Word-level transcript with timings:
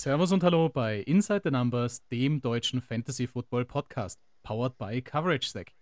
Servus 0.00 0.32
und 0.32 0.42
Hallo 0.42 0.70
bei 0.70 1.00
Inside 1.00 1.42
the 1.44 1.50
Numbers, 1.50 2.08
dem 2.08 2.40
deutschen 2.40 2.80
Fantasy 2.80 3.26
Football 3.26 3.66
Podcast, 3.66 4.18
powered 4.42 4.78
by 4.78 5.02
Coverage 5.02 5.46
Stack. 5.46 5.72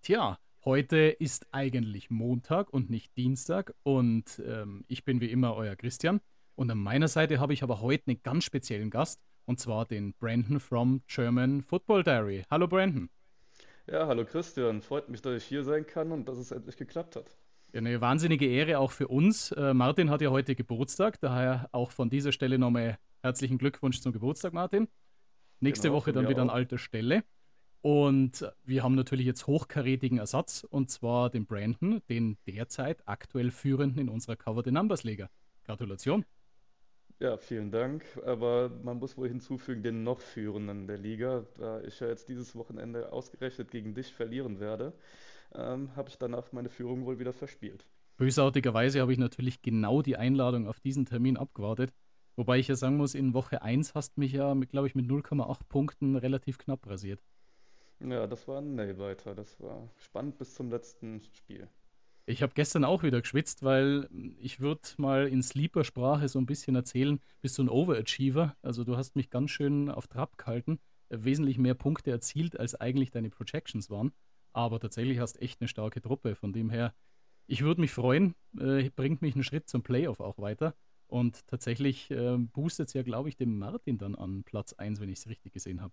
Tja, 0.00 0.38
heute 0.64 0.96
ist 0.96 1.44
eigentlich 1.50 2.08
Montag 2.08 2.72
und 2.72 2.88
nicht 2.88 3.16
Dienstag 3.16 3.74
und 3.82 4.40
ähm, 4.46 4.84
ich 4.86 5.04
bin 5.04 5.20
wie 5.20 5.32
immer 5.32 5.56
euer 5.56 5.74
Christian. 5.74 6.20
Und 6.54 6.70
an 6.70 6.78
meiner 6.78 7.08
Seite 7.08 7.40
habe 7.40 7.52
ich 7.52 7.64
aber 7.64 7.80
heute 7.80 8.04
einen 8.06 8.22
ganz 8.22 8.44
speziellen 8.44 8.90
Gast 8.90 9.20
und 9.44 9.58
zwar 9.58 9.86
den 9.86 10.14
Brandon 10.14 10.60
from 10.60 11.02
German 11.08 11.60
Football 11.60 12.04
Diary. 12.04 12.44
Hallo 12.48 12.68
Brandon. 12.68 13.10
Ja, 13.88 14.06
hallo 14.06 14.24
Christian. 14.24 14.82
Freut 14.82 15.08
mich, 15.08 15.20
dass 15.20 15.42
ich 15.42 15.48
hier 15.48 15.64
sein 15.64 15.84
kann 15.84 16.12
und 16.12 16.28
dass 16.28 16.38
es 16.38 16.52
endlich 16.52 16.76
geklappt 16.76 17.16
hat. 17.16 17.36
Eine 17.74 18.00
wahnsinnige 18.00 18.46
Ehre 18.46 18.78
auch 18.78 18.92
für 18.92 19.08
uns. 19.08 19.50
Äh, 19.50 19.74
Martin 19.74 20.10
hat 20.10 20.20
ja 20.20 20.30
heute 20.30 20.54
Geburtstag, 20.54 21.20
daher 21.20 21.68
auch 21.72 21.90
von 21.90 22.08
dieser 22.08 22.30
Stelle 22.30 22.56
nochmal 22.56 22.98
herzlichen 23.20 23.58
Glückwunsch 23.58 24.00
zum 24.00 24.12
Geburtstag, 24.12 24.52
Martin. 24.52 24.88
Nächste 25.60 25.88
genau, 25.88 25.98
Woche 25.98 26.12
dann 26.12 26.28
wieder 26.28 26.38
auch. 26.38 26.48
an 26.48 26.50
alter 26.50 26.78
Stelle. 26.78 27.24
Und 27.80 28.50
wir 28.64 28.82
haben 28.82 28.94
natürlich 28.94 29.26
jetzt 29.26 29.46
hochkarätigen 29.46 30.18
Ersatz 30.18 30.64
und 30.64 30.90
zwar 30.90 31.30
den 31.30 31.46
Brandon, 31.46 32.02
den 32.08 32.36
derzeit 32.46 33.06
aktuell 33.06 33.50
führenden 33.50 34.00
in 34.00 34.08
unserer 34.08 34.36
Cover 34.36 34.62
the 34.64 34.70
Numbers 34.70 35.04
Liga. 35.04 35.30
Gratulation. 35.64 36.24
Ja, 37.20 37.36
vielen 37.36 37.70
Dank. 37.70 38.04
Aber 38.24 38.70
man 38.82 38.98
muss 38.98 39.16
wohl 39.16 39.28
hinzufügen, 39.28 39.82
den 39.82 40.02
noch 40.02 40.20
führenden 40.20 40.86
der 40.86 40.98
Liga, 40.98 41.46
da 41.58 41.80
ich 41.82 42.00
ja 42.00 42.08
jetzt 42.08 42.28
dieses 42.28 42.54
Wochenende 42.54 43.12
ausgerechnet 43.12 43.70
gegen 43.70 43.94
dich 43.94 44.12
verlieren 44.12 44.60
werde 44.60 44.92
ähm, 45.54 45.94
habe 45.96 46.08
ich 46.08 46.18
danach 46.18 46.52
meine 46.52 46.68
Führung 46.68 47.06
wohl 47.06 47.18
wieder 47.18 47.32
verspielt. 47.32 47.86
Bösartigerweise 48.16 49.00
habe 49.00 49.12
ich 49.12 49.18
natürlich 49.18 49.62
genau 49.62 50.02
die 50.02 50.16
Einladung 50.16 50.66
auf 50.66 50.80
diesen 50.80 51.06
Termin 51.06 51.36
abgewartet. 51.36 51.92
Wobei 52.38 52.60
ich 52.60 52.68
ja 52.68 52.76
sagen 52.76 52.98
muss, 52.98 53.16
in 53.16 53.34
Woche 53.34 53.62
1 53.62 53.96
hast 53.96 54.16
mich 54.16 54.30
ja, 54.30 54.54
glaube 54.54 54.86
ich, 54.86 54.94
mit 54.94 55.06
0,8 55.06 55.58
Punkten 55.68 56.14
relativ 56.14 56.56
knapp 56.56 56.86
rasiert. 56.86 57.20
Ja, 57.98 58.28
das 58.28 58.46
war 58.46 58.60
ein 58.60 58.76
Nailbiter. 58.76 59.34
Das 59.34 59.58
war 59.58 59.90
spannend 59.96 60.38
bis 60.38 60.54
zum 60.54 60.70
letzten 60.70 61.20
Spiel. 61.36 61.66
Ich 62.26 62.40
habe 62.44 62.52
gestern 62.54 62.84
auch 62.84 63.02
wieder 63.02 63.20
geschwitzt, 63.22 63.64
weil 63.64 64.08
ich 64.38 64.60
würde 64.60 64.82
mal 64.98 65.26
in 65.26 65.42
Sleeper-Sprache 65.42 66.28
so 66.28 66.38
ein 66.38 66.46
bisschen 66.46 66.76
erzählen, 66.76 67.18
bist 67.40 67.58
du 67.58 67.64
ein 67.64 67.68
Overachiever. 67.68 68.54
Also 68.62 68.84
du 68.84 68.96
hast 68.96 69.16
mich 69.16 69.30
ganz 69.30 69.50
schön 69.50 69.90
auf 69.90 70.06
Trab 70.06 70.38
gehalten, 70.38 70.78
äh, 71.08 71.18
wesentlich 71.18 71.58
mehr 71.58 71.74
Punkte 71.74 72.12
erzielt, 72.12 72.56
als 72.56 72.76
eigentlich 72.76 73.10
deine 73.10 73.30
Projections 73.30 73.90
waren. 73.90 74.12
Aber 74.52 74.78
tatsächlich 74.78 75.18
hast 75.18 75.42
echt 75.42 75.60
eine 75.60 75.66
starke 75.66 76.00
Truppe. 76.00 76.36
Von 76.36 76.52
dem 76.52 76.70
her, 76.70 76.94
ich 77.48 77.62
würde 77.62 77.80
mich 77.80 77.90
freuen, 77.90 78.36
äh, 78.60 78.90
bringt 78.90 79.22
mich 79.22 79.34
einen 79.34 79.42
Schritt 79.42 79.68
zum 79.68 79.82
Playoff 79.82 80.20
auch 80.20 80.38
weiter. 80.38 80.76
Und 81.08 81.46
tatsächlich 81.46 82.10
äh, 82.10 82.36
boostet 82.36 82.88
es 82.88 82.94
ja, 82.94 83.02
glaube 83.02 83.28
ich, 83.28 83.36
dem 83.36 83.58
Martin 83.58 83.98
dann 83.98 84.14
an 84.14 84.44
Platz 84.44 84.74
1, 84.74 85.00
wenn 85.00 85.08
ich 85.08 85.18
es 85.20 85.28
richtig 85.28 85.52
gesehen 85.52 85.80
habe. 85.80 85.92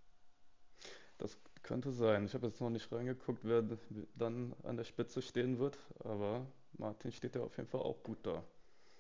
Das 1.17 1.37
könnte 1.63 1.91
sein. 1.91 2.25
Ich 2.25 2.33
habe 2.33 2.47
jetzt 2.47 2.61
noch 2.61 2.69
nicht 2.69 2.91
reingeguckt, 2.91 3.39
wer 3.43 3.63
dann 4.15 4.53
an 4.63 4.77
der 4.77 4.83
Spitze 4.83 5.21
stehen 5.21 5.57
wird, 5.57 5.77
aber 6.03 6.45
Martin 6.77 7.11
steht 7.11 7.35
ja 7.35 7.41
auf 7.41 7.55
jeden 7.57 7.69
Fall 7.69 7.81
auch 7.81 8.03
gut 8.03 8.17
da. 8.23 8.43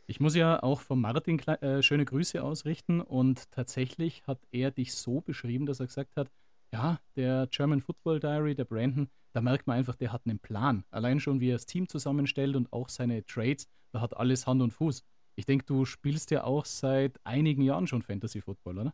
Ich 0.07 0.19
muss 0.19 0.35
ja 0.35 0.61
auch 0.61 0.81
von 0.81 1.01
Martin 1.01 1.39
äh, 1.39 1.81
schöne 1.81 2.05
Grüße 2.05 2.41
ausrichten 2.41 3.01
und 3.01 3.51
tatsächlich 3.51 4.25
hat 4.27 4.39
er 4.51 4.71
dich 4.71 4.93
so 4.93 5.21
beschrieben, 5.21 5.65
dass 5.65 5.79
er 5.79 5.87
gesagt 5.87 6.15
hat, 6.15 6.31
ja, 6.71 6.99
der 7.15 7.47
German 7.51 7.81
Football 7.81 8.19
Diary, 8.19 8.55
der 8.55 8.65
Brandon, 8.65 9.09
da 9.33 9.41
merkt 9.41 9.67
man 9.67 9.77
einfach, 9.77 9.95
der 9.95 10.11
hat 10.11 10.21
einen 10.25 10.39
Plan. 10.39 10.83
Allein 10.91 11.19
schon, 11.19 11.39
wie 11.39 11.49
er 11.49 11.55
das 11.55 11.65
Team 11.65 11.87
zusammenstellt 11.87 12.55
und 12.55 12.71
auch 12.71 12.89
seine 12.89 13.25
Trades, 13.25 13.67
da 13.91 14.01
hat 14.01 14.15
alles 14.15 14.45
Hand 14.45 14.61
und 14.61 14.71
Fuß. 14.71 15.03
Ich 15.35 15.45
denke, 15.45 15.65
du 15.65 15.85
spielst 15.85 16.31
ja 16.31 16.43
auch 16.43 16.65
seit 16.65 17.19
einigen 17.23 17.61
Jahren 17.61 17.87
schon 17.87 18.01
Fantasy 18.01 18.41
Football, 18.41 18.79
oder? 18.79 18.93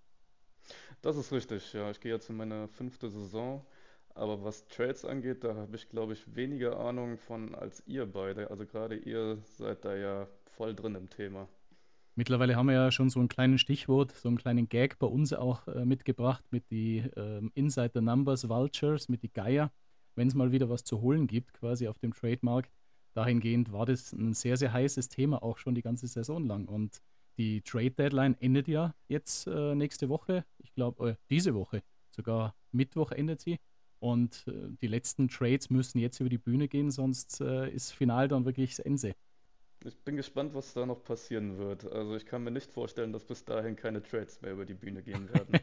Das 1.01 1.17
ist 1.17 1.31
richtig, 1.31 1.73
ja. 1.73 1.89
Ich 1.91 1.99
gehe 1.99 2.11
jetzt 2.11 2.29
in 2.29 2.37
meine 2.37 2.67
fünfte 2.67 3.09
Saison. 3.09 3.65
Aber 4.13 4.43
was 4.43 4.67
Trades 4.67 5.05
angeht, 5.05 5.43
da 5.43 5.55
habe 5.55 5.75
ich, 5.75 5.87
glaube 5.87 6.13
ich, 6.13 6.35
weniger 6.35 6.79
Ahnung 6.79 7.17
von 7.17 7.55
als 7.55 7.81
ihr 7.87 8.05
beide. 8.05 8.51
Also 8.51 8.65
gerade 8.65 8.95
ihr 8.95 9.37
seid 9.45 9.85
da 9.85 9.95
ja 9.95 10.27
voll 10.45 10.75
drin 10.75 10.95
im 10.95 11.09
Thema. 11.09 11.47
Mittlerweile 12.15 12.57
haben 12.57 12.67
wir 12.67 12.73
ja 12.73 12.91
schon 12.91 13.09
so 13.09 13.19
einen 13.19 13.29
kleinen 13.29 13.57
Stichwort, 13.57 14.11
so 14.11 14.27
einen 14.27 14.37
kleinen 14.37 14.67
Gag 14.67 14.99
bei 14.99 15.07
uns 15.07 15.31
auch 15.31 15.65
äh, 15.67 15.85
mitgebracht 15.85 16.43
mit 16.51 16.69
die 16.69 17.09
ähm, 17.15 17.51
Inside 17.55 17.91
the 17.93 18.01
Numbers 18.01 18.49
Vultures, 18.49 19.07
mit 19.07 19.23
die 19.23 19.31
Geier 19.31 19.71
wenn 20.15 20.27
es 20.27 20.35
mal 20.35 20.51
wieder 20.51 20.69
was 20.69 20.83
zu 20.83 21.01
holen 21.01 21.27
gibt, 21.27 21.53
quasi 21.53 21.87
auf 21.87 21.99
dem 21.99 22.13
Trademarkt. 22.13 22.71
Dahingehend 23.13 23.71
war 23.71 23.85
das 23.85 24.13
ein 24.13 24.33
sehr, 24.33 24.57
sehr 24.57 24.73
heißes 24.73 25.09
Thema, 25.09 25.43
auch 25.43 25.57
schon 25.57 25.75
die 25.75 25.81
ganze 25.81 26.07
Saison 26.07 26.45
lang. 26.45 26.67
Und 26.67 27.01
die 27.37 27.61
Trade 27.61 27.91
Deadline 27.91 28.35
endet 28.39 28.67
ja 28.67 28.93
jetzt 29.07 29.47
äh, 29.47 29.75
nächste 29.75 30.09
Woche. 30.09 30.45
Ich 30.59 30.73
glaube, 30.73 31.11
äh, 31.11 31.15
diese 31.29 31.53
Woche, 31.53 31.83
sogar 32.09 32.55
Mittwoch 32.71 33.11
endet 33.11 33.41
sie. 33.41 33.59
Und 33.99 34.45
äh, 34.47 34.69
die 34.81 34.87
letzten 34.87 35.27
Trades 35.27 35.69
müssen 35.69 35.99
jetzt 35.99 36.19
über 36.19 36.29
die 36.29 36.37
Bühne 36.37 36.67
gehen, 36.67 36.89
sonst 36.89 37.39
äh, 37.41 37.69
ist 37.69 37.91
final 37.91 38.27
dann 38.27 38.45
wirklich 38.45 38.75
das 38.75 38.79
Ende. 38.79 39.13
Ich 39.83 39.97
bin 40.03 40.15
gespannt, 40.15 40.53
was 40.53 40.73
da 40.73 40.85
noch 40.85 41.03
passieren 41.03 41.57
wird. 41.57 41.91
Also 41.91 42.15
ich 42.15 42.25
kann 42.25 42.43
mir 42.43 42.51
nicht 42.51 42.71
vorstellen, 42.71 43.13
dass 43.13 43.25
bis 43.25 43.45
dahin 43.45 43.75
keine 43.75 44.01
Trades 44.01 44.41
mehr 44.41 44.53
über 44.53 44.65
die 44.65 44.75
Bühne 44.75 45.01
gehen 45.01 45.27
werden. 45.33 45.59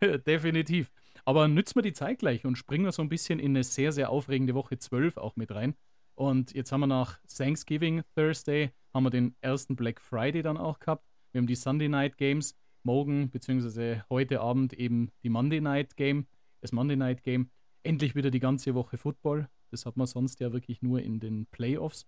Definitiv. 0.26 0.90
Aber 1.24 1.46
nützen 1.46 1.76
wir 1.76 1.82
die 1.82 1.92
Zeit 1.92 2.18
gleich 2.20 2.44
und 2.44 2.56
springen 2.56 2.84
wir 2.84 2.92
so 2.92 3.02
ein 3.02 3.08
bisschen 3.08 3.38
in 3.38 3.52
eine 3.52 3.62
sehr, 3.62 3.92
sehr 3.92 4.10
aufregende 4.10 4.54
Woche 4.54 4.78
12 4.78 5.16
auch 5.16 5.36
mit 5.36 5.52
rein. 5.52 5.74
Und 6.18 6.52
jetzt 6.52 6.72
haben 6.72 6.80
wir 6.80 6.88
nach 6.88 7.20
Thanksgiving 7.28 8.02
Thursday, 8.16 8.72
haben 8.92 9.04
wir 9.04 9.10
den 9.10 9.36
ersten 9.40 9.76
Black 9.76 10.00
Friday 10.00 10.42
dann 10.42 10.56
auch 10.56 10.80
gehabt. 10.80 11.06
Wir 11.30 11.38
haben 11.38 11.46
die 11.46 11.54
Sunday 11.54 11.88
Night 11.88 12.16
Games, 12.16 12.58
morgen 12.82 13.30
bzw. 13.30 14.00
heute 14.10 14.40
Abend 14.40 14.72
eben 14.72 15.12
die 15.22 15.28
Monday 15.28 15.60
Night 15.60 15.94
Game, 15.94 16.26
das 16.60 16.72
Monday 16.72 16.96
Night 16.96 17.22
Game. 17.22 17.50
Endlich 17.84 18.16
wieder 18.16 18.32
die 18.32 18.40
ganze 18.40 18.74
Woche 18.74 18.98
Football. 18.98 19.48
Das 19.70 19.86
hat 19.86 19.96
man 19.96 20.08
sonst 20.08 20.40
ja 20.40 20.52
wirklich 20.52 20.82
nur 20.82 21.00
in 21.00 21.20
den 21.20 21.46
Playoffs. 21.46 22.04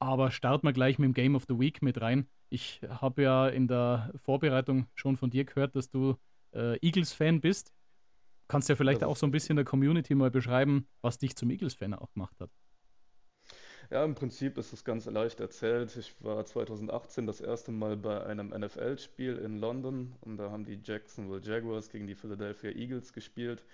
Aber 0.00 0.30
starten 0.32 0.66
wir 0.66 0.74
gleich 0.74 0.98
mit 0.98 1.06
dem 1.06 1.14
Game 1.14 1.34
of 1.34 1.46
the 1.48 1.58
Week 1.58 1.80
mit 1.80 1.98
rein. 2.02 2.26
Ich 2.50 2.82
habe 2.86 3.22
ja 3.22 3.48
in 3.48 3.68
der 3.68 4.12
Vorbereitung 4.16 4.84
schon 4.94 5.16
von 5.16 5.30
dir 5.30 5.46
gehört, 5.46 5.74
dass 5.76 5.88
du 5.88 6.16
äh, 6.52 6.76
Eagles-Fan 6.86 7.40
bist. 7.40 7.72
Kannst 8.48 8.68
du 8.68 8.74
ja 8.74 8.76
vielleicht 8.76 9.02
auch 9.02 9.16
so 9.16 9.26
ein 9.26 9.32
bisschen 9.32 9.56
der 9.56 9.64
Community 9.64 10.14
mal 10.14 10.30
beschreiben, 10.30 10.86
was 11.00 11.16
dich 11.16 11.34
zum 11.36 11.48
Eagles-Fan 11.48 11.94
auch 11.94 12.12
gemacht 12.12 12.38
hat. 12.38 12.50
Ja, 13.90 14.04
im 14.04 14.14
Prinzip 14.14 14.58
ist 14.58 14.72
es 14.72 14.84
ganz 14.84 15.06
leicht 15.06 15.40
erzählt. 15.40 15.96
Ich 15.96 16.12
war 16.20 16.44
2018 16.44 17.26
das 17.26 17.40
erste 17.40 17.70
Mal 17.70 17.96
bei 17.96 18.24
einem 18.24 18.48
NFL-Spiel 18.48 19.36
in 19.38 19.58
London 19.58 20.14
und 20.22 20.38
da 20.38 20.50
haben 20.50 20.64
die 20.64 20.80
Jacksonville 20.82 21.40
Jaguars 21.42 21.90
gegen 21.90 22.06
die 22.06 22.16
Philadelphia 22.16 22.70
Eagles 22.70 23.12
gespielt. 23.12 23.64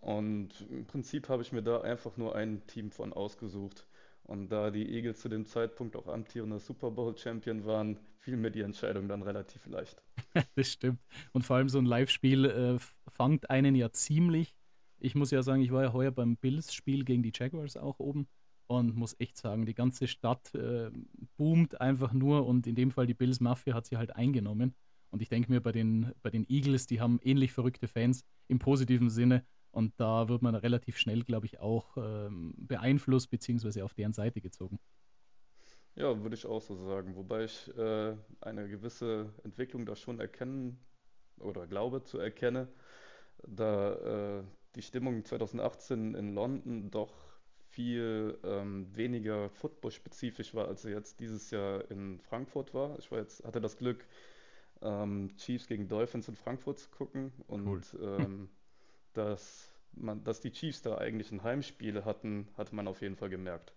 Und 0.00 0.48
im 0.70 0.86
Prinzip 0.86 1.28
habe 1.28 1.42
ich 1.42 1.52
mir 1.52 1.62
da 1.62 1.80
einfach 1.80 2.16
nur 2.16 2.34
ein 2.34 2.66
Team 2.66 2.90
von 2.90 3.12
ausgesucht. 3.12 3.86
Und 4.24 4.50
da 4.50 4.70
die 4.70 4.94
Eagles 4.94 5.20
zu 5.20 5.28
dem 5.28 5.44
Zeitpunkt 5.44 5.96
auch 5.96 6.06
amtierender 6.06 6.60
Super 6.60 6.90
Bowl-Champion 6.90 7.66
waren, 7.66 7.98
fiel 8.18 8.36
mir 8.36 8.50
die 8.50 8.60
Entscheidung 8.60 9.08
dann 9.08 9.22
relativ 9.22 9.66
leicht. 9.66 10.02
das 10.54 10.68
stimmt. 10.68 11.00
Und 11.32 11.42
vor 11.42 11.56
allem 11.56 11.68
so 11.68 11.78
ein 11.78 11.86
Live-Spiel 11.86 12.44
äh, 12.44 12.78
fangt 13.10 13.50
einen 13.50 13.74
ja 13.74 13.90
ziemlich. 13.90 14.54
Ich 15.00 15.14
muss 15.14 15.32
ja 15.32 15.42
sagen, 15.42 15.62
ich 15.62 15.72
war 15.72 15.82
ja 15.82 15.92
heuer 15.92 16.12
beim 16.12 16.36
Bills-Spiel 16.36 17.04
gegen 17.04 17.22
die 17.22 17.32
Jaguars 17.34 17.76
auch 17.76 17.98
oben 17.98 18.28
und 18.70 18.94
muss 18.94 19.16
echt 19.18 19.36
sagen, 19.36 19.66
die 19.66 19.74
ganze 19.74 20.06
Stadt 20.06 20.54
äh, 20.54 20.92
boomt 21.36 21.80
einfach 21.80 22.12
nur 22.12 22.46
und 22.46 22.68
in 22.68 22.76
dem 22.76 22.92
Fall 22.92 23.06
die 23.06 23.14
Bills-Mafia 23.14 23.74
hat 23.74 23.86
sie 23.86 23.96
halt 23.96 24.14
eingenommen. 24.14 24.76
Und 25.10 25.22
ich 25.22 25.28
denke 25.28 25.50
mir, 25.50 25.60
bei 25.60 25.72
den, 25.72 26.12
bei 26.22 26.30
den 26.30 26.48
Eagles, 26.48 26.86
die 26.86 27.00
haben 27.00 27.18
ähnlich 27.24 27.52
verrückte 27.52 27.88
Fans 27.88 28.24
im 28.46 28.60
positiven 28.60 29.10
Sinne 29.10 29.44
und 29.72 29.92
da 29.96 30.28
wird 30.28 30.42
man 30.42 30.54
relativ 30.54 30.98
schnell, 30.98 31.24
glaube 31.24 31.46
ich, 31.46 31.58
auch 31.58 31.96
ähm, 31.96 32.54
beeinflusst 32.58 33.30
bzw. 33.30 33.82
auf 33.82 33.92
deren 33.92 34.12
Seite 34.12 34.40
gezogen. 34.40 34.78
Ja, 35.96 36.22
würde 36.22 36.36
ich 36.36 36.46
auch 36.46 36.62
so 36.62 36.76
sagen. 36.76 37.16
Wobei 37.16 37.44
ich 37.44 37.76
äh, 37.76 38.14
eine 38.40 38.68
gewisse 38.68 39.34
Entwicklung 39.42 39.84
da 39.84 39.96
schon 39.96 40.20
erkennen 40.20 40.78
oder 41.40 41.66
glaube 41.66 42.04
zu 42.04 42.18
erkennen, 42.18 42.68
da 43.42 44.38
äh, 44.38 44.44
die 44.76 44.82
Stimmung 44.82 45.24
2018 45.24 46.14
in 46.14 46.34
London 46.34 46.92
doch 46.92 47.29
viel 47.70 48.38
ähm, 48.42 48.86
weniger 48.94 49.48
football-spezifisch 49.50 50.54
war, 50.54 50.68
als 50.68 50.82
sie 50.82 50.90
jetzt 50.90 51.20
dieses 51.20 51.50
Jahr 51.50 51.88
in 51.90 52.20
Frankfurt 52.20 52.74
war. 52.74 52.98
Ich 52.98 53.10
war 53.10 53.18
jetzt, 53.18 53.44
hatte 53.44 53.60
das 53.60 53.76
Glück, 53.76 54.04
ähm, 54.82 55.36
Chiefs 55.36 55.68
gegen 55.68 55.88
Dolphins 55.88 56.28
in 56.28 56.34
Frankfurt 56.34 56.80
zu 56.80 56.90
gucken 56.90 57.32
und 57.46 57.66
cool. 57.66 57.80
ähm, 58.02 58.48
dass, 59.12 59.70
man, 59.92 60.24
dass 60.24 60.40
die 60.40 60.50
Chiefs 60.50 60.82
da 60.82 60.98
eigentlich 60.98 61.30
ein 61.30 61.42
Heimspiel 61.42 62.04
hatten, 62.04 62.48
hatte 62.56 62.74
man 62.74 62.88
auf 62.88 63.02
jeden 63.02 63.16
Fall 63.16 63.30
gemerkt. 63.30 63.72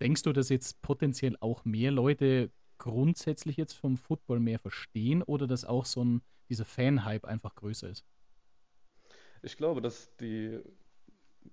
Denkst 0.00 0.22
du, 0.22 0.32
dass 0.32 0.48
jetzt 0.48 0.82
potenziell 0.82 1.36
auch 1.40 1.64
mehr 1.64 1.90
Leute 1.90 2.50
grundsätzlich 2.78 3.56
jetzt 3.56 3.72
vom 3.72 3.96
Football 3.96 4.40
mehr 4.40 4.58
verstehen 4.58 5.22
oder 5.22 5.46
dass 5.46 5.64
auch 5.64 5.86
so 5.86 6.04
ein, 6.04 6.22
dieser 6.50 6.64
Fan-Hype 6.64 7.24
einfach 7.24 7.54
größer 7.54 7.88
ist? 7.88 8.04
Ich 9.42 9.56
glaube, 9.56 9.80
dass 9.80 10.14
die 10.16 10.60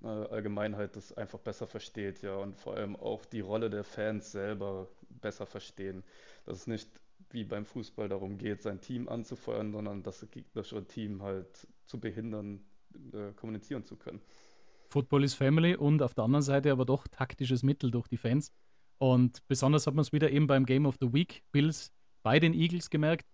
äh, 0.04 0.08
Allgemeinheit 0.08 0.96
das 0.96 1.14
einfach 1.14 1.40
besser 1.40 1.68
versteht, 1.68 2.22
ja, 2.22 2.36
und 2.36 2.58
vor 2.58 2.76
allem 2.76 2.96
auch 2.96 3.26
die 3.26 3.42
Rolle 3.42 3.70
der 3.70 3.84
Fans 3.84 4.32
selber 4.32 4.88
besser 5.10 5.46
verstehen. 5.46 6.04
Dass 6.46 6.58
es 6.58 6.68
nicht 6.68 6.90
wie 7.30 7.44
beim 7.44 7.66
Fußball 7.66 8.10
darum 8.10 8.38
geht, 8.38 8.62
sein 8.62 8.80
Team 8.80 9.10
anzufeuern, 9.10 9.72
sondern 9.72 10.04
das 10.04 10.26
gegnerische 10.30 10.86
Team 10.86 11.24
halt 11.24 11.68
zu 11.86 12.00
behindern, 12.00 12.62
äh, 13.12 13.32
kommunizieren 13.34 13.84
zu 13.84 13.96
können. 13.96 14.22
Football 14.90 15.24
is 15.24 15.34
Family 15.34 15.76
und 15.76 16.02
auf 16.04 16.14
der 16.14 16.26
anderen 16.26 16.44
Seite 16.44 16.72
aber 16.72 16.86
doch 16.86 17.08
taktisches 17.08 17.64
Mittel 17.64 17.90
durch 17.90 18.08
die 18.08 18.18
Fans. 18.18 18.52
Und 19.00 19.46
besonders 19.48 19.88
hat 19.88 19.96
man 19.96 20.04
es 20.04 20.14
wieder 20.14 20.30
eben 20.32 20.48
beim 20.48 20.66
Game 20.66 20.86
of 20.86 20.98
the 21.02 21.12
Week 21.12 21.44
Bills 21.52 21.92
bei 22.22 22.40
den 22.40 22.54
Eagles 22.54 22.90
gemerkt, 22.90 23.28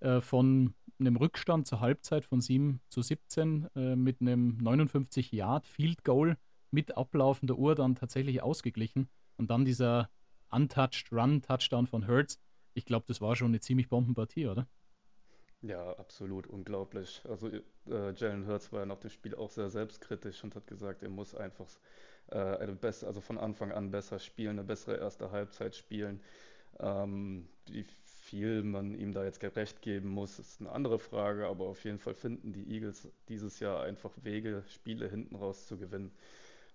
äh, 0.00 0.20
von 0.20 0.74
einem 0.98 1.16
Rückstand 1.16 1.66
zur 1.66 1.80
Halbzeit 1.80 2.24
von 2.24 2.40
7 2.40 2.80
zu 2.88 3.02
17 3.02 3.68
äh, 3.74 3.96
mit 3.96 4.20
einem 4.20 4.56
59 4.58 5.32
Yard 5.32 5.66
Field 5.66 6.04
Goal 6.04 6.36
mit 6.70 6.96
ablaufender 6.96 7.56
Uhr 7.56 7.74
dann 7.74 7.94
tatsächlich 7.94 8.42
ausgeglichen 8.42 9.08
und 9.36 9.50
dann 9.50 9.64
dieser 9.64 10.10
untouched 10.50 11.12
Run 11.12 11.42
Touchdown 11.42 11.86
von 11.86 12.06
Hurts. 12.06 12.38
Ich 12.74 12.84
glaube, 12.84 13.04
das 13.08 13.20
war 13.20 13.36
schon 13.36 13.48
eine 13.48 13.60
ziemlich 13.60 13.88
Bombenpartie, 13.88 14.46
oder? 14.46 14.66
Ja, 15.62 15.92
absolut 15.98 16.46
unglaublich. 16.46 17.22
Also 17.28 17.48
äh, 17.48 18.12
Jalen 18.14 18.46
Hurts 18.46 18.72
war 18.72 18.80
ja 18.80 18.86
nach 18.86 18.98
dem 18.98 19.10
Spiel 19.10 19.34
auch 19.34 19.50
sehr 19.50 19.70
selbstkritisch 19.70 20.44
und 20.44 20.54
hat 20.54 20.66
gesagt, 20.66 21.02
er 21.02 21.08
muss 21.08 21.34
einfach 21.34 21.68
äh, 22.28 22.36
eine 22.36 22.74
bessere, 22.74 23.08
also 23.08 23.20
von 23.20 23.38
Anfang 23.38 23.72
an 23.72 23.90
besser 23.90 24.18
spielen, 24.18 24.58
eine 24.58 24.64
bessere 24.64 24.98
erste 24.98 25.30
Halbzeit 25.30 25.74
spielen. 25.74 26.20
Ähm, 26.78 27.48
wie 27.68 27.86
viel 28.26 28.64
man 28.64 28.94
ihm 28.94 29.12
da 29.12 29.24
jetzt 29.24 29.38
gerecht 29.38 29.82
geben 29.82 30.08
muss, 30.08 30.38
ist 30.38 30.60
eine 30.60 30.72
andere 30.72 30.98
Frage, 30.98 31.46
aber 31.46 31.66
auf 31.66 31.84
jeden 31.84 32.00
Fall 32.00 32.14
finden 32.14 32.52
die 32.52 32.68
Eagles 32.74 33.08
dieses 33.28 33.60
Jahr 33.60 33.84
einfach 33.84 34.10
Wege, 34.22 34.64
Spiele 34.68 35.08
hinten 35.08 35.36
raus 35.36 35.66
zu 35.66 35.78
gewinnen. 35.78 36.10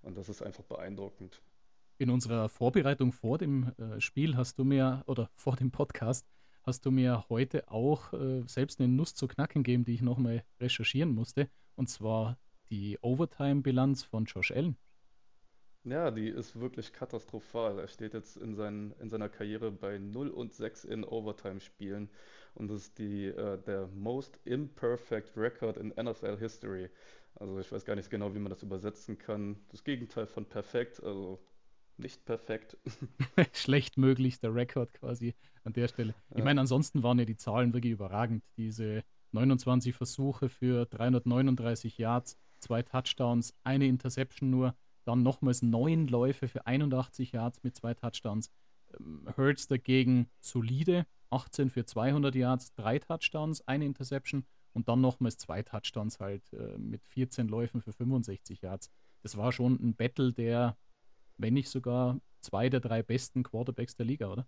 Und 0.01 0.18
das 0.18 0.30
ist 0.30 0.42
einfach 0.42 0.63
beeindruckend. 0.63 1.42
In 1.98 2.09
unserer 2.09 2.48
Vorbereitung 2.48 3.12
vor 3.12 3.38
dem 3.38 3.74
äh, 3.77 4.00
Spiel 4.00 4.38
hast 4.38 4.57
du 4.59 4.63
mir, 4.63 5.03
oder 5.07 5.30
vor 5.36 5.57
dem 5.57 5.71
Podcast, 5.71 6.25
hast 6.63 6.86
du 6.86 6.92
mir 6.92 7.25
heute 7.27 7.69
auch 7.69 8.13
äh, 8.13 8.44
selbst 8.48 8.80
eine 8.80 8.88
Nuss 8.88 9.13
zu 9.13 9.27
knacken 9.27 9.63
gegeben, 9.63 9.83
die 9.83 9.95
ich 9.95 10.01
nochmal 10.01 10.44
recherchieren 10.59 11.13
musste. 11.13 11.50
Und 11.75 11.89
zwar 11.89 12.38
die 12.69 12.98
Overtime-Bilanz 13.01 14.03
von 14.03 14.24
Josh 14.24 14.51
Allen. 14.51 14.77
Ja, 15.83 16.12
die 16.12 16.28
ist 16.28 16.60
wirklich 16.60 16.94
katastrophal. 16.94 17.80
Er 17.80 17.88
steht 17.88 18.13
jetzt 18.13 18.38
in, 18.38 18.54
seinen, 18.56 18.94
in 19.00 19.10
seiner 19.10 19.30
Karriere 19.30 19.72
bei 19.72 19.98
0 19.98 20.30
und 20.30 20.54
6 20.54 20.86
in 20.86 21.04
Overtime-Spielen 21.04 22.10
und 22.54 22.69
das 22.69 22.81
ist 22.81 23.00
die, 23.00 23.28
äh, 23.28 23.57
der 23.63 23.88
most 23.88 24.39
imperfect 24.45 25.36
record 25.38 25.78
in 25.78 25.89
NFL 25.89 26.38
History. 26.38 26.89
Also 27.36 27.60
ich 27.60 27.72
weiß 27.72 27.86
gar 27.86 27.95
nicht 27.95 28.10
genau, 28.10 28.36
wie 28.36 28.39
man 28.39 28.50
das 28.50 28.62
übersetzen 28.62 29.18
kann. 29.18 29.57
Das 29.69 29.83
Gegenteil 29.83 30.28
von 30.28 30.45
perfekt, 30.45 31.01
also 31.01 31.39
nicht 31.98 32.25
perfekt. 32.25 32.77
Schlecht 33.54 33.98
möglichster 33.98 34.54
Rekord 34.54 34.94
quasi 34.94 35.34
an 35.63 35.74
der 35.74 35.88
Stelle. 35.88 36.13
Ich 36.31 36.39
ja. 36.39 36.44
meine, 36.44 36.62
ansonsten 36.62 37.04
waren 37.04 37.19
ja 37.19 37.25
die 37.25 37.38
Zahlen 37.38 37.74
wirklich 37.74 37.94
überragend. 37.94 38.44
Diese 38.57 39.04
29 39.31 39.95
Versuche 39.95 40.50
für 40.50 40.86
339 40.86 41.98
Yards, 41.98 42.38
zwei 42.60 42.84
Touchdowns, 42.84 43.54
eine 43.63 43.88
Interception 43.88 44.50
nur, 44.50 44.75
dann 45.12 45.24
nochmals 45.24 45.62
neun 45.62 46.08
Läufe 46.08 46.48
für 46.48 46.66
81 46.66 47.34
Yards 47.34 47.63
mit 47.63 47.75
zwei 47.75 47.94
Touchdowns. 47.94 48.50
Ähm, 48.98 49.28
Hurts 49.36 49.68
dagegen 49.68 50.30
solide, 50.40 51.06
18 51.30 51.69
für 51.69 51.86
200 51.86 52.34
Yards, 52.34 52.74
drei 52.74 52.98
Touchdowns, 53.00 53.68
eine 53.68 53.86
Interception 53.86 54.46
und 54.74 54.88
dann 54.88 55.02
nochmals 55.02 55.38
zwei 55.38 55.63
Touchdowns 55.63 56.19
halt 56.19 56.42
äh, 56.54 56.78
mit 56.78 57.04
14 57.06 57.48
Läufen 57.48 57.81
für 57.81 57.92
65 57.92 58.62
Yards. 58.62 58.90
Das 59.22 59.38
war 59.38 59.52
schon 59.52 59.74
ein 59.75 59.96
Battle 59.96 60.34
der, 60.34 60.78
wenn 61.38 61.54
nicht 61.54 61.69
sogar 61.69 62.19
zwei 62.40 62.69
der 62.69 62.80
drei 62.80 63.04
besten 63.04 63.44
Quarterbacks 63.44 63.96
der 63.96 64.06
Liga, 64.06 64.31
oder? 64.31 64.48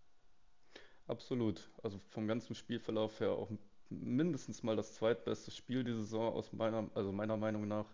Absolut. 1.07 1.69
Also 1.83 1.99
vom 2.09 2.27
ganzen 2.27 2.55
Spielverlauf 2.55 3.19
her 3.19 3.31
auch 3.31 3.51
mindestens 3.89 4.63
mal 4.63 4.77
das 4.77 4.95
zweitbeste 4.95 5.51
Spiel 5.51 5.83
die 5.83 5.93
Saison 5.93 6.33
aus 6.33 6.53
meiner, 6.53 6.89
also 6.95 7.11
meiner 7.11 7.35
Meinung 7.35 7.67
nach. 7.67 7.85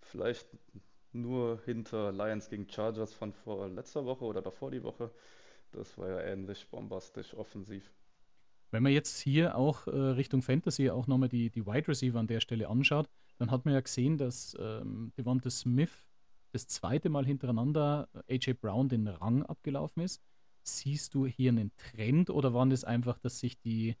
Vielleicht 0.00 0.46
nur 1.12 1.60
hinter 1.64 2.12
Lions 2.12 2.48
gegen 2.48 2.68
Chargers 2.68 3.14
von 3.14 3.32
vor 3.32 3.68
letzter 3.68 4.04
Woche 4.04 4.24
oder 4.24 4.42
davor 4.42 4.70
die 4.70 4.82
Woche. 4.82 5.10
Das 5.72 5.96
war 5.98 6.08
ja 6.08 6.20
ähnlich 6.20 6.66
bombastisch 6.68 7.34
offensiv. 7.34 7.92
Wenn 8.70 8.82
man 8.82 8.92
jetzt 8.92 9.18
hier 9.20 9.56
auch 9.56 9.86
äh, 9.86 9.90
Richtung 9.90 10.42
Fantasy 10.42 10.90
auch 10.90 11.06
nochmal 11.06 11.28
die, 11.28 11.50
die 11.50 11.66
Wide 11.66 11.88
Receiver 11.88 12.18
an 12.18 12.26
der 12.26 12.40
Stelle 12.40 12.68
anschaut, 12.68 13.08
dann 13.38 13.50
hat 13.50 13.64
man 13.64 13.74
ja 13.74 13.80
gesehen, 13.80 14.16
dass 14.16 14.56
ähm, 14.60 15.12
Devonta 15.16 15.50
Smith 15.50 16.06
das 16.52 16.66
zweite 16.66 17.08
Mal 17.08 17.26
hintereinander 17.26 18.08
äh, 18.28 18.34
AJ 18.34 18.54
Brown 18.54 18.88
den 18.88 19.08
Rang 19.08 19.42
abgelaufen 19.44 20.02
ist. 20.02 20.20
Siehst 20.62 21.14
du 21.14 21.26
hier 21.26 21.50
einen 21.50 21.72
Trend 21.76 22.30
oder 22.30 22.54
waren 22.54 22.70
das 22.70 22.84
einfach, 22.84 23.18
dass 23.18 23.40
sich 23.40 23.58
die 23.58 23.96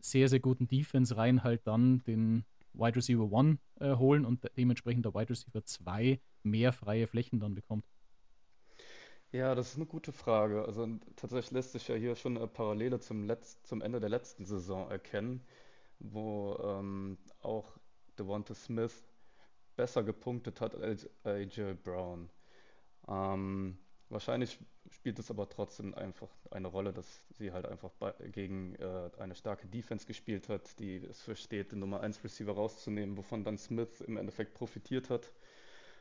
sehr, 0.00 0.28
sehr 0.28 0.40
guten 0.40 0.68
Defense-Reihen 0.68 1.42
halt 1.42 1.66
dann 1.66 2.02
den 2.04 2.44
Wide 2.74 2.96
Receiver 2.96 3.28
1 3.32 3.58
äh, 3.80 3.96
holen 3.96 4.24
und 4.24 4.42
dementsprechend 4.56 5.04
der 5.04 5.14
Wide 5.14 5.30
Receiver 5.30 5.64
2 5.64 6.20
mehr 6.42 6.72
freie 6.72 7.06
Flächen 7.06 7.40
dann 7.40 7.54
bekommt? 7.54 7.84
Ja, 9.32 9.54
das 9.56 9.70
ist 9.70 9.76
eine 9.76 9.86
gute 9.86 10.12
Frage. 10.12 10.64
Also 10.64 10.86
tatsächlich 11.16 11.50
lässt 11.50 11.72
sich 11.72 11.88
ja 11.88 11.96
hier 11.96 12.14
schon 12.14 12.36
eine 12.36 12.46
Parallele 12.46 13.00
zum, 13.00 13.24
Letz 13.24 13.60
zum 13.64 13.82
Ende 13.82 13.98
der 13.98 14.08
letzten 14.08 14.44
Saison 14.44 14.88
erkennen, 14.90 15.42
wo 15.98 16.56
ähm, 16.62 17.18
auch 17.40 17.76
Devonta 18.16 18.54
Smith 18.54 19.04
besser 19.76 20.04
gepunktet 20.04 20.60
hat 20.60 20.76
als 20.76 21.08
AJ 21.24 21.74
Brown. 21.82 22.30
Ähm, 23.08 23.78
wahrscheinlich 24.14 24.58
spielt 24.90 25.18
es 25.18 25.30
aber 25.30 25.48
trotzdem 25.48 25.94
einfach 25.94 26.28
eine 26.50 26.68
Rolle, 26.68 26.92
dass 26.92 27.26
sie 27.36 27.52
halt 27.52 27.66
einfach 27.66 27.90
gegen 28.32 28.74
äh, 28.76 29.10
eine 29.18 29.34
starke 29.34 29.66
Defense 29.66 30.06
gespielt 30.06 30.48
hat, 30.48 30.78
die 30.78 30.96
es 30.96 31.20
versteht, 31.20 31.72
den 31.72 31.80
Nummer 31.80 32.00
1 32.00 32.24
Receiver 32.24 32.52
rauszunehmen, 32.52 33.16
wovon 33.16 33.44
dann 33.44 33.58
Smith 33.58 34.00
im 34.00 34.16
Endeffekt 34.16 34.54
profitiert 34.54 35.10
hat. 35.10 35.30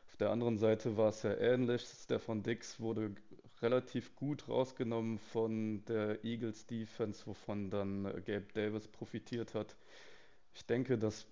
Auf 0.08 0.16
der 0.18 0.30
anderen 0.30 0.58
Seite 0.58 0.96
war 0.96 1.10
es 1.10 1.24
ja 1.24 1.34
ähnlich. 1.36 1.82
Stefan 1.82 2.44
Dix 2.44 2.80
wurde 2.80 3.16
relativ 3.62 4.16
gut 4.16 4.48
rausgenommen 4.48 5.18
von 5.18 5.84
der 5.86 6.24
Eagles 6.24 6.68
Defense, 6.68 7.26
wovon 7.26 7.70
dann 7.70 8.04
Gabe 8.26 8.46
Davis 8.54 8.88
profitiert 8.88 9.56
hat. 9.56 9.76
Ich 10.54 10.66
denke, 10.66 10.98
dass 10.98 11.26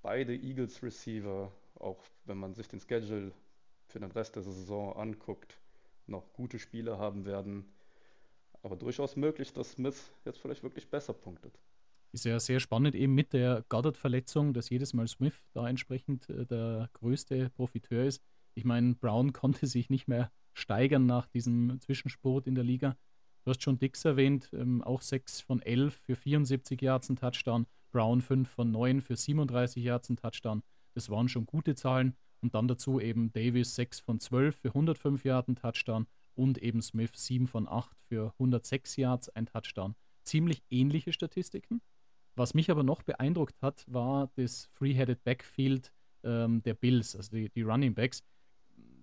beide 0.00 0.34
Eagles 0.34 0.82
Receiver, 0.82 1.52
auch 1.74 2.02
wenn 2.24 2.38
man 2.38 2.54
sich 2.54 2.66
den 2.66 2.80
Schedule 2.80 3.32
für 3.88 4.00
den 4.00 4.10
Rest 4.10 4.36
der 4.36 4.42
Saison 4.42 4.96
anguckt, 4.96 5.58
noch 6.08 6.32
gute 6.32 6.58
Spiele 6.58 6.98
haben 6.98 7.24
werden. 7.24 7.64
Aber 8.62 8.76
durchaus 8.76 9.16
möglich, 9.16 9.52
dass 9.52 9.72
Smith 9.72 10.10
jetzt 10.24 10.40
vielleicht 10.40 10.62
wirklich 10.62 10.88
besser 10.88 11.12
punktet. 11.12 11.58
Ist 12.12 12.24
ja 12.24 12.40
sehr 12.40 12.58
spannend 12.58 12.94
eben 12.94 13.14
mit 13.14 13.32
der 13.32 13.64
Goddard-Verletzung, 13.68 14.54
dass 14.54 14.70
jedes 14.70 14.94
Mal 14.94 15.06
Smith 15.06 15.40
da 15.52 15.68
entsprechend 15.68 16.28
äh, 16.30 16.46
der 16.46 16.88
größte 16.94 17.50
Profiteur 17.50 18.04
ist. 18.04 18.22
Ich 18.54 18.64
meine, 18.64 18.94
Brown 18.94 19.32
konnte 19.34 19.66
sich 19.66 19.90
nicht 19.90 20.08
mehr 20.08 20.32
steigern 20.54 21.06
nach 21.06 21.26
diesem 21.26 21.80
Zwischenspurt 21.80 22.46
in 22.46 22.54
der 22.54 22.64
Liga. 22.64 22.96
Du 23.44 23.50
hast 23.50 23.62
schon 23.62 23.78
Dix 23.78 24.04
erwähnt, 24.04 24.50
ähm, 24.52 24.82
auch 24.82 25.00
6 25.00 25.40
von 25.42 25.62
11 25.62 25.94
für 25.94 26.16
74 26.16 26.80
Yards 26.80 27.08
ein 27.08 27.16
Touchdown, 27.16 27.66
Brown 27.92 28.20
5 28.20 28.48
von 28.48 28.70
9 28.70 29.00
für 29.00 29.16
37 29.16 29.82
Yards 29.82 30.10
ein 30.10 30.16
Touchdown. 30.16 30.62
Das 30.94 31.08
waren 31.10 31.28
schon 31.28 31.46
gute 31.46 31.74
Zahlen. 31.74 32.16
Und 32.40 32.54
dann 32.54 32.68
dazu 32.68 33.00
eben 33.00 33.32
Davis 33.32 33.74
6 33.74 34.00
von 34.00 34.20
12 34.20 34.56
für 34.56 34.68
105 34.68 35.24
Yards 35.24 35.48
ein 35.48 35.56
Touchdown 35.56 36.06
und 36.34 36.58
eben 36.58 36.80
Smith 36.82 37.10
7 37.14 37.46
von 37.46 37.68
8 37.68 37.96
für 38.08 38.32
106 38.34 38.96
Yards 38.96 39.28
ein 39.30 39.46
Touchdown. 39.46 39.94
Ziemlich 40.22 40.62
ähnliche 40.70 41.12
Statistiken. 41.12 41.80
Was 42.36 42.54
mich 42.54 42.70
aber 42.70 42.84
noch 42.84 43.02
beeindruckt 43.02 43.60
hat, 43.62 43.84
war 43.88 44.30
das 44.36 44.68
Free-Headed 44.74 45.24
Backfield 45.24 45.92
ähm, 46.22 46.62
der 46.62 46.74
Bills, 46.74 47.16
also 47.16 47.32
die, 47.32 47.48
die 47.50 47.62
Running 47.62 47.94
Backs. 47.94 48.22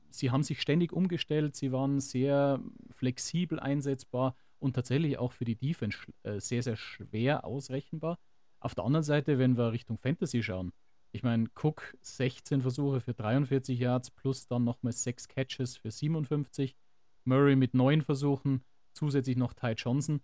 Sie 0.09 0.31
haben 0.31 0.43
sich 0.43 0.61
ständig 0.61 0.93
umgestellt, 0.93 1.57
sie 1.57 1.73
waren 1.73 1.99
sehr 1.99 2.61
flexibel 2.91 3.59
einsetzbar 3.59 4.37
und 4.59 4.73
tatsächlich 4.73 5.17
auch 5.17 5.33
für 5.33 5.43
die 5.43 5.57
Defense 5.57 5.97
äh, 6.23 6.39
sehr, 6.39 6.63
sehr 6.63 6.77
schwer 6.77 7.43
ausrechenbar. 7.43 8.17
Auf 8.61 8.73
der 8.75 8.85
anderen 8.85 9.03
Seite, 9.03 9.37
wenn 9.37 9.57
wir 9.57 9.73
Richtung 9.73 9.97
Fantasy 9.97 10.41
schauen, 10.41 10.71
ich 11.15 11.24
meine, 11.24 11.48
Cook 11.55 11.95
16 12.01 12.62
Versuche 12.62 13.01
für 13.01 13.13
43 13.13 13.79
Yards 13.79 14.12
plus 14.12 14.48
dann 14.48 14.63
nochmal 14.63 14.93
6 14.93 15.27
Catches 15.27 15.77
für 15.77 15.91
57. 15.91 16.75
Murray 17.24 17.55
mit 17.55 17.74
9 17.74 18.01
Versuchen, 18.01 18.63
zusätzlich 18.93 19.38
noch 19.38 19.53
Ty 19.53 19.72
Johnson 19.72 20.22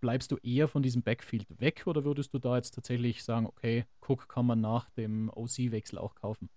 bleibst 0.00 0.30
du 0.30 0.36
eher 0.42 0.68
von 0.68 0.82
diesem 0.82 1.02
Backfield 1.02 1.46
weg 1.60 1.84
oder 1.86 2.04
würdest 2.04 2.34
du 2.34 2.38
da 2.38 2.56
jetzt 2.56 2.74
tatsächlich 2.74 3.24
sagen, 3.24 3.46
okay, 3.46 3.86
Cook 4.06 4.28
kann 4.28 4.46
man 4.46 4.60
nach 4.60 4.90
dem 4.90 5.30
OC-Wechsel 5.34 5.98
auch 5.98 6.14
kaufen? 6.14 6.50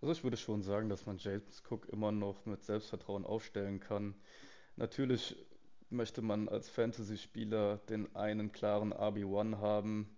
Also 0.00 0.12
ich 0.12 0.22
würde 0.22 0.36
schon 0.36 0.62
sagen, 0.62 0.88
dass 0.88 1.06
man 1.06 1.16
James 1.18 1.62
Cook 1.68 1.88
immer 1.88 2.12
noch 2.12 2.44
mit 2.44 2.62
Selbstvertrauen 2.62 3.24
aufstellen 3.24 3.80
kann. 3.80 4.14
Natürlich 4.76 5.36
möchte 5.88 6.20
man 6.20 6.48
als 6.48 6.68
Fantasy-Spieler 6.68 7.78
den 7.88 8.14
einen 8.14 8.52
klaren 8.52 8.92
RB1 8.92 9.58
haben. 9.58 10.14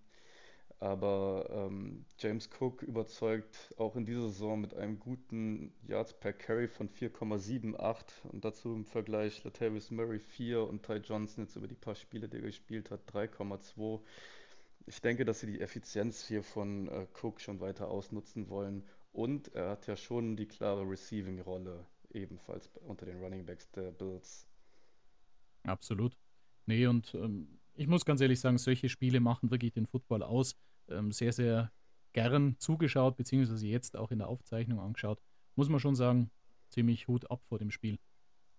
Aber 0.78 1.48
ähm, 1.50 2.04
James 2.18 2.50
Cook 2.60 2.82
überzeugt 2.82 3.74
auch 3.78 3.96
in 3.96 4.04
dieser 4.04 4.28
Saison 4.28 4.60
mit 4.60 4.74
einem 4.74 4.98
guten 4.98 5.72
Yards 5.88 6.12
per 6.12 6.34
Carry 6.34 6.68
von 6.68 6.90
4,78 6.90 8.28
und 8.30 8.44
dazu 8.44 8.74
im 8.74 8.84
Vergleich 8.84 9.42
Latavius 9.42 9.90
Murray 9.90 10.18
4 10.18 10.68
und 10.68 10.82
Ty 10.82 10.96
Johnson 10.96 11.44
jetzt 11.44 11.56
über 11.56 11.66
die 11.66 11.74
paar 11.74 11.94
Spiele, 11.94 12.28
die 12.28 12.36
er 12.36 12.42
gespielt 12.42 12.90
hat, 12.90 13.10
3,2. 13.10 14.00
Ich 14.86 15.00
denke, 15.00 15.24
dass 15.24 15.40
sie 15.40 15.46
die 15.46 15.60
Effizienz 15.60 16.26
hier 16.26 16.42
von 16.42 16.88
äh, 16.88 17.06
Cook 17.22 17.40
schon 17.40 17.60
weiter 17.60 17.88
ausnutzen 17.88 18.50
wollen 18.50 18.84
und 19.12 19.54
er 19.54 19.70
hat 19.70 19.86
ja 19.86 19.96
schon 19.96 20.36
die 20.36 20.46
klare 20.46 20.82
Receiving-Rolle 20.82 21.86
ebenfalls 22.12 22.70
unter 22.86 23.06
den 23.06 23.18
Running 23.18 23.46
Backs 23.46 23.70
der 23.70 23.92
Bills. 23.92 24.46
Absolut. 25.62 26.16
Nee, 26.66 26.86
und 26.86 27.14
ähm, 27.14 27.58
ich 27.74 27.86
muss 27.86 28.04
ganz 28.04 28.20
ehrlich 28.20 28.40
sagen, 28.40 28.58
solche 28.58 28.88
Spiele 28.88 29.20
machen 29.20 29.50
wirklich 29.50 29.72
den 29.72 29.86
Football 29.86 30.22
aus. 30.22 30.54
Ähm, 30.88 31.12
sehr, 31.12 31.32
sehr 31.32 31.72
gern 32.12 32.56
zugeschaut, 32.58 33.16
beziehungsweise 33.16 33.66
jetzt 33.66 33.96
auch 33.96 34.10
in 34.10 34.18
der 34.18 34.28
Aufzeichnung 34.28 34.80
angeschaut. 34.80 35.20
Muss 35.54 35.68
man 35.68 35.80
schon 35.80 35.94
sagen, 35.94 36.30
ziemlich 36.68 37.08
Hut 37.08 37.30
ab 37.30 37.42
vor 37.48 37.58
dem 37.58 37.70
Spiel. 37.70 37.98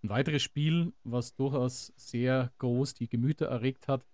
Ein 0.03 0.09
weiteres 0.09 0.43
Spiel, 0.43 0.93
was 1.03 1.35
durchaus 1.35 1.91
sehr 1.95 2.51
groß 2.59 2.93
die 2.93 3.09
Gemüter 3.09 3.47
erregt 3.47 3.87
hat, 3.87 4.05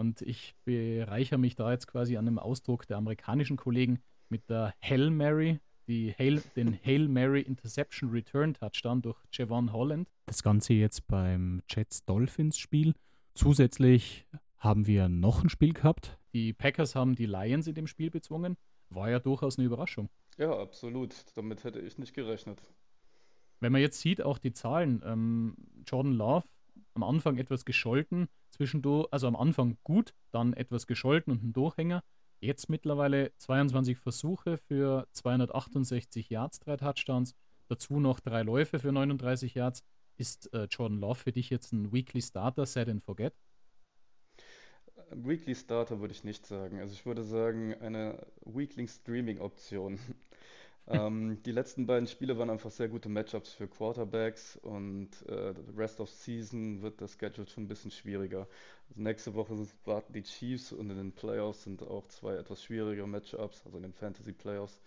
und 0.00 0.22
ich 0.22 0.54
bereichere 0.64 1.38
mich 1.38 1.56
da 1.56 1.70
jetzt 1.70 1.86
quasi 1.86 2.16
an 2.16 2.26
einem 2.26 2.38
Ausdruck 2.38 2.86
der 2.86 2.96
amerikanischen 2.96 3.58
Kollegen 3.58 4.00
mit 4.30 4.48
der 4.48 4.74
Hail 4.80 5.10
Mary, 5.10 5.60
die 5.88 6.14
Hail, 6.18 6.42
den 6.56 6.78
Hail 6.82 7.08
Mary 7.08 7.42
Interception 7.42 8.10
Return 8.10 8.54
Touchdown 8.54 9.02
durch 9.02 9.18
Javon 9.32 9.72
Holland. 9.72 10.08
Das 10.26 10.42
Ganze 10.42 10.72
jetzt 10.72 11.06
beim 11.06 11.62
Jets 11.68 12.04
Dolphins 12.04 12.56
Spiel. 12.58 12.94
Zusätzlich 13.34 14.26
haben 14.56 14.86
wir 14.86 15.08
noch 15.08 15.42
ein 15.42 15.50
Spiel 15.50 15.74
gehabt. 15.74 16.18
Die 16.32 16.52
Packers 16.52 16.94
haben 16.94 17.14
die 17.14 17.26
Lions 17.26 17.66
in 17.66 17.74
dem 17.74 17.86
Spiel 17.86 18.10
bezwungen. 18.10 18.56
War 18.88 19.10
ja 19.10 19.18
durchaus 19.18 19.58
eine 19.58 19.66
Überraschung. 19.66 20.08
Ja, 20.38 20.56
absolut. 20.58 21.14
Damit 21.34 21.64
hätte 21.64 21.80
ich 21.80 21.98
nicht 21.98 22.14
gerechnet. 22.14 22.60
Wenn 23.60 23.72
man 23.72 23.80
jetzt 23.80 24.00
sieht, 24.00 24.22
auch 24.22 24.38
die 24.38 24.52
Zahlen, 24.52 25.02
ähm, 25.04 25.56
Jordan 25.86 26.14
Love 26.14 26.46
am 26.94 27.02
Anfang 27.02 27.36
etwas 27.36 27.64
gescholten, 27.64 28.28
zwischendurch, 28.48 29.08
also 29.10 29.26
am 29.26 29.36
Anfang 29.36 29.76
gut, 29.84 30.14
dann 30.30 30.54
etwas 30.54 30.86
gescholten 30.86 31.32
und 31.32 31.44
ein 31.44 31.52
Durchhänger. 31.52 32.02
Jetzt 32.40 32.70
mittlerweile 32.70 33.32
22 33.36 33.98
Versuche 33.98 34.56
für 34.56 35.06
268 35.12 36.30
Yards, 36.30 36.58
drei 36.60 36.76
Touchdowns, 36.76 37.34
dazu 37.68 38.00
noch 38.00 38.18
drei 38.20 38.42
Läufe 38.42 38.78
für 38.78 38.92
39 38.92 39.54
Yards. 39.54 39.84
Ist 40.16 40.52
äh, 40.54 40.64
Jordan 40.70 40.98
Love 40.98 41.16
für 41.16 41.32
dich 41.32 41.50
jetzt 41.50 41.72
ein 41.72 41.92
Weekly 41.92 42.22
Starter, 42.22 42.66
set 42.66 42.88
and 42.88 43.02
forget? 43.02 43.34
Weekly 45.12 45.54
Starter 45.54 46.00
würde 46.00 46.12
ich 46.12 46.24
nicht 46.24 46.46
sagen. 46.46 46.80
Also 46.80 46.92
ich 46.94 47.06
würde 47.06 47.24
sagen, 47.24 47.74
eine 47.80 48.26
Weekly 48.44 48.88
Streaming 48.88 49.40
Option. 49.40 49.98
ähm, 50.88 51.42
die 51.44 51.52
letzten 51.52 51.86
beiden 51.86 52.06
Spiele 52.06 52.38
waren 52.38 52.50
einfach 52.50 52.70
sehr 52.70 52.88
gute 52.88 53.08
Matchups 53.08 53.52
für 53.52 53.68
Quarterbacks 53.68 54.56
und 54.56 55.10
äh, 55.26 55.54
Rest 55.76 56.00
of 56.00 56.10
Season 56.10 56.82
wird 56.82 57.00
das 57.00 57.16
Schedule 57.18 57.46
schon 57.46 57.64
ein 57.64 57.68
bisschen 57.68 57.90
schwieriger. 57.90 58.46
Also 58.88 59.02
nächste 59.02 59.34
Woche 59.34 59.56
warten 59.84 60.12
die 60.12 60.22
Chiefs 60.22 60.72
und 60.72 60.90
in 60.90 60.96
den 60.96 61.12
Playoffs 61.12 61.64
sind 61.64 61.82
auch 61.82 62.06
zwei 62.08 62.34
etwas 62.34 62.62
schwierige 62.62 63.06
Matchups, 63.06 63.64
also 63.64 63.76
in 63.76 63.82
den 63.82 63.92
Fantasy 63.92 64.32
Playoffs. 64.32 64.80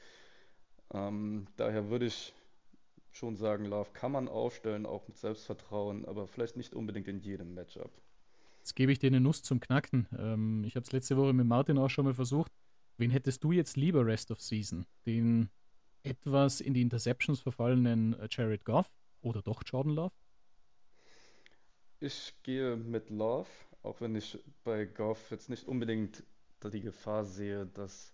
Ähm, 0.93 1.47
daher 1.57 1.89
würde 1.89 2.05
ich 2.05 2.33
schon 3.11 3.35
sagen, 3.35 3.65
Love 3.65 3.89
kann 3.93 4.11
man 4.11 4.27
aufstellen, 4.27 4.85
auch 4.85 5.07
mit 5.07 5.17
Selbstvertrauen, 5.17 6.05
aber 6.05 6.27
vielleicht 6.27 6.57
nicht 6.57 6.73
unbedingt 6.73 7.07
in 7.07 7.19
jedem 7.19 7.53
Matchup. 7.53 7.91
Jetzt 8.63 8.77
gebe 8.77 8.93
ich 8.93 8.99
dir 8.99 9.07
eine 9.07 9.19
Nuss 9.19 9.43
zum 9.43 9.59
Knacken. 9.59 10.07
Ähm, 10.17 10.63
ich 10.63 10.77
habe 10.77 10.85
es 10.85 10.93
letzte 10.93 11.17
Woche 11.17 11.33
mit 11.33 11.45
Martin 11.45 11.77
auch 11.77 11.89
schon 11.89 12.05
mal 12.05 12.13
versucht. 12.13 12.49
Wen 12.95 13.11
hättest 13.11 13.43
du 13.43 13.51
jetzt 13.51 13.75
lieber 13.75 14.05
Rest 14.05 14.31
of 14.31 14.39
Season? 14.39 14.85
Den 15.05 15.49
etwas 16.03 16.61
in 16.61 16.73
die 16.73 16.81
Interceptions 16.81 17.41
verfallenen 17.41 18.17
äh, 18.17 18.29
Jared 18.31 18.63
Goff 18.63 18.89
oder 19.19 19.41
doch 19.41 19.63
Jordan 19.65 19.91
Love? 19.91 20.13
Ich 21.99 22.35
gehe 22.41 22.77
mit 22.77 23.09
Love, 23.09 23.49
auch 23.81 23.99
wenn 23.99 24.15
ich 24.15 24.39
bei 24.63 24.85
Goff 24.85 25.29
jetzt 25.31 25.49
nicht 25.49 25.67
unbedingt 25.67 26.23
die 26.63 26.79
Gefahr 26.79 27.25
sehe, 27.25 27.65
dass 27.65 28.13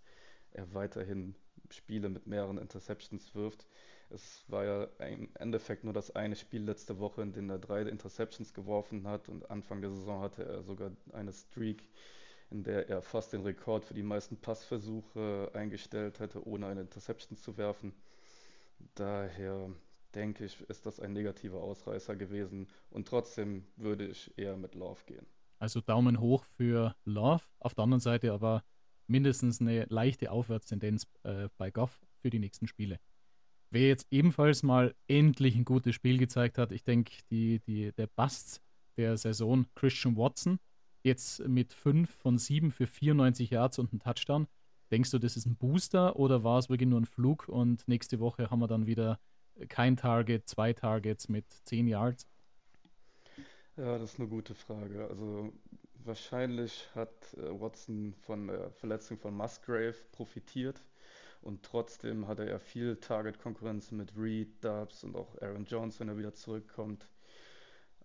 er 0.49 0.73
weiterhin 0.73 1.35
Spiele 1.69 2.09
mit 2.09 2.25
mehreren 2.25 2.57
Interceptions 2.57 3.35
wirft. 3.35 3.67
Es 4.11 4.43
war 4.47 4.65
ja 4.65 4.83
im 5.07 5.29
Endeffekt 5.35 5.83
nur 5.83 5.93
das 5.93 6.15
eine 6.15 6.35
Spiel 6.35 6.63
letzte 6.63 6.99
Woche, 6.99 7.21
in 7.21 7.31
dem 7.31 7.49
er 7.49 7.59
drei 7.59 7.81
Interceptions 7.83 8.53
geworfen 8.53 9.07
hat 9.07 9.29
und 9.29 9.49
Anfang 9.51 9.81
der 9.81 9.91
Saison 9.91 10.21
hatte 10.21 10.43
er 10.43 10.63
sogar 10.63 10.91
eine 11.13 11.31
Streak, 11.31 11.83
in 12.49 12.63
der 12.63 12.89
er 12.89 13.01
fast 13.01 13.33
den 13.33 13.41
Rekord 13.41 13.85
für 13.85 13.93
die 13.93 14.03
meisten 14.03 14.37
Passversuche 14.37 15.51
eingestellt 15.53 16.19
hätte, 16.19 16.45
ohne 16.47 16.65
eine 16.67 16.81
Interception 16.81 17.37
zu 17.37 17.57
werfen. 17.57 17.93
Daher 18.95 19.69
denke 20.15 20.45
ich, 20.45 20.59
ist 20.69 20.85
das 20.85 20.99
ein 20.99 21.13
negativer 21.13 21.61
Ausreißer 21.61 22.15
gewesen 22.15 22.67
und 22.89 23.07
trotzdem 23.07 23.65
würde 23.75 24.07
ich 24.07 24.35
eher 24.37 24.57
mit 24.57 24.73
Love 24.73 25.01
gehen. 25.05 25.27
Also 25.59 25.81
Daumen 25.81 26.19
hoch 26.19 26.45
für 26.45 26.95
Love, 27.05 27.43
auf 27.59 27.75
der 27.75 27.83
anderen 27.83 28.01
Seite 28.01 28.31
aber 28.31 28.63
mindestens 29.07 29.59
eine 29.59 29.85
leichte 29.89 30.31
Aufwärtstendenz 30.31 31.05
äh, 31.23 31.49
bei 31.57 31.69
Goff 31.69 31.99
für 32.21 32.29
die 32.29 32.39
nächsten 32.39 32.67
Spiele. 32.67 32.99
Wer 33.71 33.87
jetzt 33.87 34.07
ebenfalls 34.09 34.63
mal 34.63 34.95
endlich 35.07 35.55
ein 35.55 35.65
gutes 35.65 35.93
Spiel 35.93 36.17
gezeigt 36.17 36.57
hat, 36.57 36.71
ich 36.71 36.83
denke, 36.83 37.13
die, 37.29 37.59
die, 37.59 37.91
der 37.91 38.07
Bast 38.07 38.61
der 38.97 39.15
Saison, 39.17 39.67
Christian 39.75 40.17
Watson, 40.17 40.59
jetzt 41.03 41.47
mit 41.47 41.73
5 41.73 42.09
von 42.09 42.37
7 42.37 42.71
für 42.71 42.87
94 42.87 43.51
Yards 43.51 43.77
und 43.77 43.91
einen 43.91 43.99
Touchdown. 43.99 44.47
Denkst 44.91 45.11
du, 45.11 45.19
das 45.19 45.37
ist 45.37 45.45
ein 45.45 45.55
Booster 45.55 46.15
oder 46.15 46.43
war 46.43 46.57
es 46.57 46.69
wirklich 46.69 46.89
nur 46.89 46.99
ein 46.99 47.05
Flug 47.05 47.47
und 47.47 47.87
nächste 47.87 48.19
Woche 48.19 48.49
haben 48.49 48.59
wir 48.59 48.67
dann 48.67 48.87
wieder 48.87 49.19
kein 49.67 49.95
Target, 49.95 50.47
zwei 50.47 50.73
Targets 50.73 51.29
mit 51.29 51.45
10 51.65 51.87
Yards? 51.87 52.27
Ja, 53.77 53.99
das 53.99 54.13
ist 54.13 54.19
eine 54.19 54.29
gute 54.29 54.55
Frage. 54.55 55.07
Also 55.07 55.53
wahrscheinlich 56.03 56.89
hat 56.95 57.13
äh, 57.35 57.61
Watson 57.61 58.15
von 58.21 58.47
der 58.47 58.71
Verletzung 58.71 59.19
von 59.19 59.35
Musgrave 59.35 59.95
profitiert 60.11 60.81
und 61.41 61.63
trotzdem 61.63 62.27
hatte 62.27 62.47
er 62.47 62.59
viel 62.59 62.97
Target-Konkurrenz 62.97 63.91
mit 63.91 64.15
Reed, 64.17 64.63
Dubs 64.63 65.03
und 65.03 65.15
auch 65.15 65.35
Aaron 65.41 65.65
Jones, 65.65 65.99
wenn 65.99 66.09
er 66.09 66.17
wieder 66.17 66.33
zurückkommt. 66.33 67.07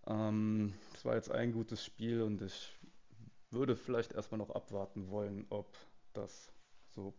Ähm, 0.07 0.75
es 0.93 1.05
ähm, 1.05 1.09
war 1.09 1.17
jetzt 1.17 1.31
ein 1.31 1.53
gutes 1.53 1.85
Spiel 1.85 2.23
und 2.23 2.43
ich 2.43 2.73
würde 3.51 3.77
vielleicht 3.77 4.13
erstmal 4.13 4.39
noch 4.39 4.51
abwarten 4.51 5.09
wollen, 5.09 5.47
ob 5.51 5.77
das 6.13 6.53
so 6.95 7.15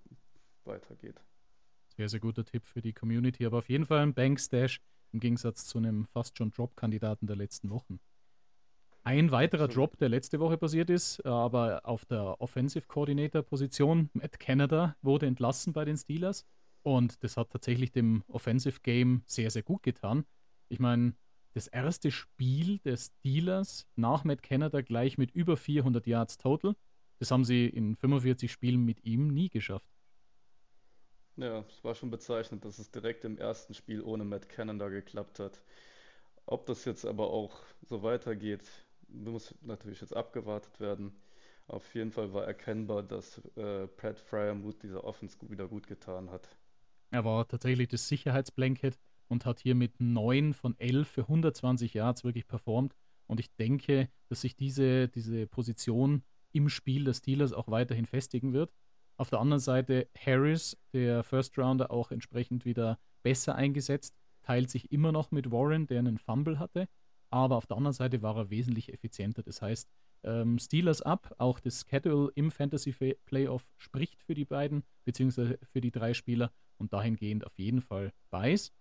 weitergeht. 0.64 1.22
Sehr, 1.96 2.10
sehr 2.10 2.20
guter 2.20 2.46
Tipp 2.46 2.66
für 2.66 2.82
die 2.82 2.94
Community, 2.94 3.46
aber 3.46 3.60
auf 3.60 3.70
jeden 3.70 3.86
Fall 3.86 4.00
ein 4.00 4.14
Bankstash 4.14 4.82
im 5.12 5.20
Gegensatz 5.20 5.66
zu 5.66 5.78
einem 5.78 6.06
fast 6.06 6.38
schon 6.38 6.52
Drop-Kandidaten 6.52 7.28
der 7.28 7.38
letzten 7.38 7.70
Wochen. 7.70 8.00
Ein 9.08 9.30
weiterer 9.30 9.68
Drop, 9.68 10.00
der 10.00 10.10
letzte 10.10 10.40
Woche 10.40 10.58
passiert 10.58 10.90
ist, 10.90 11.24
äh, 11.24 11.28
aber 11.28 11.82
auf 11.84 12.06
der 12.06 12.42
Offensive 12.42 12.88
Coordinator 12.88 13.44
Position, 13.44 14.10
Matt 14.14 14.40
Canada 14.40 14.96
wurde 15.04 15.28
entlassen 15.28 15.74
bei 15.74 15.86
den 15.86 15.96
Steelers 15.96 16.44
und 16.82 17.24
das 17.24 17.38
hat 17.38 17.52
tatsächlich 17.52 17.92
dem 17.92 18.24
Offensive 18.28 18.80
Game 18.82 19.22
sehr, 19.28 19.52
sehr 19.52 19.62
gut 19.62 19.84
getan. 19.84 20.26
Ich 20.70 20.80
meine, 20.80 21.14
das 21.54 21.68
erste 21.68 22.10
Spiel 22.10 22.80
der 22.80 22.98
Steelers 22.98 23.88
nach 23.96 24.24
Matt 24.24 24.42
Canada 24.42 24.82
gleich 24.82 25.20
mit 25.20 25.30
über 25.36 25.56
400 25.56 26.08
Yards 26.08 26.40
total. 26.40 26.76
Das 27.20 27.30
haben 27.30 27.46
sie 27.46 27.68
in 27.68 27.96
45 27.96 28.52
Spielen 28.52 28.86
mit 28.86 29.06
ihm 29.06 29.28
nie 29.28 29.50
geschafft. 29.50 29.86
Ja, 31.36 31.64
es 31.70 31.84
war 31.84 31.94
schon 31.94 32.10
bezeichnend, 32.10 32.66
dass 32.66 32.80
es 32.80 32.90
direkt 32.90 33.24
im 33.24 33.38
ersten 33.38 33.76
Spiel 33.76 34.02
ohne 34.02 34.24
Matt 34.24 34.50
Canada 34.50 34.90
geklappt 34.90 35.38
hat. 35.38 35.62
Ob 36.48 36.66
das 36.66 36.86
jetzt 36.86 37.06
aber 37.06 37.30
auch 37.30 37.60
so 37.84 38.02
weitergeht, 38.02 38.64
muss 39.08 39.56
natürlich 39.62 40.02
jetzt 40.02 40.16
abgewartet 40.16 40.80
werden. 40.80 41.14
Auf 41.68 41.96
jeden 41.96 42.12
Fall 42.12 42.32
war 42.34 42.46
erkennbar, 42.46 43.04
dass 43.04 43.40
äh, 43.56 43.88
Pat 43.88 44.20
Fryermuth 44.20 44.84
dieser 44.84 45.04
Offense 45.04 45.38
wieder 45.50 45.68
gut 45.68 45.88
getan 45.88 46.30
hat. 46.30 46.48
Er 47.12 47.26
war 47.26 47.48
tatsächlich 47.48 47.88
das 47.88 48.08
Sicherheitsblanket 48.08 49.00
und 49.28 49.46
hat 49.46 49.60
hier 49.60 49.74
mit 49.74 50.00
9 50.00 50.54
von 50.54 50.80
11 50.80 51.08
für 51.08 51.22
120 51.22 51.94
Yards 51.94 52.24
wirklich 52.24 52.48
performt. 52.48 52.96
Und 53.26 53.40
ich 53.40 53.56
denke, 53.56 54.10
dass 54.30 54.42
sich 54.42 54.56
diese, 54.56 55.08
diese 55.08 55.48
Position 55.48 56.24
im 56.52 56.70
Spiel 56.70 57.04
der 57.06 57.14
Steelers 57.14 57.54
auch 57.54 57.68
weiterhin 57.68 58.06
festigen 58.06 58.54
wird. 58.54 58.72
Auf 59.18 59.30
der 59.30 59.40
anderen 59.40 59.62
Seite 59.62 60.08
Harris, 60.18 60.78
der 60.94 61.24
First 61.24 61.58
Rounder, 61.58 61.90
auch 61.90 62.12
entsprechend 62.12 62.66
wieder 62.66 63.00
besser 63.24 63.56
eingesetzt, 63.56 64.16
teilt 64.44 64.70
sich 64.70 64.92
immer 64.92 65.12
noch 65.12 65.32
mit 65.32 65.52
Warren, 65.52 65.88
der 65.88 66.00
einen 66.00 66.20
Fumble 66.20 66.60
hatte 66.60 66.88
aber 67.36 67.58
auf 67.58 67.66
der 67.66 67.76
anderen 67.76 67.94
Seite 67.94 68.22
war 68.22 68.38
er 68.38 68.50
wesentlich 68.50 68.94
effizienter. 68.94 69.44
Das 69.44 69.62
heißt, 69.62 69.90
ähm, 70.24 70.58
Steelers 70.58 71.02
ab, 71.02 71.36
auch 71.38 71.60
das 71.60 71.86
Schedule 71.88 72.32
im 72.36 72.50
Fantasy 72.50 72.94
Playoff 73.26 73.64
spricht 73.78 74.24
für 74.24 74.34
die 74.34 74.46
beiden, 74.46 74.84
beziehungsweise 75.04 75.60
für 75.74 75.82
die 75.82 75.92
drei 75.92 76.14
Spieler 76.14 76.52
und 76.78 76.94
dahingehend 76.94 77.46
auf 77.46 77.58
jeden 77.58 77.82
Fall 77.82 78.14
weiß. 78.30 78.72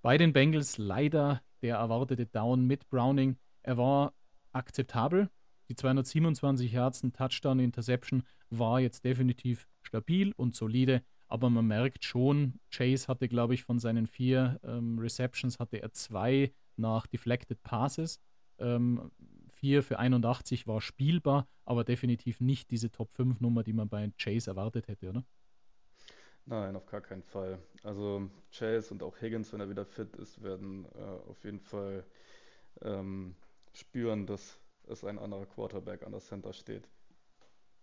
Bei 0.00 0.16
den 0.16 0.32
Bengals 0.32 0.78
leider 0.78 1.42
der 1.60 1.76
erwartete 1.76 2.24
Down 2.24 2.66
mit 2.66 2.88
Browning. 2.88 3.36
Er 3.62 3.76
war 3.76 4.14
akzeptabel. 4.52 5.28
Die 5.68 5.76
227 5.76 6.72
Yards, 6.72 7.02
ein 7.02 7.12
Touchdown, 7.12 7.58
Interception 7.58 8.22
war 8.48 8.80
jetzt 8.80 9.04
definitiv 9.04 9.66
stabil 9.82 10.32
und 10.36 10.54
solide, 10.54 11.02
aber 11.28 11.50
man 11.50 11.66
merkt 11.66 12.04
schon, 12.04 12.60
Chase 12.70 13.08
hatte, 13.08 13.28
glaube 13.28 13.54
ich, 13.54 13.62
von 13.62 13.78
seinen 13.78 14.06
vier 14.06 14.58
ähm, 14.62 14.98
Receptions 14.98 15.58
hatte 15.58 15.82
er 15.82 15.92
zwei 15.92 16.52
nach 16.78 17.06
Deflected 17.06 17.62
Passes. 17.62 18.20
Ähm, 18.58 19.10
4 19.48 19.82
für 19.82 19.98
81 19.98 20.66
war 20.66 20.80
spielbar, 20.80 21.48
aber 21.64 21.84
definitiv 21.84 22.40
nicht 22.40 22.70
diese 22.70 22.90
Top 22.90 23.12
5 23.12 23.40
Nummer, 23.40 23.62
die 23.62 23.72
man 23.72 23.88
bei 23.88 24.10
Chase 24.18 24.50
erwartet 24.50 24.88
hätte, 24.88 25.10
oder? 25.10 25.24
Nein, 26.46 26.76
auf 26.76 26.86
gar 26.86 27.00
keinen 27.00 27.22
Fall. 27.22 27.58
Also 27.82 28.28
Chase 28.50 28.92
und 28.92 29.02
auch 29.02 29.20
Higgins, 29.20 29.52
wenn 29.52 29.60
er 29.60 29.70
wieder 29.70 29.86
fit 29.86 30.14
ist, 30.16 30.42
werden 30.42 30.84
äh, 30.94 31.30
auf 31.30 31.42
jeden 31.44 31.60
Fall 31.60 32.04
ähm, 32.82 33.34
spüren, 33.72 34.26
dass 34.26 34.58
es 34.86 35.04
ein 35.04 35.18
anderer 35.18 35.46
Quarterback 35.46 36.02
an 36.02 36.12
der 36.12 36.20
Center 36.20 36.52
steht. 36.52 36.88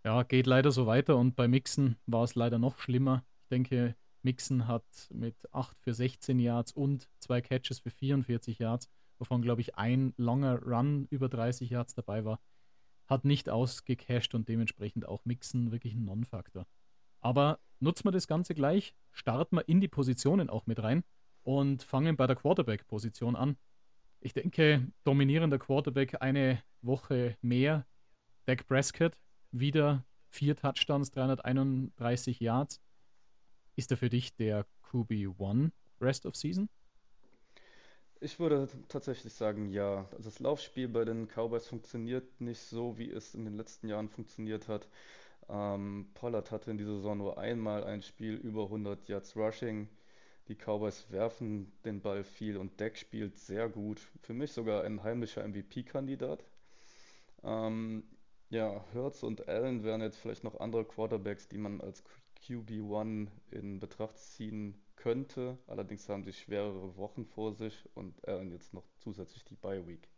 Ja, 0.04 0.24
geht 0.24 0.48
leider 0.48 0.72
so 0.72 0.88
weiter 0.88 1.18
und 1.18 1.36
bei 1.36 1.48
Mixon 1.48 1.96
war 2.06 2.24
es 2.24 2.36
leider 2.36 2.60
noch 2.60 2.80
schlimmer. 2.80 3.24
Ich 3.44 3.50
denke, 3.50 3.96
Mixon 4.24 4.68
hat 4.68 4.86
mit 5.14 5.36
8 5.54 5.78
für 5.80 5.94
16 5.94 6.40
Yards 6.40 6.72
und 6.72 7.10
zwei 7.20 7.42
Catches 7.42 7.80
für 7.80 7.90
44 7.90 8.60
Yards, 8.60 8.90
wovon, 9.18 9.42
glaube 9.42 9.62
ich, 9.62 9.76
ein 9.76 10.14
langer 10.18 10.62
Run 10.62 11.08
über 11.10 11.30
30 11.30 11.70
Yards 11.70 11.94
dabei 11.94 12.26
war, 12.26 12.40
hat 13.08 13.26
nicht 13.26 13.50
ausgecasht 13.50 14.34
und 14.34 14.48
dementsprechend 14.48 15.08
auch 15.08 15.26
Mixon 15.26 15.72
wirklich 15.72 15.94
ein 15.96 16.06
Non-Faktor. 16.06 16.66
Aber 17.20 17.60
nutzen 17.80 18.06
wir 18.06 18.12
das 18.12 18.28
Ganze 18.28 18.56
gleich, 18.56 18.96
starten 19.12 19.58
wir 19.58 19.68
in 19.68 19.82
die 19.82 19.88
Positionen 19.88 20.50
auch 20.50 20.66
mit 20.66 20.82
rein 20.82 21.04
und 21.44 21.84
fangen 21.84 22.16
bei 22.16 22.28
der 22.28 22.36
Quarterback-Position 22.36 23.36
an. 23.36 23.58
Ich 24.20 24.34
denke, 24.34 24.88
dominierender 25.04 25.60
Quarterback 25.60 26.22
eine 26.22 26.62
Woche 26.82 27.38
mehr. 27.42 27.86
Dak 28.46 28.68
Prescott, 28.68 29.18
wieder 29.52 30.06
vier 30.30 30.56
Touchdowns, 30.56 31.12
331 31.12 32.40
Yards. 32.40 32.82
Ist 33.76 33.92
er 33.92 33.98
für 33.98 34.10
dich 34.10 34.36
der 34.36 34.66
QB1 34.92 35.72
Rest 36.02 36.26
of 36.26 36.36
Season? 36.36 36.70
Ich 38.20 38.40
würde 38.40 38.68
tatsächlich 38.88 39.34
sagen, 39.34 39.70
ja. 39.70 40.06
Also 40.12 40.30
das 40.30 40.40
Laufspiel 40.40 40.88
bei 40.88 41.06
den 41.06 41.28
Cowboys 41.28 41.68
funktioniert 41.68 42.40
nicht 42.40 42.60
so, 42.60 42.98
wie 42.98 43.10
es 43.10 43.34
in 43.34 43.46
den 43.46 43.58
letzten 43.58 43.88
Jahren 43.88 44.10
funktioniert 44.10 44.68
hat. 44.68 44.88
Ähm, 45.50 46.08
Pollard 46.14 46.52
hatte 46.52 46.72
in 46.72 46.78
dieser 46.78 46.96
Saison 46.96 47.18
nur 47.18 47.38
einmal 47.40 47.84
ein 47.84 48.04
Spiel 48.04 48.36
über 48.36 48.66
100 48.66 49.10
Yards 49.10 49.36
Rushing. 49.36 49.90
Die 50.48 50.56
Cowboys 50.56 51.10
werfen 51.10 51.72
den 51.84 52.02
Ball 52.02 52.24
viel 52.24 52.58
und 52.58 52.80
Dak 52.80 52.98
spielt 52.98 53.38
sehr 53.38 53.70
gut. 53.70 54.00
Für 54.22 54.34
mich 54.34 54.52
sogar 54.52 54.84
ein 54.84 55.02
heimlicher 55.04 55.48
MVP-Kandidat. 55.48 56.44
Ähm, 57.44 58.04
ja, 58.50 58.84
Hurts 58.94 59.24
und 59.24 59.48
Allen 59.48 59.84
wären 59.84 60.02
jetzt 60.02 60.18
vielleicht 60.18 60.44
noch 60.44 60.60
andere 60.60 60.86
Quarterbacks, 60.86 61.48
die 61.48 61.58
man 61.58 61.82
als 61.82 62.04
QB1 62.44 63.28
in 63.52 63.80
Betracht 63.80 64.18
ziehen 64.18 64.76
könnte. 64.96 65.58
Allerdings 65.68 66.08
haben 66.10 66.24
sie 66.24 66.34
schwerere 66.34 66.96
Wochen 66.98 67.26
vor 67.26 67.54
sich 67.54 67.88
und 67.94 68.28
Allen 68.28 68.52
jetzt 68.52 68.74
noch 68.74 68.86
zusätzlich 69.00 69.44
die 69.44 69.56
Bye 69.56 69.88
Week. 69.88 70.10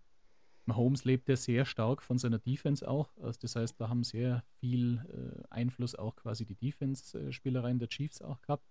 Mahomes 0.65 1.03
lebt 1.03 1.27
ja 1.27 1.35
sehr 1.35 1.65
stark 1.65 2.01
von 2.01 2.17
seiner 2.17 2.39
Defense 2.39 2.87
auch. 2.87 3.15
Also 3.17 3.39
das 3.41 3.55
heißt, 3.55 3.79
da 3.79 3.89
haben 3.89 4.03
sehr 4.03 4.43
viel 4.59 5.03
äh, 5.09 5.43
Einfluss 5.49 5.95
auch 5.95 6.15
quasi 6.15 6.45
die 6.45 6.55
Defense-Spielereien 6.55 7.79
der 7.79 7.89
Chiefs 7.89 8.21
auch 8.21 8.41
gehabt. 8.41 8.65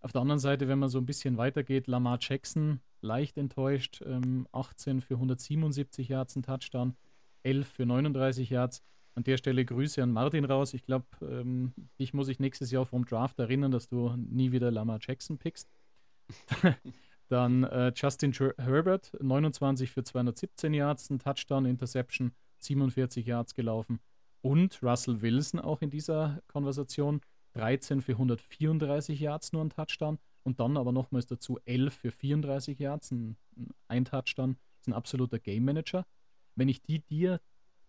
Auf 0.00 0.12
der 0.12 0.20
anderen 0.20 0.38
Seite, 0.38 0.68
wenn 0.68 0.78
man 0.78 0.90
so 0.90 0.98
ein 0.98 1.06
bisschen 1.06 1.38
weitergeht, 1.38 1.86
Lamar 1.86 2.18
Jackson 2.20 2.80
leicht 3.00 3.38
enttäuscht, 3.38 4.02
ähm, 4.04 4.46
18 4.52 5.00
für 5.00 5.14
177 5.14 6.08
Yards 6.08 6.36
ein 6.36 6.42
Touchdown, 6.42 6.94
11 7.42 7.68
für 7.68 7.86
39 7.86 8.50
Yards. 8.50 8.82
An 9.14 9.22
der 9.22 9.36
Stelle 9.36 9.64
Grüße 9.64 10.02
an 10.02 10.10
Martin 10.10 10.44
raus. 10.44 10.74
Ich 10.74 10.84
glaube, 10.84 11.06
ähm, 11.22 11.72
dich 11.98 12.14
muss 12.14 12.28
ich 12.28 12.40
nächstes 12.40 12.70
Jahr 12.70 12.84
vom 12.84 13.04
Draft 13.04 13.38
erinnern, 13.38 13.70
dass 13.70 13.88
du 13.88 14.14
nie 14.16 14.50
wieder 14.50 14.70
Lamar 14.70 14.98
Jackson 15.00 15.38
pickst. 15.38 15.68
Dann 17.28 17.64
äh, 17.64 17.92
Justin 17.94 18.32
Herbert, 18.32 19.12
29 19.20 19.90
für 19.90 20.04
217 20.04 20.74
Yards, 20.74 21.10
ein 21.10 21.18
Touchdown, 21.18 21.64
Interception, 21.64 22.32
47 22.58 23.26
Yards 23.26 23.54
gelaufen. 23.54 24.00
Und 24.42 24.82
Russell 24.82 25.22
Wilson 25.22 25.60
auch 25.60 25.80
in 25.80 25.90
dieser 25.90 26.42
Konversation, 26.48 27.20
13 27.54 28.02
für 28.02 28.12
134 28.12 29.18
Yards, 29.18 29.52
nur 29.52 29.64
ein 29.64 29.70
Touchdown. 29.70 30.18
Und 30.42 30.60
dann 30.60 30.76
aber 30.76 30.92
nochmals 30.92 31.26
dazu 31.26 31.58
11 31.64 31.94
für 31.94 32.10
34 32.10 32.78
Yards, 32.78 33.10
ein, 33.12 33.36
ein 33.88 34.04
Touchdown. 34.04 34.56
ist 34.80 34.88
ein 34.88 34.92
absoluter 34.92 35.38
Game 35.38 35.64
Manager. 35.64 36.04
Wenn 36.56 36.68
ich 36.68 36.82
die 36.82 37.00
dir, 37.00 37.40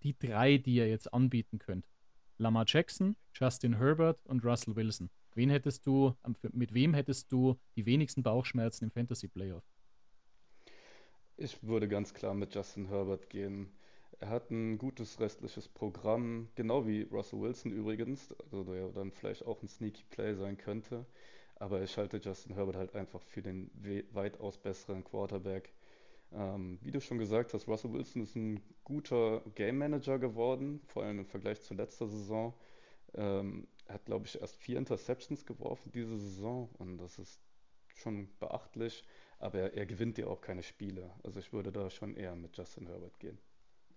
die 0.03 0.17
drei, 0.17 0.57
die 0.57 0.75
ihr 0.75 0.87
jetzt 0.87 1.13
anbieten 1.13 1.59
könnt, 1.59 1.87
Lamar 2.37 2.65
Jackson, 2.67 3.15
Justin 3.33 3.77
Herbert 3.77 4.25
und 4.25 4.43
Russell 4.43 4.75
Wilson, 4.75 5.09
Wen 5.35 5.49
hättest 5.49 5.85
du, 5.85 6.15
mit 6.53 6.73
wem 6.73 6.93
hättest 6.93 7.29
du 7.29 7.59
die 7.75 7.85
wenigsten 7.85 8.23
Bauchschmerzen 8.23 8.85
im 8.85 8.91
Fantasy 8.91 9.27
Playoff? 9.27 9.65
Ich 11.35 11.61
würde 11.61 11.89
ganz 11.89 12.13
klar 12.13 12.33
mit 12.33 12.55
Justin 12.55 12.87
Herbert 12.87 13.29
gehen. 13.29 13.69
Er 14.19 14.29
hat 14.29 14.49
ein 14.49 14.77
gutes 14.77 15.19
restliches 15.19 15.67
Programm, 15.67 16.47
genau 16.55 16.87
wie 16.87 17.01
Russell 17.11 17.41
Wilson 17.41 17.73
übrigens, 17.73 18.33
also 18.43 18.63
der 18.63 18.87
dann 18.91 19.11
vielleicht 19.11 19.45
auch 19.45 19.61
ein 19.61 19.67
Sneaky 19.67 20.05
Play 20.09 20.35
sein 20.35 20.57
könnte. 20.57 21.05
Aber 21.57 21.81
ich 21.81 21.97
halte 21.97 22.17
Justin 22.23 22.55
Herbert 22.55 22.77
halt 22.77 22.95
einfach 22.95 23.21
für 23.21 23.41
den 23.41 23.69
weitaus 24.13 24.57
besseren 24.57 25.03
Quarterback. 25.03 25.73
Ähm, 26.35 26.79
wie 26.81 26.91
du 26.91 26.99
schon 26.99 27.17
gesagt 27.17 27.53
hast, 27.53 27.67
Russell 27.67 27.93
Wilson 27.93 28.21
ist 28.21 28.35
ein 28.35 28.61
guter 28.83 29.41
Game 29.55 29.77
Manager 29.77 30.19
geworden, 30.19 30.81
vor 30.85 31.03
allem 31.03 31.19
im 31.19 31.25
Vergleich 31.25 31.61
zu 31.61 31.73
letzter 31.73 32.07
Saison. 32.07 32.53
Ähm, 33.13 33.67
er 33.85 33.95
hat, 33.95 34.05
glaube 34.05 34.25
ich, 34.25 34.41
erst 34.41 34.57
vier 34.57 34.77
Interceptions 34.77 35.45
geworfen 35.45 35.91
diese 35.93 36.17
Saison 36.17 36.69
und 36.77 36.97
das 36.97 37.19
ist 37.19 37.39
schon 37.95 38.27
beachtlich, 38.39 39.03
aber 39.39 39.59
er, 39.59 39.73
er 39.75 39.85
gewinnt 39.85 40.17
ja 40.17 40.27
auch 40.27 40.41
keine 40.41 40.63
Spiele. 40.63 41.09
Also 41.23 41.39
ich 41.39 41.53
würde 41.53 41.71
da 41.71 41.89
schon 41.89 42.15
eher 42.15 42.35
mit 42.35 42.57
Justin 42.57 42.87
Herbert 42.87 43.17
gehen. 43.19 43.37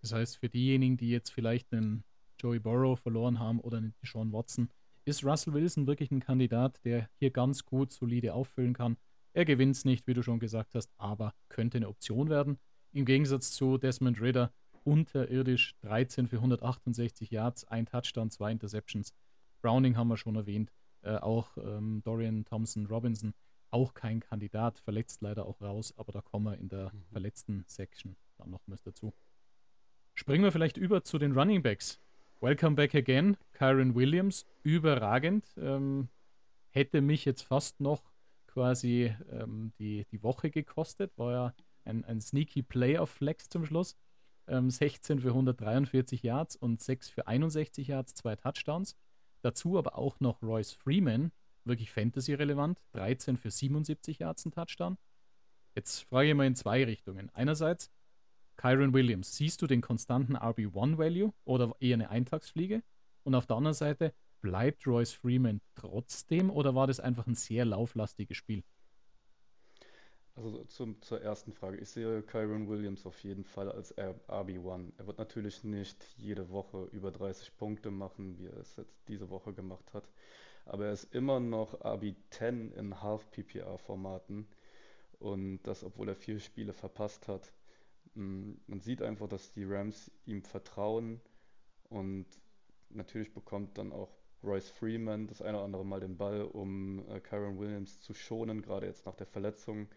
Das 0.00 0.12
heißt, 0.12 0.36
für 0.36 0.48
diejenigen, 0.48 0.96
die 0.96 1.10
jetzt 1.10 1.30
vielleicht 1.30 1.72
einen 1.72 2.04
Joey 2.38 2.60
Burrow 2.60 2.98
verloren 2.98 3.40
haben 3.40 3.58
oder 3.58 3.78
einen 3.78 3.94
Sean 4.04 4.32
Watson, 4.32 4.68
ist 5.04 5.24
Russell 5.24 5.54
Wilson 5.54 5.88
wirklich 5.88 6.12
ein 6.12 6.20
Kandidat, 6.20 6.84
der 6.84 7.08
hier 7.18 7.30
ganz 7.30 7.64
gut 7.64 7.92
solide 7.92 8.34
auffüllen 8.34 8.74
kann. 8.74 8.96
Er 9.38 9.44
gewinnt 9.44 9.76
es 9.76 9.84
nicht, 9.84 10.08
wie 10.08 10.14
du 10.14 10.22
schon 10.24 10.40
gesagt 10.40 10.74
hast, 10.74 10.90
aber 10.96 11.32
könnte 11.48 11.76
eine 11.78 11.88
Option 11.88 12.28
werden. 12.28 12.58
Im 12.90 13.04
Gegensatz 13.04 13.52
zu 13.52 13.78
Desmond 13.78 14.20
Ritter, 14.20 14.52
unterirdisch 14.82 15.76
13 15.82 16.26
für 16.26 16.38
168 16.38 17.30
Yards, 17.30 17.62
ein 17.62 17.86
Touchdown, 17.86 18.32
zwei 18.32 18.50
Interceptions. 18.50 19.14
Browning 19.62 19.96
haben 19.96 20.08
wir 20.08 20.16
schon 20.16 20.34
erwähnt, 20.34 20.72
äh, 21.02 21.18
auch 21.18 21.56
ähm, 21.56 22.02
Dorian 22.02 22.46
Thompson 22.46 22.86
Robinson, 22.86 23.32
auch 23.70 23.94
kein 23.94 24.18
Kandidat, 24.18 24.80
verletzt 24.80 25.22
leider 25.22 25.46
auch 25.46 25.60
raus, 25.60 25.94
aber 25.96 26.10
da 26.10 26.20
kommen 26.20 26.46
wir 26.46 26.58
in 26.58 26.68
der 26.68 26.92
mhm. 26.92 27.04
verletzten 27.12 27.64
Section 27.68 28.16
dann 28.38 28.50
nochmals 28.50 28.82
dazu. 28.82 29.14
Springen 30.14 30.42
wir 30.42 30.50
vielleicht 30.50 30.78
über 30.78 31.04
zu 31.04 31.16
den 31.16 31.30
Running 31.30 31.62
Backs. 31.62 32.00
Welcome 32.40 32.74
back 32.74 32.96
again, 32.96 33.36
Kyron 33.52 33.94
Williams, 33.94 34.46
überragend. 34.64 35.46
Ähm, 35.58 36.08
hätte 36.70 37.00
mich 37.02 37.24
jetzt 37.24 37.42
fast 37.42 37.78
noch 37.78 38.02
quasi 38.48 39.14
ähm, 39.30 39.72
die, 39.78 40.04
die 40.10 40.22
Woche 40.22 40.50
gekostet, 40.50 41.16
war 41.16 41.32
ja 41.32 41.54
ein, 41.84 42.04
ein 42.04 42.20
sneaky 42.20 42.62
Playoff 42.62 43.10
Flex 43.10 43.48
zum 43.48 43.64
Schluss. 43.64 43.96
Ähm, 44.48 44.70
16 44.70 45.20
für 45.20 45.28
143 45.28 46.22
Yards 46.22 46.56
und 46.56 46.82
6 46.82 47.10
für 47.10 47.26
61 47.26 47.88
Yards, 47.88 48.14
zwei 48.14 48.34
Touchdowns. 48.34 48.96
Dazu 49.42 49.78
aber 49.78 49.96
auch 49.96 50.18
noch 50.20 50.42
Royce 50.42 50.72
Freeman, 50.72 51.30
wirklich 51.64 51.90
Fantasy-relevant, 51.92 52.80
13 52.92 53.36
für 53.36 53.50
77 53.50 54.18
Yards 54.18 54.46
ein 54.46 54.52
Touchdown. 54.52 54.96
Jetzt 55.74 56.00
frage 56.08 56.30
ich 56.30 56.34
mal 56.34 56.46
in 56.46 56.56
zwei 56.56 56.84
Richtungen. 56.84 57.30
Einerseits, 57.34 57.90
Kyron 58.56 58.92
Williams, 58.94 59.36
siehst 59.36 59.62
du 59.62 59.66
den 59.66 59.80
konstanten 59.80 60.36
RB1-Value 60.36 61.32
oder 61.44 61.76
eher 61.78 61.94
eine 61.94 62.10
Eintagsfliege? 62.10 62.82
Und 63.22 63.34
auf 63.34 63.46
der 63.46 63.56
anderen 63.56 63.74
Seite, 63.74 64.12
bleibt 64.40 64.86
Royce 64.86 65.12
Freeman 65.12 65.60
trotzdem 65.74 66.50
oder 66.50 66.74
war 66.74 66.86
das 66.86 67.00
einfach 67.00 67.26
ein 67.26 67.34
sehr 67.34 67.64
lauflastiges 67.64 68.36
Spiel? 68.36 68.62
Also 70.38 70.62
zum, 70.66 71.02
zur 71.02 71.20
ersten 71.20 71.52
Frage. 71.52 71.78
Ich 71.78 71.88
sehe 71.88 72.22
Kyron 72.22 72.68
Williams 72.68 73.04
auf 73.06 73.24
jeden 73.24 73.44
Fall 73.44 73.72
als 73.72 73.96
RB1. 73.98 74.92
Er 74.96 75.06
wird 75.08 75.18
natürlich 75.18 75.64
nicht 75.64 76.04
jede 76.16 76.50
Woche 76.50 76.88
über 76.92 77.10
30 77.10 77.56
Punkte 77.56 77.90
machen, 77.90 78.38
wie 78.38 78.46
er 78.46 78.56
es 78.58 78.76
jetzt 78.76 78.96
diese 79.08 79.30
Woche 79.30 79.52
gemacht 79.52 79.92
hat. 79.92 80.08
Aber 80.64 80.86
er 80.86 80.92
ist 80.92 81.12
immer 81.12 81.40
noch 81.40 81.80
RB10 81.80 82.72
in 82.74 83.02
Half-PPR-Formaten. 83.02 84.46
Und 85.18 85.62
das, 85.64 85.82
obwohl 85.82 86.08
er 86.08 86.14
vier 86.14 86.38
Spiele 86.38 86.72
verpasst 86.72 87.26
hat. 87.26 87.52
Mm, 88.14 88.52
man 88.68 88.80
sieht 88.80 89.02
einfach, 89.02 89.28
dass 89.28 89.50
die 89.50 89.64
Rams 89.64 90.08
ihm 90.24 90.44
vertrauen. 90.44 91.20
Und 91.88 92.26
natürlich 92.90 93.34
bekommt 93.34 93.76
dann 93.76 93.92
auch 93.92 94.17
Royce 94.42 94.70
Freeman 94.70 95.26
das 95.26 95.42
eine 95.42 95.56
oder 95.56 95.64
andere 95.64 95.84
Mal 95.84 96.00
den 96.00 96.16
Ball, 96.16 96.42
um 96.42 97.04
äh, 97.08 97.20
Kyron 97.20 97.58
Williams 97.58 98.00
zu 98.02 98.14
schonen, 98.14 98.62
gerade 98.62 98.86
jetzt 98.86 99.06
nach 99.06 99.16
der 99.16 99.26
Verletzung. 99.26 99.88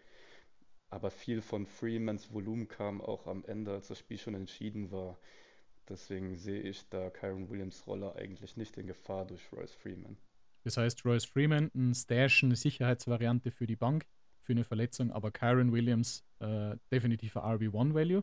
Aber 0.90 1.10
viel 1.10 1.40
von 1.40 1.66
Freemans 1.66 2.32
Volumen 2.32 2.68
kam 2.68 3.00
auch 3.00 3.26
am 3.26 3.44
Ende, 3.44 3.72
als 3.72 3.88
das 3.88 3.98
Spiel 3.98 4.18
schon 4.18 4.34
entschieden 4.34 4.90
war. 4.90 5.18
Deswegen 5.88 6.36
sehe 6.36 6.60
ich 6.60 6.88
da 6.90 7.10
Kyron 7.10 7.48
Williams 7.48 7.86
Rolle 7.86 8.14
eigentlich 8.14 8.56
nicht 8.56 8.76
in 8.76 8.86
Gefahr 8.86 9.26
durch 9.26 9.52
Royce 9.52 9.74
Freeman. 9.74 10.16
Das 10.64 10.76
heißt, 10.76 11.04
Royce 11.04 11.24
Freeman, 11.24 11.70
ein 11.74 11.94
Stash, 11.94 12.44
eine 12.44 12.56
Sicherheitsvariante 12.56 13.50
für 13.50 13.66
die 13.66 13.76
Bank, 13.76 14.06
für 14.42 14.52
eine 14.52 14.64
Verletzung, 14.64 15.10
aber 15.10 15.30
Kyron 15.30 15.72
Williams 15.72 16.24
äh, 16.40 16.76
definitiv 16.90 17.36
ein 17.36 17.58
RB1-Value. 17.58 18.22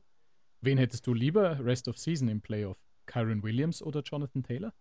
Wen 0.61 0.77
hättest 0.77 1.07
du 1.07 1.13
lieber 1.13 1.63
Rest 1.63 1.87
of 1.87 1.97
Season 1.97 2.27
im 2.27 2.41
Playoff? 2.41 2.77
Kyron 3.05 3.43
Williams 3.43 3.81
oder 3.81 4.01
Jonathan 4.01 4.43
Taylor? 4.43 4.73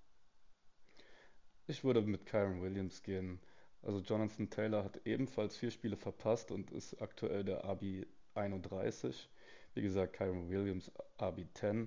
Ich 1.70 1.84
würde 1.84 2.00
mit 2.00 2.24
Kyron 2.24 2.62
Williams 2.62 3.02
gehen. 3.02 3.40
Also 3.82 4.00
Jonathan 4.00 4.48
Taylor 4.48 4.84
hat 4.84 5.02
ebenfalls 5.04 5.54
vier 5.54 5.70
Spiele 5.70 5.98
verpasst 5.98 6.50
und 6.50 6.70
ist 6.70 7.02
aktuell 7.02 7.44
der 7.44 7.62
RB 7.62 8.06
31. 8.34 9.28
Wie 9.74 9.82
gesagt, 9.82 10.14
Kyron 10.14 10.48
Williams 10.48 10.90
RB 11.20 11.42
10. 11.52 11.86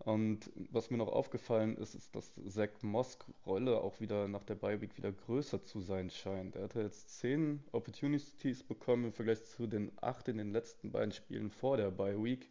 Und 0.00 0.50
was 0.72 0.90
mir 0.90 0.96
noch 0.96 1.12
aufgefallen 1.12 1.76
ist, 1.76 1.94
ist, 1.94 2.16
dass 2.16 2.32
Zach 2.48 2.82
Mosk 2.82 3.24
Rolle 3.46 3.80
auch 3.80 4.00
wieder 4.00 4.26
nach 4.26 4.42
der 4.42 4.60
Week 4.60 4.96
wieder 4.96 5.12
größer 5.12 5.62
zu 5.62 5.80
sein 5.80 6.10
scheint. 6.10 6.56
Er 6.56 6.64
hatte 6.64 6.82
jetzt 6.82 7.20
zehn 7.20 7.62
Opportunities 7.70 8.64
bekommen 8.64 9.04
im 9.04 9.12
Vergleich 9.12 9.44
zu 9.44 9.68
den 9.68 9.92
acht 10.00 10.26
in 10.26 10.38
den 10.38 10.50
letzten 10.50 10.90
beiden 10.90 11.12
Spielen 11.12 11.50
vor 11.50 11.76
der 11.76 11.92
Bye 11.92 12.20
Week. 12.20 12.50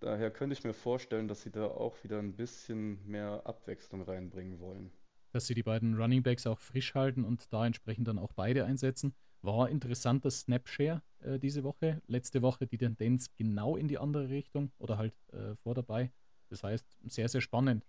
Daher 0.00 0.30
könnte 0.30 0.54
ich 0.54 0.64
mir 0.64 0.72
vorstellen, 0.72 1.28
dass 1.28 1.42
sie 1.42 1.50
da 1.50 1.66
auch 1.66 2.02
wieder 2.04 2.18
ein 2.18 2.36
bisschen 2.36 3.06
mehr 3.06 3.42
Abwechslung 3.44 4.00
reinbringen 4.00 4.60
wollen. 4.60 4.90
Dass 5.38 5.46
sie 5.46 5.54
die 5.54 5.62
beiden 5.62 5.94
Running 5.94 6.24
Backs 6.24 6.48
auch 6.48 6.58
frisch 6.58 6.96
halten 6.96 7.24
und 7.24 7.52
da 7.52 7.64
entsprechend 7.64 8.08
dann 8.08 8.18
auch 8.18 8.32
beide 8.32 8.64
einsetzen. 8.64 9.14
War 9.40 9.68
interessanter 9.68 10.32
Snapshare 10.32 11.00
äh, 11.20 11.38
diese 11.38 11.62
Woche. 11.62 12.02
Letzte 12.08 12.42
Woche 12.42 12.66
die 12.66 12.76
Tendenz 12.76 13.32
genau 13.36 13.76
in 13.76 13.86
die 13.86 13.98
andere 13.98 14.30
Richtung 14.30 14.72
oder 14.78 14.98
halt 14.98 15.14
äh, 15.32 15.54
vor 15.62 15.76
dabei. 15.76 16.10
Das 16.48 16.64
heißt, 16.64 16.84
sehr, 17.06 17.28
sehr 17.28 17.40
spannend. 17.40 17.86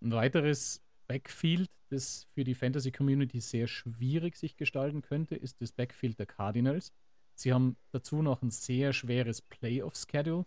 Ein 0.00 0.12
weiteres 0.12 0.82
Backfield, 1.08 1.68
das 1.90 2.26
für 2.32 2.42
die 2.42 2.54
Fantasy 2.54 2.90
Community 2.90 3.42
sehr 3.42 3.66
schwierig 3.66 4.38
sich 4.38 4.56
gestalten 4.56 5.02
könnte, 5.02 5.34
ist 5.34 5.60
das 5.60 5.72
Backfield 5.72 6.18
der 6.18 6.24
Cardinals. 6.24 6.94
Sie 7.34 7.52
haben 7.52 7.76
dazu 7.90 8.22
noch 8.22 8.40
ein 8.40 8.50
sehr 8.50 8.94
schweres 8.94 9.42
Playoff-Schedule. 9.42 10.46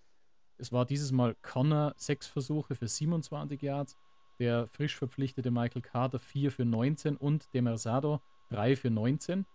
Es 0.58 0.71
war 0.71 0.88
dieses 0.88 1.12
Mal 1.12 1.36
Connor 1.43 1.93
sechs 1.97 2.25
Versuche 2.25 2.73
für 2.73 2.88
27 2.88 3.62
Yards, 3.62 3.95
der 4.41 4.65
frisch 4.65 4.95
verpflichtete 4.95 5.51
Michael 5.51 5.84
Carter 5.84 6.17
4 6.17 6.51
für 6.51 6.65
19 6.65 7.15
und 7.15 7.54
Demersado 7.54 8.21
3 8.49 8.75
für 8.75 8.89
19. 8.89 9.45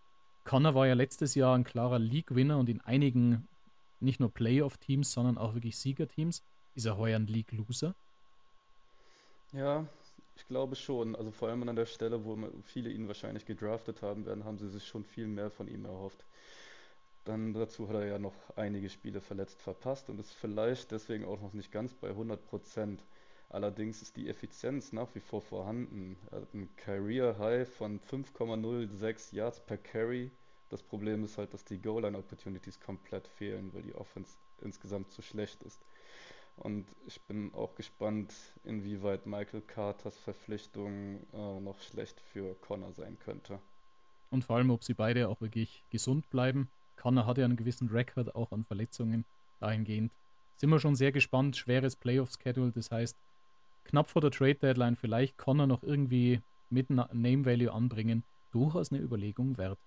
Connor 0.44 0.76
war 0.76 0.86
ja 0.86 0.94
letztes 0.94 1.34
Jahr 1.34 1.56
ein 1.56 1.64
klarer 1.64 1.98
League-Winner 1.98 2.56
und 2.56 2.68
in 2.68 2.80
einigen 2.82 3.48
nicht 3.98 4.20
nur 4.20 4.32
Playoff-Teams, 4.32 5.12
sondern 5.12 5.38
auch 5.38 5.54
wirklich 5.54 5.76
Siegerteams. 5.76 6.44
Ist 6.76 6.86
er 6.86 6.96
heuer 6.98 7.18
ein 7.18 7.26
League-Loser? 7.26 7.96
Ja, 9.52 9.88
ich 10.36 10.46
glaube 10.46 10.76
schon. 10.76 11.16
Also 11.16 11.32
vor 11.32 11.48
allem 11.48 11.68
an 11.68 11.74
der 11.74 11.86
Stelle, 11.86 12.24
wo 12.24 12.38
viele 12.62 12.90
ihn 12.90 13.08
wahrscheinlich 13.08 13.44
gedraftet 13.44 14.02
haben 14.02 14.24
werden, 14.24 14.44
haben 14.44 14.58
sie 14.58 14.68
sich 14.68 14.86
schon 14.86 15.02
viel 15.02 15.26
mehr 15.26 15.50
von 15.50 15.66
ihm 15.66 15.84
erhofft. 15.84 16.24
Dann 17.24 17.54
dazu 17.54 17.88
hat 17.88 17.96
er 17.96 18.06
ja 18.06 18.18
noch 18.20 18.34
einige 18.54 18.88
Spiele 18.88 19.20
verletzt 19.20 19.60
verpasst 19.60 20.08
und 20.10 20.20
ist 20.20 20.32
vielleicht 20.32 20.92
deswegen 20.92 21.24
auch 21.24 21.40
noch 21.40 21.54
nicht 21.54 21.72
ganz 21.72 21.92
bei 21.92 22.10
100 22.10 22.46
Prozent. 22.46 23.02
Allerdings 23.56 24.02
ist 24.02 24.18
die 24.18 24.28
Effizienz 24.28 24.92
nach 24.92 25.14
wie 25.14 25.20
vor 25.20 25.40
vorhanden. 25.40 26.18
Er 26.30 26.42
hat 26.42 26.52
ein 26.52 26.68
Career 26.76 27.38
High 27.38 27.66
von 27.66 28.00
5,06 28.00 29.34
Yards 29.34 29.60
per 29.60 29.78
Carry. 29.78 30.30
Das 30.68 30.82
Problem 30.82 31.24
ist 31.24 31.38
halt, 31.38 31.54
dass 31.54 31.64
die 31.64 31.80
Goal-Line 31.80 32.18
Opportunities 32.18 32.78
komplett 32.78 33.26
fehlen, 33.26 33.72
weil 33.72 33.80
die 33.80 33.94
Offense 33.94 34.36
insgesamt 34.60 35.10
zu 35.10 35.22
schlecht 35.22 35.62
ist. 35.62 35.80
Und 36.56 36.84
ich 37.06 37.18
bin 37.22 37.54
auch 37.54 37.74
gespannt, 37.74 38.34
inwieweit 38.62 39.24
Michael 39.24 39.62
Carters 39.62 40.18
Verpflichtung 40.18 41.26
äh, 41.32 41.60
noch 41.60 41.80
schlecht 41.80 42.20
für 42.20 42.56
Connor 42.56 42.92
sein 42.92 43.18
könnte. 43.18 43.58
Und 44.30 44.44
vor 44.44 44.56
allem, 44.56 44.68
ob 44.68 44.84
sie 44.84 44.92
beide 44.92 45.30
auch 45.30 45.40
wirklich 45.40 45.82
gesund 45.88 46.28
bleiben. 46.28 46.68
Connor 46.96 47.24
hat 47.24 47.38
ja 47.38 47.46
einen 47.46 47.56
gewissen 47.56 47.88
Rekord 47.88 48.34
auch 48.34 48.52
an 48.52 48.64
Verletzungen 48.64 49.24
dahingehend. 49.60 50.12
Sind 50.56 50.68
wir 50.68 50.78
schon 50.78 50.94
sehr 50.94 51.12
gespannt. 51.12 51.56
Schweres 51.56 51.96
Playoff-Schedule, 51.96 52.72
das 52.72 52.90
heißt, 52.90 53.16
knapp 53.86 54.08
vor 54.08 54.20
der 54.20 54.30
Trade-Deadline 54.30 54.96
vielleicht 54.96 55.38
Connor 55.38 55.66
noch 55.66 55.82
irgendwie 55.82 56.40
mit 56.70 56.90
Name 56.90 57.44
Value 57.44 57.72
anbringen. 57.72 58.24
Durchaus 58.52 58.90
eine 58.90 59.00
Überlegung 59.00 59.56
wert. 59.58 59.78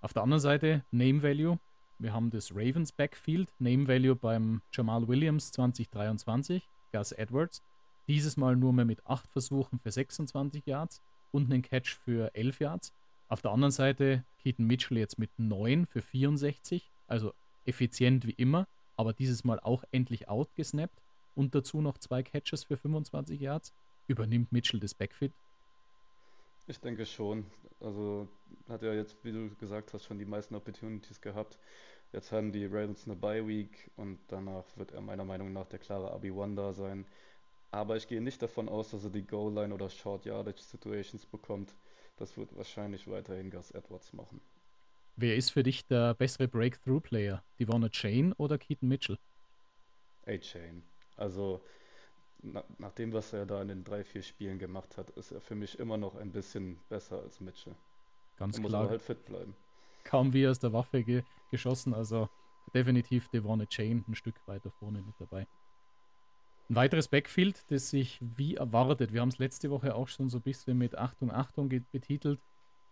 Auf 0.00 0.12
der 0.12 0.22
anderen 0.22 0.40
Seite, 0.40 0.84
Name 0.90 1.22
Value, 1.22 1.58
wir 1.98 2.12
haben 2.12 2.30
das 2.30 2.50
Ravens 2.50 2.90
Backfield, 2.90 3.48
Name 3.60 3.86
Value 3.86 4.16
beim 4.16 4.60
Jamal 4.72 5.06
Williams 5.06 5.52
2023, 5.52 6.68
Gus 6.92 7.12
Edwards. 7.12 7.62
Dieses 8.08 8.36
Mal 8.36 8.56
nur 8.56 8.72
mehr 8.72 8.84
mit 8.84 9.06
8 9.06 9.30
Versuchen 9.30 9.78
für 9.78 9.92
26 9.92 10.66
Yards 10.66 11.00
und 11.30 11.50
einen 11.52 11.62
Catch 11.62 11.94
für 12.04 12.34
11 12.34 12.58
Yards. 12.58 12.92
Auf 13.28 13.42
der 13.42 13.52
anderen 13.52 13.70
Seite 13.70 14.24
Keaton 14.42 14.66
Mitchell 14.66 14.98
jetzt 14.98 15.18
mit 15.18 15.30
9 15.38 15.86
für 15.86 16.02
64, 16.02 16.90
also 17.06 17.32
effizient 17.64 18.26
wie 18.26 18.32
immer, 18.32 18.66
aber 18.96 19.12
dieses 19.12 19.44
Mal 19.44 19.60
auch 19.60 19.84
endlich 19.92 20.28
outgesnappt 20.28 21.00
und 21.34 21.54
dazu 21.54 21.80
noch 21.80 21.98
zwei 21.98 22.22
Catches 22.22 22.64
für 22.64 22.76
25 22.76 23.40
Yards. 23.40 23.72
Übernimmt 24.06 24.52
Mitchell 24.52 24.80
das 24.80 24.94
Backfield? 24.94 25.32
Ich 26.66 26.78
denke 26.78 27.06
schon. 27.06 27.46
Also 27.80 28.28
hat 28.68 28.82
er 28.82 28.94
jetzt, 28.94 29.16
wie 29.24 29.32
du 29.32 29.54
gesagt 29.56 29.92
hast, 29.92 30.04
schon 30.04 30.18
die 30.18 30.24
meisten 30.24 30.54
Opportunities 30.54 31.20
gehabt. 31.20 31.58
Jetzt 32.12 32.30
haben 32.30 32.52
die 32.52 32.66
Ravens 32.66 33.06
eine 33.06 33.16
Bye 33.16 33.46
Week 33.46 33.90
und 33.96 34.18
danach 34.28 34.64
wird 34.76 34.92
er 34.92 35.00
meiner 35.00 35.24
Meinung 35.24 35.52
nach 35.52 35.66
der 35.66 35.78
klare 35.78 36.14
RB1 36.18 36.54
da 36.54 36.72
sein. 36.72 37.06
Aber 37.70 37.96
ich 37.96 38.06
gehe 38.06 38.20
nicht 38.20 38.42
davon 38.42 38.68
aus, 38.68 38.90
dass 38.90 39.04
er 39.04 39.10
die 39.10 39.26
Goal 39.26 39.54
Line 39.54 39.72
oder 39.72 39.88
Short 39.88 40.26
Yardage 40.26 40.60
Situations 40.60 41.24
bekommt. 41.24 41.74
Das 42.16 42.36
wird 42.36 42.54
wahrscheinlich 42.54 43.08
weiterhin 43.08 43.50
Gus 43.50 43.70
Edwards 43.70 44.12
machen. 44.12 44.40
Wer 45.16 45.36
ist 45.36 45.50
für 45.50 45.62
dich 45.62 45.86
der 45.86 46.14
bessere 46.14 46.48
Breakthrough-Player? 46.48 47.42
Devonna 47.58 47.88
Chain 47.88 48.32
oder 48.34 48.58
Keaton 48.58 48.88
Mitchell? 48.88 49.18
A-Chain. 50.26 50.82
Also 51.16 51.60
na, 52.42 52.64
nach 52.78 52.92
dem, 52.92 53.12
was 53.12 53.32
er 53.32 53.46
da 53.46 53.62
in 53.62 53.68
den 53.68 53.84
drei, 53.84 54.04
vier 54.04 54.22
Spielen 54.22 54.58
gemacht 54.58 54.96
hat, 54.96 55.10
ist 55.10 55.32
er 55.32 55.40
für 55.40 55.54
mich 55.54 55.78
immer 55.78 55.96
noch 55.96 56.16
ein 56.16 56.32
bisschen 56.32 56.80
besser 56.88 57.22
als 57.22 57.40
Mitchell. 57.40 57.74
Ganz 58.38 58.56
er 58.56 58.60
klar. 58.64 58.70
Muss 58.70 58.74
aber 58.80 58.90
halt 58.90 59.02
fit 59.02 59.24
bleiben 59.24 59.54
kaum 60.04 60.32
wie 60.32 60.46
aus 60.46 60.58
der 60.58 60.72
Waffe 60.72 61.02
ge 61.02 61.22
geschossen. 61.50 61.94
Also 61.94 62.28
definitiv 62.74 63.28
Devon 63.28 63.66
Chain 63.68 64.04
ein 64.08 64.14
Stück 64.14 64.36
weiter 64.46 64.70
vorne 64.70 65.02
mit 65.02 65.14
dabei. 65.18 65.46
Ein 66.68 66.76
weiteres 66.76 67.08
Backfield, 67.08 67.70
das 67.70 67.90
sich 67.90 68.18
wie 68.36 68.54
erwartet, 68.54 69.12
wir 69.12 69.20
haben 69.20 69.28
es 69.28 69.38
letzte 69.38 69.70
Woche 69.70 69.94
auch 69.94 70.08
schon 70.08 70.28
so 70.28 70.38
ein 70.38 70.42
bisschen 70.42 70.78
mit 70.78 70.96
Achtung, 70.96 71.30
Achtung 71.30 71.68
betitelt. 71.68 72.40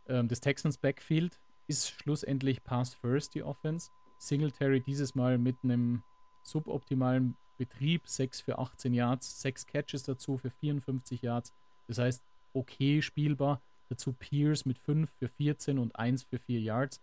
Ähm, 0.09 0.29
das 0.29 0.41
Texans 0.41 0.79
Backfield 0.79 1.41
ist 1.67 1.89
schlussendlich 1.89 2.63
Pass 2.63 2.95
First, 2.95 3.35
die 3.35 3.43
Offense. 3.43 3.91
Singletary 4.19 4.81
dieses 4.81 5.15
Mal 5.15 5.39
mit 5.39 5.57
einem 5.63 6.03
suboptimalen 6.43 7.37
Betrieb, 7.61 8.09
6 8.09 8.41
für 8.41 8.59
18 8.59 8.95
Yards, 8.95 9.43
6 9.43 9.67
Catches 9.67 10.05
dazu 10.05 10.39
für 10.39 10.49
54 10.49 11.21
Yards. 11.21 11.53
Das 11.89 11.99
heißt, 11.99 12.23
okay 12.55 13.03
spielbar. 13.03 13.61
Dazu 13.91 14.15
Pierce 14.15 14.65
mit 14.65 14.79
5 14.79 15.11
für 15.19 15.29
14 15.29 15.79
und 15.79 15.95
1 15.95 16.23
für 16.23 16.39
4 16.39 16.61
Yards. 16.61 17.03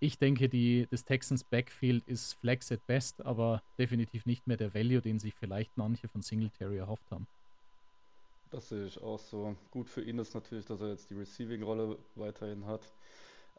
Ich 0.00 0.16
denke, 0.18 0.48
die, 0.48 0.86
das 0.90 1.04
Texans 1.04 1.44
Backfield 1.44 2.02
ist 2.08 2.32
flex 2.34 2.72
at 2.72 2.86
best, 2.86 3.24
aber 3.26 3.62
definitiv 3.78 4.24
nicht 4.24 4.46
mehr 4.46 4.56
der 4.56 4.72
Value, 4.72 5.02
den 5.02 5.18
sich 5.18 5.34
vielleicht 5.34 5.76
manche 5.76 6.08
von 6.08 6.22
Singletary 6.22 6.78
erhofft 6.78 7.10
haben. 7.10 7.26
Das 8.50 8.70
sehe 8.70 8.86
ich 8.86 9.02
auch 9.02 9.18
so. 9.18 9.54
Gut 9.70 9.90
für 9.90 10.00
ihn 10.00 10.18
ist 10.18 10.32
natürlich, 10.32 10.64
dass 10.64 10.80
er 10.80 10.88
jetzt 10.88 11.10
die 11.10 11.14
Receiving-Rolle 11.14 11.98
weiterhin 12.14 12.64
hat. 12.64 12.90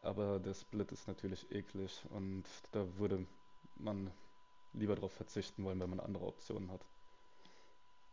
Aber 0.01 0.39
der 0.39 0.55
Split 0.55 0.91
ist 0.91 1.07
natürlich 1.07 1.51
eklig 1.51 2.03
und 2.09 2.45
da 2.71 2.87
würde 2.97 3.27
man 3.77 4.09
lieber 4.77 4.95
darauf 4.95 5.13
verzichten 5.13 5.63
wollen, 5.63 5.79
wenn 5.79 5.89
man 5.89 5.99
andere 5.99 6.25
Optionen 6.25 6.71
hat 6.71 6.85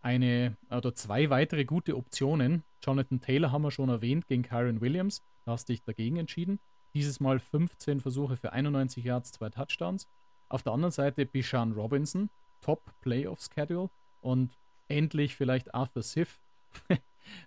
eine 0.03 0.57
oder 0.71 0.95
zwei 0.95 1.31
weitere 1.31 1.65
gute 1.65 1.97
Optionen. 1.97 2.65
Jonathan 2.83 3.21
Taylor 3.21 3.53
haben 3.53 3.63
wir 3.63 3.71
schon 3.71 3.89
erwähnt 3.89 4.27
gegen 4.27 4.43
Kyron 4.43 4.81
Williams. 4.81 5.23
Da 5.45 5.53
hast 5.53 5.69
du 5.69 5.73
dich 5.73 5.83
dagegen 5.83 6.17
entschieden. 6.17 6.59
Dieses 6.95 7.21
Mal 7.21 7.39
15 7.39 8.01
Versuche 8.01 8.37
für 8.37 8.53
91 8.53 9.05
Yards, 9.05 9.33
zwei 9.33 9.49
Touchdowns. 9.49 10.09
Auf 10.49 10.63
der 10.63 10.73
anderen 10.73 10.93
Seite 10.93 11.25
Bishan 11.25 11.73
Robinson, 11.73 12.29
Top 12.61 12.83
Playoff 13.01 13.41
Schedule 13.41 13.89
und 14.21 14.59
endlich 14.89 15.37
vielleicht 15.37 15.75
Arthur 15.75 16.03
Siff, 16.03 16.41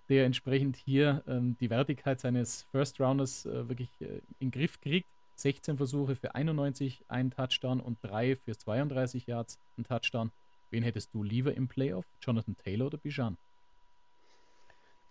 der 0.08 0.24
entsprechend 0.24 0.76
hier 0.76 1.22
ähm, 1.28 1.56
die 1.58 1.70
Wertigkeit 1.70 2.20
seines 2.20 2.64
First 2.72 2.98
Rounders 3.00 3.46
äh, 3.46 3.68
wirklich 3.68 4.00
äh, 4.00 4.20
in 4.38 4.48
den 4.48 4.50
Griff 4.50 4.80
kriegt. 4.80 5.08
16 5.36 5.76
Versuche 5.76 6.16
für 6.16 6.34
91, 6.34 7.04
ein 7.08 7.30
Touchdown 7.30 7.80
und 7.80 7.98
drei 8.02 8.36
für 8.36 8.56
32 8.56 9.26
Yards, 9.26 9.58
ein 9.78 9.84
Touchdown. 9.84 10.32
Wen 10.70 10.82
hättest 10.82 11.14
du 11.14 11.22
lieber 11.22 11.54
im 11.54 11.68
Playoff? 11.68 12.06
Jonathan 12.20 12.56
Taylor 12.56 12.86
oder 12.86 12.98
Bijan? 12.98 13.36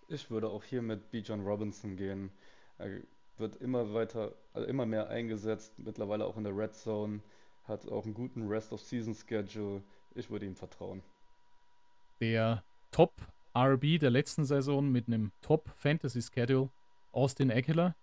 Ich 0.08 0.30
würde 0.30 0.48
auch 0.48 0.62
hier 0.62 0.82
mit 0.82 1.10
Bijan 1.10 1.40
Robinson 1.40 1.96
gehen. 1.96 2.30
Er 2.78 3.00
wird 3.38 3.56
immer 3.56 3.92
weiter, 3.94 4.34
also 4.52 4.68
immer 4.68 4.86
mehr 4.86 5.08
eingesetzt, 5.08 5.72
mittlerweile 5.78 6.26
auch 6.26 6.36
in 6.36 6.44
der 6.44 6.56
Red 6.56 6.74
Zone, 6.74 7.20
hat 7.64 7.88
auch 7.88 8.04
einen 8.04 8.14
guten 8.14 8.46
Rest 8.46 8.72
of 8.72 8.80
Season 8.80 9.14
Schedule. 9.14 9.82
Ich 10.14 10.30
würde 10.30 10.46
ihm 10.46 10.56
vertrauen. 10.56 11.02
der 12.20 12.62
Top-RB 12.90 13.98
der 13.98 14.10
letzten 14.10 14.44
Saison 14.44 14.90
mit 14.90 15.06
einem 15.06 15.32
Top-Fantasy-Schedule, 15.42 16.70
Austin 17.12 17.50
Eckler, 17.50 17.94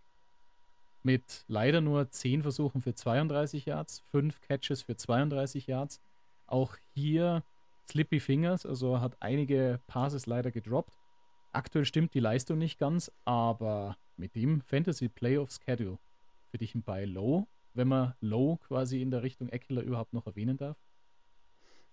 mit 1.04 1.44
leider 1.48 1.82
nur 1.82 2.10
10 2.10 2.42
Versuchen 2.42 2.82
für 2.82 2.96
32 2.96 3.66
Yards, 3.66 4.00
5 4.12 4.42
Catches 4.42 4.82
für 4.82 4.96
32 4.96 5.68
Yards. 5.68 6.02
Auch 6.48 6.76
hier 6.94 7.44
Slippy 7.90 8.20
Fingers, 8.20 8.66
also 8.66 9.00
hat 9.00 9.18
einige 9.20 9.80
Passes 9.88 10.26
leider 10.26 10.52
gedroppt. 10.52 10.98
Aktuell 11.52 11.86
stimmt 11.86 12.14
die 12.14 12.20
Leistung 12.20 12.58
nicht 12.58 12.80
ganz, 12.80 13.12
aber 13.26 13.98
mit 14.18 14.36
dem 14.36 14.62
Fantasy 14.62 15.10
Playoff 15.10 15.52
Schedule 15.52 16.00
für 16.50 16.58
dich 16.58 16.74
ein 16.76 16.84
Buy 16.84 17.06
Low, 17.06 17.48
wenn 17.74 17.88
man 17.88 18.14
Low 18.22 18.58
quasi 18.58 19.02
in 19.02 19.12
der 19.12 19.24
Richtung 19.24 19.50
Eckler 19.50 19.82
überhaupt 19.82 20.14
noch 20.14 20.26
erwähnen 20.26 20.58
darf? 20.58 20.78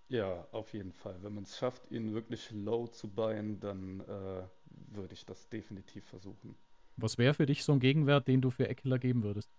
Ja, 0.08 0.46
auf 0.50 0.72
jeden 0.72 0.92
Fall. 0.92 1.22
Wenn 1.22 1.34
man 1.34 1.44
es 1.44 1.56
schafft, 1.56 1.90
ihn 1.90 2.14
wirklich 2.14 2.50
low 2.50 2.88
zu 2.88 3.08
buyen, 3.08 3.60
dann 3.60 4.00
äh, 4.00 4.42
würde 4.88 5.14
ich 5.14 5.24
das 5.24 5.48
definitiv 5.48 6.04
versuchen. 6.04 6.56
Was 6.96 7.18
wäre 7.18 7.34
für 7.34 7.46
dich 7.46 7.64
so 7.64 7.72
ein 7.72 7.80
Gegenwert, 7.80 8.28
den 8.28 8.40
du 8.40 8.50
für 8.50 8.68
Eckler 8.68 8.98
geben 8.98 9.22
würdest? 9.22 9.50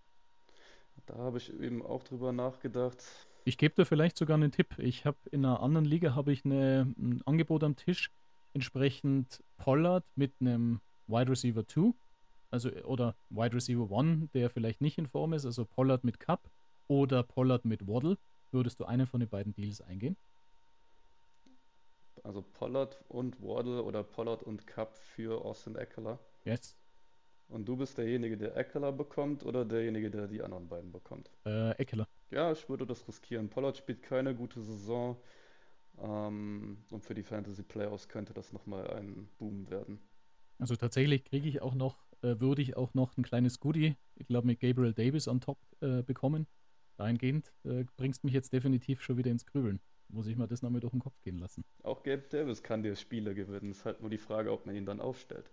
Da 1.06 1.17
habe 1.17 1.38
ich 1.38 1.52
eben 1.54 1.84
auch 1.84 2.04
drüber 2.04 2.32
nachgedacht. 2.32 3.04
Ich 3.44 3.58
gebe 3.58 3.74
dir 3.76 3.86
vielleicht 3.86 4.17
sogar 4.17 4.36
einen 4.36 4.52
Tipp. 4.52 4.78
Ich 4.78 5.06
habe 5.06 5.17
in 5.32 5.46
einer 5.46 5.62
anderen 5.62 5.86
Liga 5.86 6.15
habe 6.15 6.32
ich 6.32 6.46
eine, 6.46 6.94
ein 6.98 7.22
Angebot 7.26 7.63
am 7.63 7.76
Tisch, 7.76 8.12
entsprechend 8.54 9.44
Pollard 9.58 10.06
mit 10.15 10.34
einem 10.39 10.80
Wide 11.08 11.32
Receiver 11.32 11.67
2, 11.67 11.94
also 12.52 12.70
oder 12.84 13.15
Wide 13.30 13.56
Receiver 13.56 13.89
1, 13.91 14.32
der 14.34 14.50
vielleicht 14.50 14.82
nicht 14.82 14.98
in 14.98 15.08
Form 15.08 15.34
ist, 15.34 15.46
also 15.46 15.65
Pollard 15.65 16.04
mit 16.04 16.20
Cup 16.20 16.52
oder 16.88 17.24
Pollard 17.24 17.65
mit 17.65 17.88
Waddle. 17.88 18.17
Würdest 18.52 18.80
du 18.80 18.86
einen 18.86 19.08
von 19.08 19.22
den 19.22 19.30
beiden 19.30 19.54
Deals 19.54 19.82
eingehen? 19.82 20.17
Also 22.24 22.44
Pollard 22.44 23.04
und 23.08 23.41
Waddle 23.41 23.82
oder 23.82 24.04
Pollard 24.04 24.44
und 24.44 24.67
Cup 24.67 24.96
für 24.96 25.44
Austin 25.44 25.76
Eckler. 25.76 26.20
Yes. 26.46 26.76
Und 27.52 27.66
du 27.66 27.76
bist 27.76 27.98
derjenige, 27.98 28.38
der 28.38 28.56
Eckler 28.56 28.94
bekommt 28.94 29.46
oder 29.46 29.66
derjenige, 29.66 30.10
der 30.10 30.28
die 30.28 30.42
anderen 30.42 30.70
beiden 30.70 30.92
bekommt? 30.92 31.30
Äh, 31.46 31.72
Eckler. 31.72 32.08
Ja, 32.30 32.52
ich 32.54 32.70
würde 32.70 32.86
das 32.86 33.06
riskieren. 33.08 33.50
Pollard 33.50 33.78
spielt 33.78 34.02
keine 34.02 34.34
gute 34.34 34.62
Saison. 34.62 35.18
Ähm, 36.00 36.78
und 36.90 37.04
für 37.04 37.14
die 37.14 37.24
Fantasy 37.24 37.64
Playoffs 37.64 38.08
könnte 38.08 38.34
das 38.34 38.54
nochmal 38.54 38.90
ein 38.92 39.28
Boom 39.38 39.70
werden. 39.70 40.00
Also 40.60 40.78
tatsächlich 40.78 41.26
kriege 41.26 41.50
ich 41.50 41.62
auch 41.62 41.76
noch, 41.76 41.98
äh, 42.22 42.40
würde 42.40 42.62
ich 42.62 42.78
auch 42.78 42.94
noch 42.94 43.18
ein 43.18 43.24
kleines 43.24 43.60
Goodie, 43.60 43.96
ich 44.16 44.28
glaube 44.28 44.48
mit 44.48 44.62
Gabriel 44.62 44.94
Davis 44.94 45.28
on 45.28 45.42
top 45.42 45.58
äh, 45.82 46.04
bekommen. 46.04 46.48
Dahingehend 46.96 47.52
äh, 47.66 47.84
bringst 47.98 48.24
mich 48.24 48.34
jetzt 48.34 48.54
definitiv 48.54 49.02
schon 49.02 49.18
wieder 49.18 49.32
ins 49.32 49.46
Grübeln. 49.46 49.82
Muss 50.08 50.28
ich 50.28 50.38
mal 50.38 50.48
das 50.48 50.62
nochmal 50.62 50.82
durch 50.82 50.92
den 50.92 51.00
Kopf 51.00 51.20
gehen 51.22 51.38
lassen. 51.38 51.66
Auch 51.84 52.04
Gabe 52.04 52.24
Davis 52.30 52.64
kann 52.64 52.84
dir 52.84 52.96
Spiele 52.96 53.34
gewinnen. 53.34 53.72
Es 53.72 53.80
ist 53.80 53.86
halt 53.86 54.02
nur 54.02 54.10
die 54.10 54.18
Frage, 54.18 54.52
ob 54.52 54.66
man 54.66 54.76
ihn 54.76 54.86
dann 54.86 55.02
aufstellt. 55.02 55.52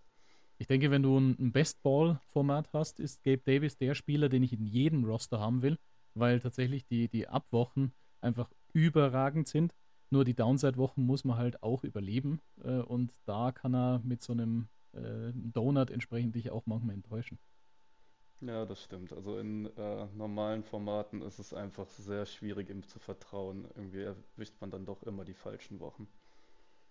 Ich 0.60 0.66
denke, 0.66 0.90
wenn 0.90 1.04
du 1.04 1.16
ein 1.16 1.52
Best-Ball-Format 1.52 2.72
hast, 2.72 2.98
ist 2.98 3.22
Gabe 3.22 3.42
Davis 3.44 3.76
der 3.76 3.94
Spieler, 3.94 4.28
den 4.28 4.42
ich 4.42 4.52
in 4.52 4.66
jedem 4.66 5.04
Roster 5.04 5.38
haben 5.38 5.62
will, 5.62 5.78
weil 6.14 6.40
tatsächlich 6.40 6.84
die, 6.84 7.08
die 7.08 7.28
Abwochen 7.28 7.92
einfach 8.20 8.50
überragend 8.72 9.46
sind. 9.46 9.72
Nur 10.10 10.24
die 10.24 10.34
Downside-Wochen 10.34 11.02
muss 11.04 11.24
man 11.24 11.36
halt 11.36 11.62
auch 11.62 11.84
überleben 11.84 12.40
äh, 12.64 12.78
und 12.78 13.12
da 13.24 13.52
kann 13.52 13.74
er 13.74 14.00
mit 14.02 14.22
so 14.22 14.32
einem 14.32 14.68
äh, 14.94 15.30
Donut 15.32 15.90
entsprechend 15.90 16.34
dich 16.34 16.50
auch 16.50 16.66
manchmal 16.66 16.96
enttäuschen. 16.96 17.38
Ja, 18.40 18.64
das 18.64 18.82
stimmt. 18.82 19.12
Also 19.12 19.38
in 19.38 19.66
äh, 19.76 20.06
normalen 20.14 20.64
Formaten 20.64 21.22
ist 21.22 21.38
es 21.38 21.52
einfach 21.52 21.88
sehr 21.88 22.24
schwierig, 22.24 22.70
ihm 22.70 22.82
zu 22.82 22.98
vertrauen. 22.98 23.66
Irgendwie 23.74 24.02
erwischt 24.02 24.54
man 24.60 24.70
dann 24.70 24.86
doch 24.86 25.02
immer 25.02 25.24
die 25.24 25.34
falschen 25.34 25.78
Wochen. 25.80 26.08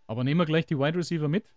Aber 0.08 0.24
nehmen 0.24 0.40
wir 0.40 0.46
gleich 0.46 0.66
die 0.66 0.78
Wide 0.78 0.98
Receiver 0.98 1.28
mit. 1.28 1.54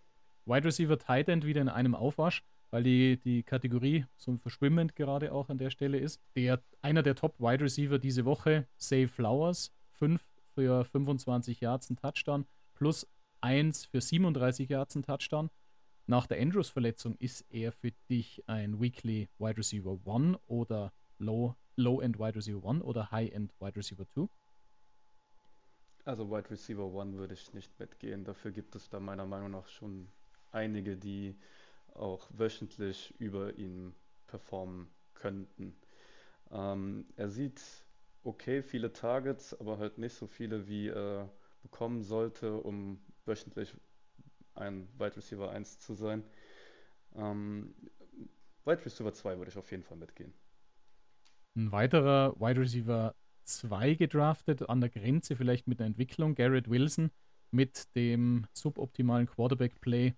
Wide 0.51 0.65
Receiver 0.65 0.99
Tight 0.99 1.29
End 1.29 1.47
wieder 1.47 1.61
in 1.61 1.69
einem 1.69 1.95
Aufwasch, 1.95 2.43
weil 2.71 2.83
die, 2.83 3.19
die 3.19 3.45
Kategorie 3.45 4.05
so 4.17 4.37
verschwimmend 4.37 4.97
gerade 4.97 5.33
auch 5.33 5.49
an 5.49 5.59
der 5.59 5.71
Stelle 5.71 5.97
ist. 5.97 6.21
Der, 6.35 6.61
einer 6.83 7.05
der 7.05 7.15
Top 7.15 7.39
Wide 7.39 7.63
Receiver 7.63 8.01
diese 8.01 8.25
Woche, 8.25 8.67
Save 8.77 9.07
Flowers, 9.07 9.73
5 9.93 10.21
für 10.55 10.85
25 10.85 11.61
Yards 11.61 11.91
ein 11.91 11.97
Touchdown, 11.97 12.47
plus 12.75 13.07
1 13.43 13.85
für 13.85 14.01
37 14.01 14.69
Yards 14.69 14.97
ein 14.97 15.05
Touchdown. 15.05 15.51
Nach 16.07 16.27
der 16.27 16.41
Andrews-Verletzung 16.41 17.15
ist 17.19 17.47
er 17.51 17.71
für 17.71 17.93
dich 18.11 18.43
ein 18.49 18.81
Weekly 18.81 19.29
Wide 19.39 19.59
Receiver 19.59 20.01
1 20.05 20.37
oder 20.49 20.93
Low, 21.19 21.55
Low-End 21.77 22.19
Wide 22.19 22.35
Receiver 22.35 22.69
1 22.69 22.83
oder 22.83 23.13
High-End 23.13 23.53
Wide 23.61 23.77
Receiver 23.77 24.05
2? 24.05 24.27
Also 26.07 26.29
Wide 26.29 26.51
Receiver 26.51 27.01
1 27.01 27.15
würde 27.15 27.35
ich 27.35 27.55
nicht 27.55 27.79
mitgehen. 27.79 28.25
Dafür 28.25 28.51
gibt 28.51 28.75
es 28.75 28.89
da 28.89 28.99
meiner 28.99 29.27
Meinung 29.27 29.53
nach 29.53 29.69
schon 29.69 30.09
einige, 30.53 30.97
die 30.97 31.37
auch 31.95 32.29
wöchentlich 32.31 33.15
über 33.19 33.55
ihn 33.57 33.95
performen 34.27 34.89
könnten. 35.15 35.77
Ähm, 36.51 37.07
er 37.17 37.29
sieht 37.29 37.61
okay 38.25 38.63
viele 38.63 38.93
Targets, 38.93 39.59
aber 39.59 39.79
halt 39.79 39.99
nicht 39.99 40.15
so 40.15 40.27
viele, 40.27 40.69
wie 40.69 40.89
er 40.89 41.31
bekommen 41.63 42.03
sollte, 42.03 42.57
um 42.57 43.01
wöchentlich 43.27 43.75
ein 44.55 44.89
Wide 44.99 45.17
Receiver 45.17 45.51
1 45.51 45.79
zu 45.79 45.95
sein. 45.95 46.25
Ähm, 47.15 47.75
Wide 48.65 48.85
Receiver 48.85 49.13
2 49.13 49.39
würde 49.39 49.51
ich 49.51 49.59
auf 49.59 49.71
jeden 49.71 49.83
Fall 49.83 49.97
mitgehen. 49.97 50.33
Ein 51.57 51.73
weiterer 51.73 52.35
Wide 52.41 52.61
Receiver 52.61 53.15
2 53.45 53.95
gedraftet, 53.95 54.69
an 54.69 54.81
der 54.81 54.91
Grenze 54.91 55.37
vielleicht 55.37 55.67
mit 55.67 55.81
einer 55.81 55.89
Entwicklung, 55.89 56.35
Garrett 56.35 56.69
Wilson 56.69 57.11
mit 57.51 57.95
dem 57.97 58.47
suboptimalen 58.53 59.27
Quarterback-Play 59.27 60.15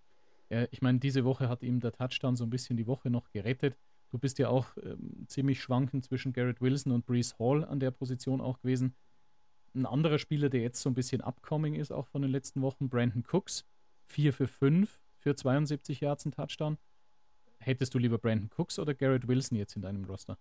er, 0.52 0.72
ich 0.72 0.82
meine, 0.82 0.98
diese 0.98 1.24
Woche 1.24 1.48
hat 1.48 1.62
ihm 1.62 1.80
der 1.80 1.92
Touchdown 1.92 2.36
so 2.36 2.44
ein 2.44 2.50
bisschen 2.50 2.76
die 2.76 2.86
Woche 2.86 3.08
noch 3.08 3.30
gerettet. 3.30 3.76
Du 4.10 4.18
bist 4.18 4.38
ja 4.38 4.48
auch 4.48 4.76
ähm, 4.82 5.24
ziemlich 5.26 5.62
schwankend 5.62 6.04
zwischen 6.04 6.34
Garrett 6.34 6.60
Wilson 6.60 6.92
und 6.92 7.06
Brees 7.06 7.38
Hall 7.38 7.64
an 7.64 7.80
der 7.80 7.90
Position 7.90 8.42
auch 8.42 8.60
gewesen. 8.60 8.94
Ein 9.74 9.86
anderer 9.86 10.18
Spieler, 10.18 10.50
der 10.50 10.60
jetzt 10.60 10.82
so 10.82 10.90
ein 10.90 10.94
bisschen 10.94 11.22
upcoming 11.22 11.74
ist, 11.74 11.90
auch 11.90 12.06
von 12.06 12.20
den 12.20 12.30
letzten 12.30 12.60
Wochen, 12.60 12.90
Brandon 12.90 13.24
Cooks. 13.32 13.64
4 14.08 14.34
für 14.34 14.46
5 14.46 15.00
für 15.16 15.34
72 15.34 16.00
Yards 16.00 16.26
ein 16.26 16.32
Touchdown. 16.32 16.76
Hättest 17.58 17.94
du 17.94 17.98
lieber 17.98 18.18
Brandon 18.18 18.50
Cooks 18.54 18.78
oder 18.78 18.92
Garrett 18.92 19.26
Wilson 19.26 19.56
jetzt 19.56 19.74
in 19.76 19.82
deinem 19.82 20.04
Roster? 20.04 20.36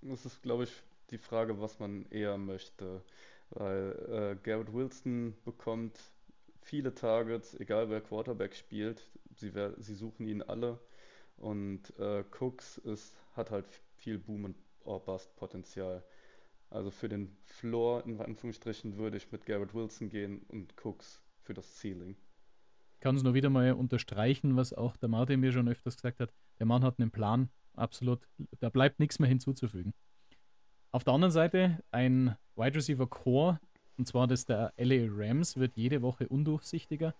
Das 0.00 0.24
ist, 0.24 0.40
glaube 0.40 0.64
ich, 0.64 0.72
die 1.10 1.18
Frage, 1.18 1.60
was 1.60 1.78
man 1.78 2.06
eher 2.06 2.38
möchte. 2.38 3.02
Weil 3.50 3.90
äh, 4.08 4.36
Garrett 4.42 4.72
Wilson 4.72 5.34
bekommt 5.44 5.98
viele 6.62 6.94
Targets, 6.94 7.54
egal 7.54 7.90
wer 7.90 8.00
Quarterback 8.00 8.54
spielt. 8.54 9.06
Sie, 9.34 9.52
sie 9.78 9.94
suchen 9.94 10.26
ihn 10.26 10.42
alle. 10.42 10.78
Und 11.36 11.98
äh, 11.98 12.24
Cooks 12.38 12.78
ist, 12.78 13.16
hat 13.34 13.50
halt 13.50 13.66
viel 13.96 14.18
Boom- 14.18 14.44
und 14.44 14.56
Bust-Potenzial. 14.84 16.04
Also 16.70 16.90
für 16.90 17.08
den 17.08 17.36
Floor, 17.44 18.04
in 18.06 18.20
Anführungsstrichen, 18.20 18.96
würde 18.96 19.16
ich 19.16 19.30
mit 19.30 19.44
Garrett 19.44 19.74
Wilson 19.74 20.08
gehen 20.08 20.42
und 20.48 20.74
Cooks 20.82 21.20
für 21.42 21.54
das 21.54 21.78
Ceiling. 21.78 22.16
Ich 22.94 23.00
kann 23.00 23.16
es 23.16 23.22
nur 23.22 23.34
wieder 23.34 23.50
mal 23.50 23.72
unterstreichen, 23.72 24.56
was 24.56 24.72
auch 24.72 24.96
der 24.96 25.08
Martin 25.08 25.40
mir 25.40 25.52
schon 25.52 25.68
öfters 25.68 25.96
gesagt 25.96 26.20
hat. 26.20 26.32
Der 26.58 26.66
Mann 26.66 26.84
hat 26.84 26.98
einen 26.98 27.10
Plan, 27.10 27.50
absolut. 27.74 28.26
Da 28.60 28.70
bleibt 28.70 29.00
nichts 29.00 29.18
mehr 29.18 29.28
hinzuzufügen. 29.28 29.92
Auf 30.92 31.04
der 31.04 31.14
anderen 31.14 31.32
Seite 31.32 31.82
ein 31.90 32.36
Wide 32.54 32.76
Receiver 32.76 33.06
Core, 33.06 33.58
und 33.98 34.06
zwar 34.06 34.26
das 34.26 34.46
der 34.46 34.72
LA 34.76 35.06
Rams 35.10 35.56
wird 35.56 35.76
jede 35.76 36.02
Woche 36.02 36.28
undurchsichtiger. 36.28 37.14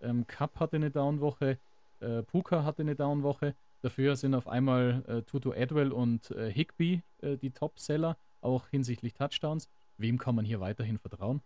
Ähm, 0.00 0.26
Cup 0.26 0.60
hatte 0.60 0.76
eine 0.76 0.90
Downwoche, 0.90 1.58
äh, 2.00 2.22
Puka 2.22 2.64
hatte 2.64 2.82
eine 2.82 2.94
Downwoche. 2.94 3.54
Dafür 3.82 4.16
sind 4.16 4.34
auf 4.34 4.48
einmal 4.48 5.04
äh, 5.06 5.22
Tutu 5.22 5.52
Adwell 5.52 5.92
und 5.92 6.30
äh, 6.32 6.52
Higby 6.52 7.02
äh, 7.22 7.36
die 7.36 7.50
Top-Seller, 7.50 8.16
auch 8.40 8.68
hinsichtlich 8.68 9.14
Touchdowns. 9.14 9.68
Wem 9.96 10.18
kann 10.18 10.34
man 10.34 10.44
hier 10.44 10.60
weiterhin 10.60 10.98
vertrauen? 10.98 11.40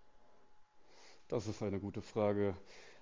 Das 1.29 1.47
ist 1.47 1.63
eine 1.63 1.81
gute 1.81 2.03
Frage. 2.03 2.55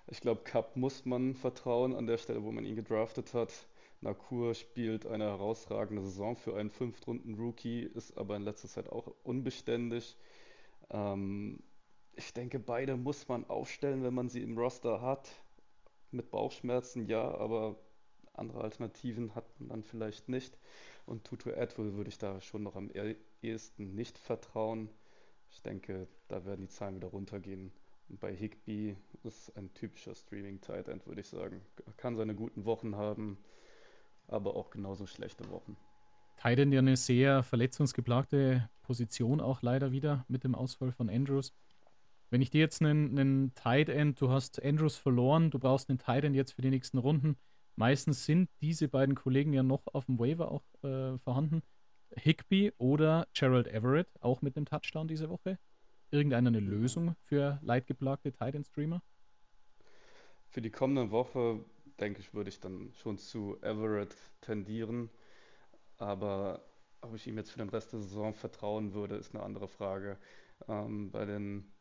Ich 0.07 0.21
glaube, 0.21 0.41
Cup 0.43 0.75
muss 0.75 1.05
man 1.05 1.35
vertrauen 1.35 1.95
an 1.95 2.07
der 2.07 2.17
Stelle, 2.17 2.43
wo 2.43 2.51
man 2.51 2.65
ihn 2.65 2.75
gedraftet 2.75 3.33
hat. 3.33 3.51
Nakur 4.01 4.55
spielt 4.55 5.05
eine 5.05 5.25
herausragende 5.25 6.01
Saison 6.01 6.35
für 6.35 6.55
einen 6.55 6.71
Fünftrunden-Rookie, 6.71 7.83
ist 7.83 8.17
aber 8.17 8.35
in 8.35 8.41
letzter 8.41 8.67
Zeit 8.67 8.89
auch 8.89 9.13
unbeständig. 9.23 10.17
Ähm, 10.89 11.59
ich 12.15 12.33
denke, 12.33 12.59
beide 12.59 12.97
muss 12.97 13.27
man 13.27 13.45
aufstellen, 13.49 14.03
wenn 14.03 14.13
man 14.13 14.29
sie 14.29 14.41
im 14.41 14.57
Roster 14.57 15.01
hat. 15.01 15.29
Mit 16.11 16.29
Bauchschmerzen 16.29 17.05
ja, 17.07 17.23
aber 17.35 17.77
andere 18.33 18.61
Alternativen 18.61 19.33
hat 19.35 19.45
man 19.59 19.69
dann 19.69 19.83
vielleicht 19.83 20.29
nicht. 20.29 20.57
Und 21.05 21.23
Tutu 21.23 21.51
Atwell 21.51 21.93
würde 21.93 22.09
ich 22.09 22.17
da 22.17 22.41
schon 22.41 22.63
noch 22.63 22.75
am 22.75 22.89
ehesten 23.41 23.95
nicht 23.95 24.17
vertrauen. 24.17 24.89
Ich 25.51 25.61
denke, 25.61 26.07
da 26.27 26.45
werden 26.45 26.61
die 26.61 26.69
Zahlen 26.69 26.95
wieder 26.95 27.09
runtergehen. 27.09 27.71
Und 28.09 28.19
bei 28.19 28.33
Higby 28.35 28.97
ist 29.23 29.55
ein 29.55 29.73
typischer 29.73 30.15
Streaming-Tight 30.15 30.89
End, 30.89 31.07
würde 31.07 31.21
ich 31.21 31.27
sagen. 31.27 31.61
Er 31.85 31.93
kann 31.93 32.15
seine 32.15 32.35
guten 32.35 32.65
Wochen 32.65 32.95
haben, 32.95 33.37
aber 34.27 34.55
auch 34.55 34.69
genauso 34.69 35.05
schlechte 35.05 35.49
Wochen. 35.49 35.77
Tight 36.37 36.59
End 36.59 36.73
ja 36.73 36.79
eine 36.79 36.97
sehr 36.97 37.43
verletzungsgeplagte 37.43 38.69
Position 38.81 39.39
auch 39.39 39.61
leider 39.61 39.91
wieder 39.91 40.25
mit 40.27 40.43
dem 40.43 40.55
Ausfall 40.55 40.91
von 40.91 41.09
Andrews. 41.09 41.53
Wenn 42.31 42.41
ich 42.41 42.49
dir 42.49 42.61
jetzt 42.61 42.81
einen, 42.81 43.19
einen 43.19 43.53
Tight 43.55 43.89
End, 43.89 44.19
du 44.21 44.29
hast 44.29 44.63
Andrews 44.63 44.95
verloren, 44.95 45.51
du 45.51 45.59
brauchst 45.59 45.89
einen 45.89 45.99
Tight 45.99 46.23
End 46.23 46.33
jetzt 46.33 46.53
für 46.53 46.61
die 46.61 46.69
nächsten 46.69 46.97
Runden. 46.97 47.35
Meistens 47.75 48.25
sind 48.25 48.49
diese 48.61 48.87
beiden 48.87 49.15
Kollegen 49.15 49.51
ja 49.51 49.63
noch 49.63 49.85
auf 49.87 50.05
dem 50.05 50.17
Waiver 50.17 50.49
auch 50.49 50.63
äh, 50.81 51.17
vorhanden. 51.19 51.61
Higby 52.15 52.71
oder 52.77 53.27
Gerald 53.33 53.67
Everett, 53.67 54.07
auch 54.21 54.41
mit 54.41 54.55
einem 54.55 54.65
Touchdown 54.65 55.09
diese 55.09 55.29
Woche. 55.29 55.59
Irgendeine 56.09 56.47
eine 56.47 56.61
Lösung 56.61 57.15
für 57.25 57.59
leidgeplagte 57.63 58.31
Tight 58.31 58.55
End 58.55 58.65
Streamer? 58.65 59.01
Für 60.47 60.61
die 60.61 60.71
kommende 60.71 61.11
Woche, 61.11 61.65
denke 61.99 62.21
ich, 62.21 62.33
würde 62.33 62.49
ich 62.49 62.61
dann 62.61 62.93
schon 62.93 63.17
zu 63.17 63.57
Everett 63.61 64.15
tendieren. 64.39 65.09
Aber 65.97 66.63
ob 67.01 67.13
ich 67.13 67.27
ihm 67.27 67.37
jetzt 67.37 67.51
für 67.51 67.59
den 67.59 67.69
Rest 67.69 67.91
der 67.91 67.99
Saison 67.99 68.33
vertrauen 68.33 68.93
würde, 68.93 69.15
ist 69.15 69.35
eine 69.35 69.43
andere 69.43 69.67
Frage. 69.67 70.17
Ähm, 70.69 71.11
bei 71.11 71.25
den 71.25 71.71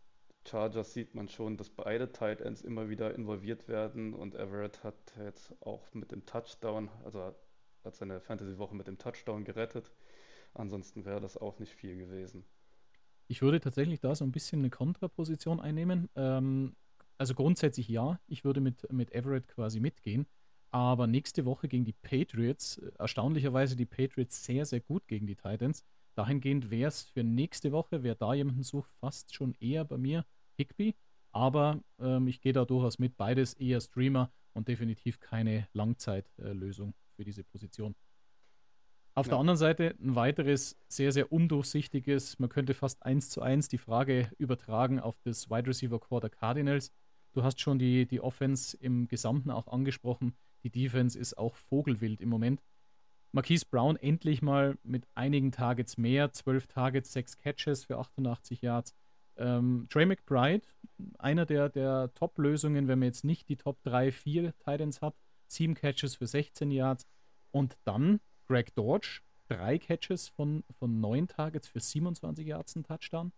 Chargers 0.47 0.93
sieht 0.95 1.15
man 1.15 1.29
schon, 1.29 1.57
dass 1.57 1.71
beide 1.71 2.13
Tight 2.13 2.41
Ends 2.41 2.63
immer 2.63 2.89
wieder 2.89 3.15
involviert 3.15 3.69
werden 3.69 4.15
und 4.15 4.35
Everett 4.35 4.83
hat 4.83 4.97
jetzt 5.19 5.55
auch 5.61 5.93
mit 5.93 6.13
dem 6.13 6.25
Touchdown, 6.27 6.89
also 7.05 7.35
hat 7.85 7.97
seine 7.97 8.21
Fantasy-Woche 8.21 8.75
mit 8.75 8.87
dem 8.87 8.99
Touchdown 8.99 9.45
gerettet. 9.45 9.93
Ansonsten 10.55 11.05
wäre 11.05 11.21
das 11.21 11.37
auch 11.37 11.59
nicht 11.59 11.73
viel 11.73 11.97
gewesen. 11.97 12.45
Ich 13.29 13.43
würde 13.43 13.61
tatsächlich 13.61 14.01
da 14.01 14.15
so 14.15 14.25
ein 14.25 14.33
bisschen 14.33 14.61
eine 14.61 14.71
Kontraposition 14.71 15.61
einnehmen. 15.61 16.09
Ähm, 16.17 16.75
also 17.17 17.35
grundsätzlich 17.35 17.89
ja, 17.89 18.19
ich 18.27 18.45
würde 18.45 18.61
mit, 18.61 18.91
mit 18.93 19.13
Everett 19.13 19.47
quasi 19.47 19.79
mitgehen. 19.79 20.27
Aber 20.73 21.07
nächste 21.07 21.45
Woche 21.45 21.69
gegen 21.69 21.85
die 21.85 21.93
Patriots, 21.93 22.79
äh, 22.79 22.91
erstaunlicherweise 22.99 23.77
die 23.77 23.87
Patriots 23.87 24.45
sehr, 24.45 24.65
sehr 24.65 24.81
gut 24.81 25.07
gegen 25.07 25.27
die 25.27 25.37
Titans. 25.37 25.85
Dahingehend 26.15 26.71
wäre 26.71 26.89
es 26.89 27.03
für 27.03 27.25
nächste 27.25 27.73
Woche, 27.73 28.03
wer 28.03 28.15
da 28.15 28.35
jemanden 28.35 28.63
sucht, 28.63 28.91
fast 29.01 29.35
schon 29.35 29.55
eher 29.61 29.85
bei 29.85 29.99
mir 29.99 30.25
Higby. 30.57 30.95
Aber 31.33 31.83
ähm, 31.99 32.27
ich 32.27 32.41
gehe 32.41 32.53
da 32.53 32.65
durchaus 32.65 32.99
mit. 32.99 33.17
Beides 33.17 33.55
eher 33.55 33.81
Streamer 33.81 34.33
und 34.53 34.69
definitiv 34.69 35.21
keine 35.21 35.69
Langzeitlösung 35.73 36.91
äh, 36.91 37.17
für 37.17 37.25
diese 37.25 37.45
Position. 37.45 37.95
Auf 39.15 39.27
ja. 39.27 39.31
der 39.31 39.39
anderen 39.41 39.57
Seite 39.57 39.95
ein 40.01 40.15
weiteres 40.15 40.77
sehr, 40.89 41.13
sehr 41.13 41.33
undurchsichtiges, 41.33 42.39
man 42.39 42.49
könnte 42.49 42.75
fast 42.75 43.03
eins 43.03 43.29
zu 43.29 43.43
eins 43.43 43.69
die 43.69 43.79
Frage 43.79 44.31
übertragen 44.39 45.01
auf 45.01 45.21
das 45.25 45.51
Wide 45.51 45.69
Receiver 45.69 45.99
Core 45.99 46.23
der 46.23 46.31
Cardinals. 46.31 46.93
Du 47.33 47.43
hast 47.43 47.61
schon 47.61 47.79
die, 47.79 48.07
die 48.07 48.21
Offense 48.21 48.77
im 48.77 49.09
Gesamten 49.09 49.51
auch 49.51 49.69
angesprochen. 49.69 50.35
Die 50.63 50.71
Defense 50.71 51.19
ist 51.19 51.39
auch 51.39 51.55
vogelwild 51.55 52.21
im 52.21 52.29
Moment. 52.29 52.63
Marquise 53.33 53.65
Brown 53.71 53.97
endlich 53.97 54.43
mal 54.43 54.77
mit 54.83 55.07
einigen 55.15 55.53
Targets 55.53 55.97
mehr, 55.97 56.33
12 56.33 56.67
Targets, 56.67 57.13
6 57.13 57.39
Catches 57.39 57.85
für 57.85 57.99
88 57.99 58.63
Yards. 58.63 58.95
Ähm, 59.37 59.87
Trey 59.89 60.05
McBride, 60.05 60.67
einer 61.19 61.47
der, 61.47 61.69
der 61.69 62.13
Top-Lösungen, 62.15 62.89
wenn 62.89 62.99
man 62.99 63.07
jetzt 63.07 63.25
nicht 63.25 63.49
die 63.49 63.57
Top 63.57 63.83
3, 63.85 64.11
4 64.11 64.53
Titans 64.59 65.01
hat, 65.01 65.15
7 65.47 65.75
Catches 65.75 66.17
für 66.17 66.27
16 66.27 66.71
Yards. 66.71 67.07
Und 67.53 67.77
dann 67.85 68.21
Greg 68.47 68.75
Dodge, 68.75 69.21
3 69.49 69.79
Catches 69.79 70.29
von, 70.29 70.65
von 70.79 71.01
9 71.01 71.29
Targets 71.29 71.69
für 71.69 71.81
27 71.81 72.47
Yards, 72.47 72.77
ein 72.77 72.85
Touchdown. 72.85 73.33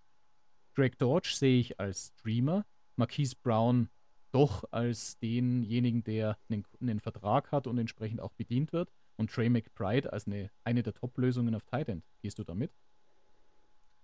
Greg 0.74 0.98
Dodge 0.98 1.34
sehe 1.36 1.60
ich 1.60 1.78
als 1.78 2.12
Streamer, 2.18 2.64
Marquise 2.96 3.36
Brown 3.42 3.88
doch 4.32 4.64
als 4.70 5.18
denjenigen, 5.18 6.02
der 6.02 6.38
einen, 6.48 6.64
einen, 6.80 7.00
Vertrag 7.00 7.52
hat 7.52 7.66
und 7.66 7.78
entsprechend 7.78 8.20
auch 8.20 8.32
bedient 8.32 8.72
wird. 8.72 8.90
Und 9.22 9.30
Trey 9.30 9.48
McBride 9.48 10.12
als 10.12 10.26
eine, 10.26 10.50
eine 10.64 10.82
der 10.82 10.94
Top-Lösungen 10.94 11.54
auf 11.54 11.64
Tight 11.64 11.88
End. 11.88 12.04
Gehst 12.22 12.40
du 12.40 12.42
damit? 12.42 12.72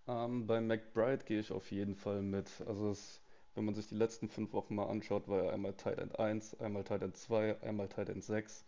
Ähm, 0.07 0.47
bei 0.47 0.61
McBride 0.61 1.25
gehe 1.25 1.41
ich 1.41 1.51
auf 1.51 1.73
jeden 1.73 1.97
Fall 1.97 2.23
mit. 2.23 2.49
Also 2.69 2.93
es, 2.93 3.21
wenn 3.57 3.65
man 3.65 3.75
sich 3.75 3.89
die 3.89 3.97
letzten 3.97 4.29
fünf 4.29 4.53
Wochen 4.53 4.77
mal 4.77 4.87
anschaut, 4.87 5.27
war 5.27 5.43
er 5.43 5.53
einmal 5.55 5.73
Tight 5.73 5.99
End 5.99 6.17
1, 6.21 6.61
einmal 6.61 6.85
Tight 6.85 7.03
End 7.03 7.17
2, 7.17 7.61
einmal 7.63 7.89
Tight 7.89 8.11
End 8.11 8.23
6. 8.23 8.65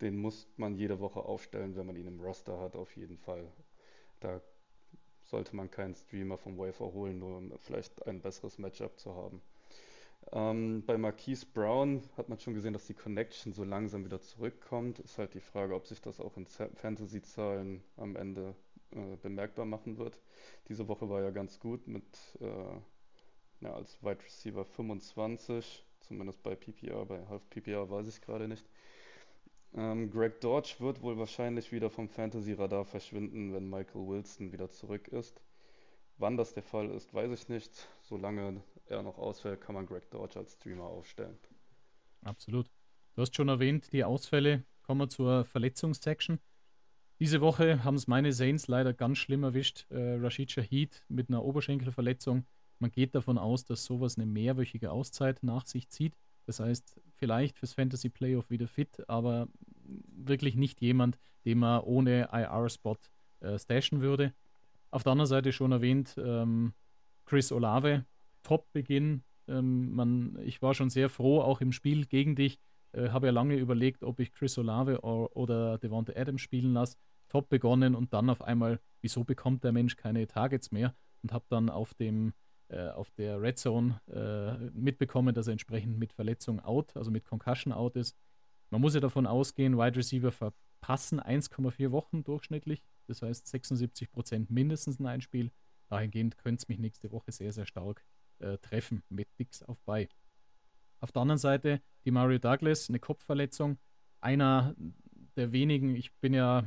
Den 0.00 0.16
muss 0.16 0.48
man 0.56 0.76
jede 0.76 0.98
Woche 0.98 1.20
aufstellen, 1.20 1.76
wenn 1.76 1.84
man 1.84 1.96
ihn 1.96 2.06
im 2.06 2.20
Roster 2.22 2.58
hat, 2.58 2.74
auf 2.74 2.96
jeden 2.96 3.18
Fall. 3.18 3.46
Da 4.20 4.40
sollte 5.24 5.54
man 5.54 5.70
keinen 5.70 5.94
Streamer 5.94 6.38
vom 6.38 6.56
Wafer 6.56 6.90
holen, 6.94 7.18
nur 7.18 7.36
um 7.36 7.52
vielleicht 7.58 8.06
ein 8.06 8.22
besseres 8.22 8.56
Matchup 8.56 8.98
zu 8.98 9.14
haben. 9.14 9.42
Ähm, 10.32 10.82
bei 10.84 10.98
Marquise 10.98 11.46
Brown 11.46 12.02
hat 12.16 12.28
man 12.28 12.38
schon 12.40 12.54
gesehen, 12.54 12.72
dass 12.72 12.86
die 12.86 12.94
Connection 12.94 13.52
so 13.52 13.64
langsam 13.64 14.04
wieder 14.04 14.20
zurückkommt. 14.20 14.98
Ist 14.98 15.18
halt 15.18 15.34
die 15.34 15.40
Frage, 15.40 15.74
ob 15.74 15.86
sich 15.86 16.00
das 16.00 16.20
auch 16.20 16.36
in 16.36 16.46
Fantasy-Zahlen 16.46 17.82
am 17.96 18.16
Ende 18.16 18.54
äh, 18.92 19.16
bemerkbar 19.22 19.66
machen 19.66 19.98
wird. 19.98 20.20
Diese 20.68 20.88
Woche 20.88 21.08
war 21.08 21.22
ja 21.22 21.30
ganz 21.30 21.60
gut 21.60 21.86
mit 21.86 22.04
äh, 22.40 22.44
ja, 23.60 23.74
als 23.74 24.02
Wide 24.02 24.22
Receiver 24.24 24.64
25, 24.64 25.84
zumindest 26.00 26.42
bei 26.42 26.54
PPR, 26.54 27.04
bei 27.06 27.26
Half 27.26 27.48
PPR 27.50 27.88
weiß 27.90 28.08
ich 28.08 28.20
gerade 28.20 28.48
nicht. 28.48 28.64
Ähm, 29.74 30.10
Greg 30.10 30.40
Dodge 30.40 30.76
wird 30.78 31.02
wohl 31.02 31.18
wahrscheinlich 31.18 31.72
wieder 31.72 31.90
vom 31.90 32.08
Fantasy-Radar 32.08 32.84
verschwinden, 32.84 33.52
wenn 33.52 33.68
Michael 33.68 34.06
Wilson 34.06 34.52
wieder 34.52 34.70
zurück 34.70 35.08
ist. 35.08 35.40
Wann 36.18 36.36
das 36.36 36.54
der 36.54 36.62
Fall 36.62 36.90
ist, 36.90 37.12
weiß 37.12 37.30
ich 37.32 37.48
nicht. 37.48 37.88
Solange 38.02 38.62
er 38.86 39.02
noch 39.02 39.18
ausfällt, 39.18 39.60
kann 39.60 39.74
man 39.74 39.86
Greg 39.86 40.10
Dodge 40.10 40.38
als 40.38 40.54
Streamer 40.54 40.84
aufstellen. 40.84 41.38
Absolut. 42.24 42.70
Du 43.14 43.22
hast 43.22 43.34
schon 43.34 43.48
erwähnt, 43.48 43.92
die 43.92 44.04
Ausfälle. 44.04 44.64
Kommen 44.82 45.00
wir 45.00 45.08
zur 45.08 45.44
Verletzungssection. 45.44 46.38
Diese 47.18 47.40
Woche 47.40 47.82
haben 47.82 47.96
es 47.96 48.06
meine 48.06 48.32
Saints 48.32 48.68
leider 48.68 48.92
ganz 48.92 49.18
schlimm 49.18 49.42
erwischt. 49.42 49.86
Äh, 49.90 50.16
Rashid 50.20 50.50
Shahid 50.50 51.04
mit 51.08 51.28
einer 51.28 51.44
Oberschenkelverletzung. 51.44 52.44
Man 52.78 52.90
geht 52.90 53.14
davon 53.14 53.38
aus, 53.38 53.64
dass 53.64 53.84
sowas 53.84 54.16
eine 54.16 54.26
mehrwöchige 54.26 54.92
Auszeit 54.92 55.42
nach 55.42 55.66
sich 55.66 55.88
zieht. 55.88 56.16
Das 56.44 56.60
heißt, 56.60 57.00
vielleicht 57.14 57.58
fürs 57.58 57.72
Fantasy 57.72 58.10
Playoff 58.10 58.50
wieder 58.50 58.68
fit, 58.68 59.02
aber 59.08 59.48
wirklich 59.82 60.56
nicht 60.56 60.80
jemand, 60.80 61.18
den 61.44 61.58
man 61.58 61.80
ohne 61.80 62.28
IR-Spot 62.32 62.98
äh, 63.40 63.58
stashen 63.58 64.00
würde. 64.00 64.34
Auf 64.96 65.02
der 65.02 65.12
anderen 65.12 65.28
Seite 65.28 65.52
schon 65.52 65.72
erwähnt, 65.72 66.14
ähm, 66.16 66.72
Chris 67.26 67.52
Olave, 67.52 68.06
Top-Beginn. 68.42 69.24
Ähm, 69.46 70.38
ich 70.42 70.62
war 70.62 70.72
schon 70.72 70.88
sehr 70.88 71.10
froh, 71.10 71.42
auch 71.42 71.60
im 71.60 71.72
Spiel 71.72 72.06
gegen 72.06 72.34
dich. 72.34 72.58
Äh, 72.92 73.10
habe 73.10 73.26
ja 73.26 73.32
lange 73.32 73.56
überlegt, 73.56 74.02
ob 74.02 74.20
ich 74.20 74.32
Chris 74.32 74.56
Olave 74.56 75.04
or, 75.04 75.36
oder 75.36 75.76
Devonta 75.76 76.14
Adams 76.16 76.40
spielen 76.40 76.72
lasse. 76.72 76.96
Top 77.28 77.50
begonnen 77.50 77.94
und 77.94 78.14
dann 78.14 78.30
auf 78.30 78.40
einmal, 78.40 78.80
wieso 79.02 79.22
bekommt 79.22 79.64
der 79.64 79.72
Mensch 79.72 79.96
keine 79.96 80.26
Targets 80.26 80.72
mehr? 80.72 80.94
Und 81.22 81.30
habe 81.30 81.44
dann 81.50 81.68
auf 81.68 81.92
dem 81.92 82.32
äh, 82.68 82.88
auf 82.88 83.10
der 83.10 83.42
Red 83.42 83.58
Zone 83.58 84.00
äh, 84.10 84.70
mitbekommen, 84.70 85.34
dass 85.34 85.46
er 85.46 85.52
entsprechend 85.52 85.98
mit 85.98 86.14
Verletzung 86.14 86.60
out, 86.60 86.96
also 86.96 87.10
mit 87.10 87.26
Concussion 87.26 87.74
out 87.74 87.96
ist. 87.96 88.16
Man 88.70 88.80
muss 88.80 88.94
ja 88.94 89.00
davon 89.00 89.26
ausgehen, 89.26 89.76
Wide 89.76 89.98
Receiver 89.98 90.32
verpassen 90.32 91.20
1,4 91.20 91.90
Wochen 91.90 92.24
durchschnittlich. 92.24 92.82
Das 93.06 93.22
heißt 93.22 93.46
76 93.46 94.10
Prozent 94.10 94.50
mindestens 94.50 94.98
in 94.98 95.06
ein 95.06 95.20
Spiel. 95.20 95.50
Dahingehend 95.88 96.38
könnte 96.38 96.62
es 96.62 96.68
mich 96.68 96.78
nächste 96.78 97.12
Woche 97.12 97.32
sehr, 97.32 97.52
sehr 97.52 97.66
stark 97.66 98.04
äh, 98.38 98.58
treffen 98.58 99.02
mit 99.08 99.28
Dix 99.38 99.62
auf 99.62 99.80
bei. 99.82 100.08
Auf 101.00 101.12
der 101.12 101.22
anderen 101.22 101.38
Seite 101.38 101.80
die 102.04 102.10
Mario 102.10 102.38
Douglas, 102.38 102.88
eine 102.88 102.98
Kopfverletzung. 102.98 103.78
Einer 104.20 104.74
der 105.36 105.52
wenigen, 105.52 105.94
ich 105.94 106.12
bin 106.14 106.34
ja 106.34 106.64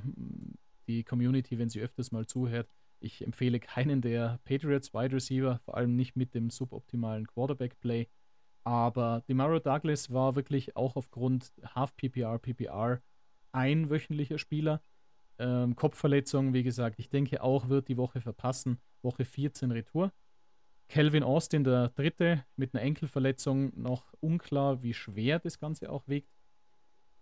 die 0.88 1.04
Community, 1.04 1.58
wenn 1.58 1.70
sie 1.70 1.82
öfters 1.82 2.12
mal 2.12 2.26
zuhört, 2.26 2.70
ich 3.00 3.24
empfehle 3.24 3.60
keinen 3.60 4.02
der 4.02 4.40
Patriots 4.44 4.94
Wide 4.94 5.16
Receiver, 5.16 5.60
vor 5.60 5.78
allem 5.78 5.96
nicht 5.96 6.16
mit 6.16 6.36
dem 6.36 6.50
suboptimalen 6.50 7.28
Quarterback-Play. 7.28 8.08
Aber 8.64 9.24
Demario 9.28 9.60
Douglas 9.60 10.12
war 10.12 10.36
wirklich 10.36 10.76
auch 10.76 10.96
aufgrund 10.96 11.54
Half 11.64 11.96
PPR, 11.96 12.38
PPR 12.40 13.02
ein 13.52 13.90
wöchentlicher 13.90 14.38
Spieler. 14.38 14.82
Ähm, 15.40 15.76
Kopfverletzung, 15.76 16.54
wie 16.54 16.64
gesagt, 16.64 17.00
ich 17.00 17.10
denke 17.10 17.42
auch, 17.42 17.70
wird 17.70 17.88
die 17.88 17.98
Woche 17.98 18.22
verpassen. 18.22 18.80
Woche 19.02 19.26
14 19.26 19.72
Retour. 19.72 20.12
Calvin 20.90 21.24
Austin, 21.24 21.64
der 21.64 21.90
dritte, 21.90 22.44
mit 22.56 22.74
einer 22.74 22.84
Enkelverletzung, 22.84 23.72
noch 23.80 24.14
unklar, 24.20 24.84
wie 24.84 24.94
schwer 24.94 25.40
das 25.40 25.60
Ganze 25.60 25.92
auch 25.92 26.08
wiegt. 26.08 26.30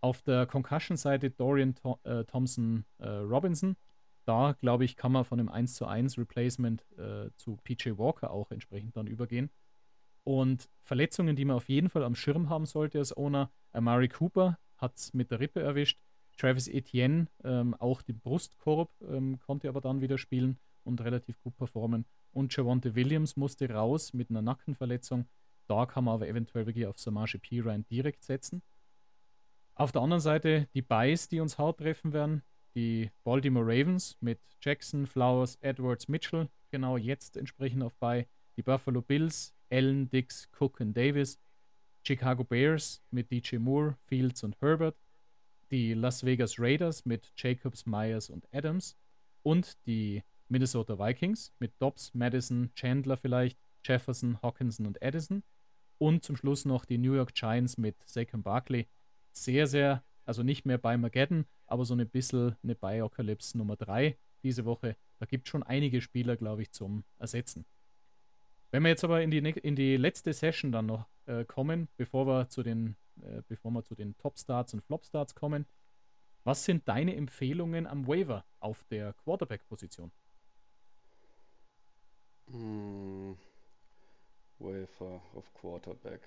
Auf 0.01 0.21
der 0.21 0.45
Concussion-Seite 0.45 1.31
Dorian 1.31 1.75
Th 1.75 1.99
äh, 2.03 2.23
Thompson 2.23 2.85
äh, 2.97 3.07
Robinson, 3.09 3.75
da, 4.25 4.53
glaube 4.59 4.85
ich, 4.85 4.95
kann 4.95 5.11
man 5.11 5.25
von 5.25 5.39
einem 5.39 5.49
1 5.49 5.75
zu 5.75 5.85
1 5.85 6.17
Replacement 6.17 6.85
äh, 6.97 7.29
zu 7.35 7.57
PJ 7.63 7.97
Walker 7.97 8.31
auch 8.31 8.51
entsprechend 8.51 8.95
dann 8.95 9.07
übergehen. 9.07 9.49
Und 10.23 10.69
Verletzungen, 10.81 11.35
die 11.35 11.45
man 11.45 11.55
auf 11.55 11.69
jeden 11.69 11.89
Fall 11.89 12.03
am 12.03 12.15
Schirm 12.15 12.49
haben 12.49 12.65
sollte 12.65 12.99
als 12.99 13.15
Owner, 13.15 13.51
Amari 13.71 14.09
Cooper 14.09 14.57
hat 14.77 14.97
es 14.97 15.13
mit 15.13 15.31
der 15.31 15.39
Rippe 15.39 15.61
erwischt. 15.61 15.99
Travis 16.37 16.67
Etienne, 16.67 17.27
ähm, 17.43 17.73
auch 17.75 18.01
den 18.01 18.19
Brustkorb, 18.19 18.91
ähm, 19.01 19.39
konnte 19.39 19.69
aber 19.69 19.81
dann 19.81 20.01
wieder 20.01 20.17
spielen 20.17 20.57
und 20.83 21.01
relativ 21.01 21.39
gut 21.41 21.57
performen. 21.57 22.05
Und 22.31 22.55
Javonte 22.55 22.95
Williams 22.95 23.35
musste 23.35 23.69
raus 23.69 24.13
mit 24.13 24.29
einer 24.29 24.41
Nackenverletzung. 24.41 25.25
Da 25.67 25.85
kann 25.85 26.05
man 26.05 26.15
aber 26.15 26.27
eventuell 26.27 26.65
wirklich 26.65 26.85
auf 26.85 26.97
Samaje 26.99 27.39
Pirine 27.39 27.83
direkt 27.89 28.23
setzen. 28.23 28.61
Auf 29.75 29.91
der 29.91 30.01
anderen 30.01 30.21
Seite 30.21 30.67
die 30.73 30.81
Buys, 30.81 31.27
die 31.27 31.39
uns 31.39 31.57
hart 31.57 31.79
treffen 31.79 32.13
werden 32.13 32.43
die 32.77 33.09
Baltimore 33.23 33.65
Ravens 33.65 34.15
mit 34.21 34.39
Jackson, 34.61 35.07
Flowers, 35.07 35.57
Edwards, 35.61 36.07
Mitchell 36.07 36.47
genau 36.69 36.95
jetzt 36.95 37.35
entsprechend 37.35 37.81
auf 37.81 37.95
bei. 37.95 38.27
Die 38.55 38.61
Buffalo 38.61 39.01
Bills 39.01 39.55
Allen, 39.71 40.07
Dix, 40.11 40.47
Cook 40.59 40.79
und 40.79 40.95
Davis. 40.95 41.39
Chicago 42.05 42.43
Bears 42.43 43.01
mit 43.09 43.31
DJ 43.31 43.57
Moore, 43.57 43.97
Fields 44.05 44.43
und 44.43 44.61
Herbert. 44.61 44.95
Die 45.71 45.93
Las 45.93 46.25
Vegas 46.25 46.59
Raiders 46.59 47.05
mit 47.05 47.31
Jacobs, 47.35 47.85
Myers 47.85 48.29
und 48.29 48.47
Adams. 48.53 48.97
Und 49.43 49.77
die 49.85 50.23
Minnesota 50.49 50.97
Vikings 50.97 51.53
mit 51.59 51.73
Dobbs, 51.79 52.13
Madison, 52.13 52.71
Chandler 52.75 53.17
vielleicht, 53.17 53.59
Jefferson, 53.83 54.41
Hawkinson 54.41 54.85
und 54.85 55.01
Addison. 55.01 55.43
Und 55.97 56.23
zum 56.23 56.35
Schluss 56.35 56.65
noch 56.65 56.85
die 56.85 56.97
New 56.97 57.13
York 57.13 57.33
Giants 57.33 57.77
mit 57.77 57.95
Saquon 58.05 58.43
Barkley. 58.43 58.87
Sehr, 59.31 59.67
sehr, 59.67 60.03
also 60.25 60.43
nicht 60.43 60.65
mehr 60.65 60.77
bei 60.77 60.97
Mageddon, 60.97 61.45
aber 61.65 61.85
so 61.85 61.95
ein 61.95 62.07
bisschen 62.09 62.55
eine 62.63 62.75
Biocalypse 62.75 63.57
Nummer 63.57 63.75
3 63.75 64.17
diese 64.43 64.65
Woche. 64.65 64.95
Da 65.19 65.25
gibt 65.25 65.47
es 65.47 65.51
schon 65.51 65.63
einige 65.63 66.01
Spieler, 66.01 66.37
glaube 66.37 66.61
ich, 66.61 66.71
zum 66.71 67.03
Ersetzen. 67.17 67.65
Wenn 68.71 68.83
wir 68.83 68.89
jetzt 68.89 69.03
aber 69.03 69.21
in 69.21 69.31
die, 69.31 69.37
in 69.37 69.75
die 69.75 69.97
letzte 69.97 70.33
Session 70.33 70.71
dann 70.71 70.87
noch 70.87 71.07
äh, 71.25 71.45
kommen, 71.45 71.87
bevor 71.97 72.27
wir 72.27 72.49
zu 72.49 72.63
den, 72.63 72.95
äh, 73.23 73.41
bevor 73.47 73.71
wir 73.71 73.83
zu 73.83 73.95
den 73.95 74.17
Top-Starts 74.17 74.73
und 74.73 74.83
Flop-Starts 74.83 75.35
kommen, 75.35 75.65
was 76.43 76.63
sind 76.63 76.87
deine 76.87 77.15
Empfehlungen 77.15 77.87
am 77.87 78.07
Waiver 78.07 78.45
auf 78.59 78.83
der 78.85 79.13
Quarterback-Position? 79.13 80.11
Hm, 82.49 83.37
Waiver 84.59 85.21
auf 85.33 85.53
Quarterback. 85.53 86.21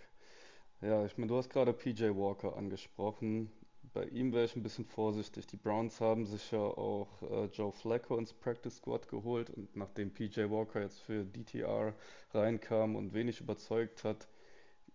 Ja, 0.82 1.04
ich 1.04 1.16
meine, 1.16 1.28
du 1.28 1.36
hast 1.36 1.50
gerade 1.50 1.72
PJ 1.72 2.10
Walker 2.10 2.56
angesprochen. 2.56 3.50
Bei 3.92 4.04
ihm 4.04 4.32
wäre 4.32 4.44
ich 4.44 4.56
ein 4.56 4.62
bisschen 4.62 4.84
vorsichtig. 4.84 5.46
Die 5.46 5.56
Browns 5.56 6.00
haben 6.00 6.26
sich 6.26 6.50
ja 6.50 6.58
auch 6.58 7.22
äh, 7.22 7.46
Joe 7.46 7.72
Flacco 7.72 8.16
ins 8.18 8.32
Practice 8.32 8.76
Squad 8.76 9.08
geholt 9.08 9.50
und 9.50 9.74
nachdem 9.74 10.12
PJ 10.12 10.50
Walker 10.50 10.80
jetzt 10.80 11.00
für 11.00 11.24
DTR 11.24 11.94
reinkam 12.32 12.94
und 12.96 13.14
wenig 13.14 13.40
überzeugt 13.40 14.04
hat, 14.04 14.28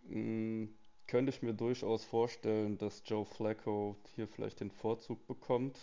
mh, 0.04 0.14
hm, 0.14 0.76
könnte 1.08 1.32
ich 1.32 1.42
mir 1.42 1.54
durchaus 1.54 2.04
vorstellen, 2.06 2.78
dass 2.78 3.04
Joe 3.06 3.26
Flacco 3.26 3.98
hier 4.16 4.28
vielleicht 4.28 4.60
den 4.60 4.72
Vorzug 4.72 5.26
bekommt. 5.28 5.78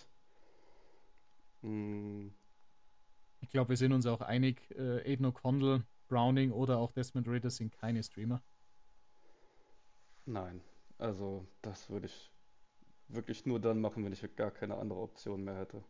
Hm. 1.62 2.33
ich 3.41 3.51
glaube, 3.51 3.70
wir 3.70 3.77
sind 3.77 3.93
uns 3.93 4.05
auch 4.07 4.20
einig, 4.20 4.61
äh, 4.73 5.12
Aiden 5.12 5.27
O'Connell, 5.27 5.85
Browning 6.09 6.51
oder 6.51 6.79
auch 6.79 6.91
Desmond 6.91 7.29
Ritter 7.29 7.51
sind 7.51 7.73
keine 7.73 8.03
Streamer. 8.03 8.43
Nein, 10.27 10.61
also 10.99 11.47
das 11.62 11.89
würde 11.89 12.07
ich 12.07 12.33
wirklich 13.09 13.47
nur 13.47 13.61
dann 13.61 13.81
machen, 13.81 14.05
wenn 14.05 14.12
ich 14.12 14.25
gar 14.37 14.51
keine 14.51 14.77
andere 14.77 15.01
Option 15.01 15.45
mehr 15.45 15.57
hätte. 15.57 15.85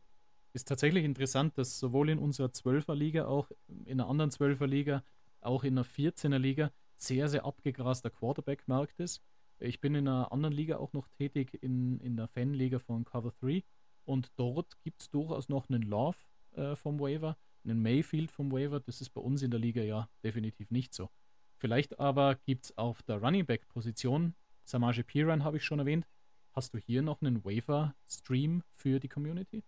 Ist 0.53 0.69
tatsächlich 0.69 1.05
interessant, 1.05 1.57
dass 1.57 1.79
sowohl 1.79 2.11
in 2.11 2.19
unserer 2.19 2.49
12er 2.49 2.95
Liga, 2.95 3.27
auch 3.27 3.51
in 3.85 4.01
einer 4.01 4.09
anderen 4.09 4.31
12er 4.31 4.67
Liga, 4.67 5.03
auch 5.41 5.65
in 5.65 5.79
einer 5.79 5.87
14er 5.87 6.39
Liga 6.39 6.71
sehr, 7.03 7.29
sehr 7.29 7.45
abgegraster 7.45 8.11
Quarterback-Markt 8.11 9.01
ist. 9.01 9.23
Ich 9.59 9.81
bin 9.81 9.95
in 9.95 10.09
einer 10.09 10.33
anderen 10.33 10.55
Liga 10.55 10.79
auch 10.79 10.93
noch 10.93 11.09
tätig, 11.09 11.59
in, 11.63 12.01
in 12.01 12.17
der 12.17 12.29
Fanliga 12.29 12.79
von 12.79 13.05
Cover 13.05 13.33
3. 13.41 13.63
Und 14.05 14.33
dort 14.37 14.81
gibt 14.83 15.03
es 15.03 15.11
durchaus 15.11 15.49
noch 15.49 15.69
einen 15.69 15.83
Love 15.83 16.17
äh, 16.53 16.75
vom 16.75 16.99
Waiver, 16.99 17.37
einen 17.65 17.81
Mayfield 17.81 18.31
vom 18.31 18.51
Waiver. 18.51 18.81
Das 18.81 19.01
ist 19.01 19.11
bei 19.11 19.21
uns 19.21 19.43
in 19.43 19.51
der 19.51 19.61
Liga 19.61 19.83
ja 19.83 20.09
definitiv 20.25 20.71
nicht 20.71 20.95
so. 20.95 21.11
Vielleicht 21.59 22.01
aber 22.01 22.35
gibt 22.35 22.65
es 22.65 22.79
auf 22.79 23.03
der 23.03 23.23
Running 23.23 23.47
Back-Position, 23.47 24.35
Samaje 24.65 25.05
Piran 25.05 25.45
habe 25.45 25.59
ich 25.59 25.65
schon 25.65 25.79
erwähnt, 25.79 26.07
Hast 26.53 26.75
du 26.75 26.79
hier 26.79 27.01
noch 27.01 27.23
einen 27.23 27.43
Waiver-Stream 27.47 28.63
für 28.75 29.01
die 29.01 29.09
Community? 29.09 29.65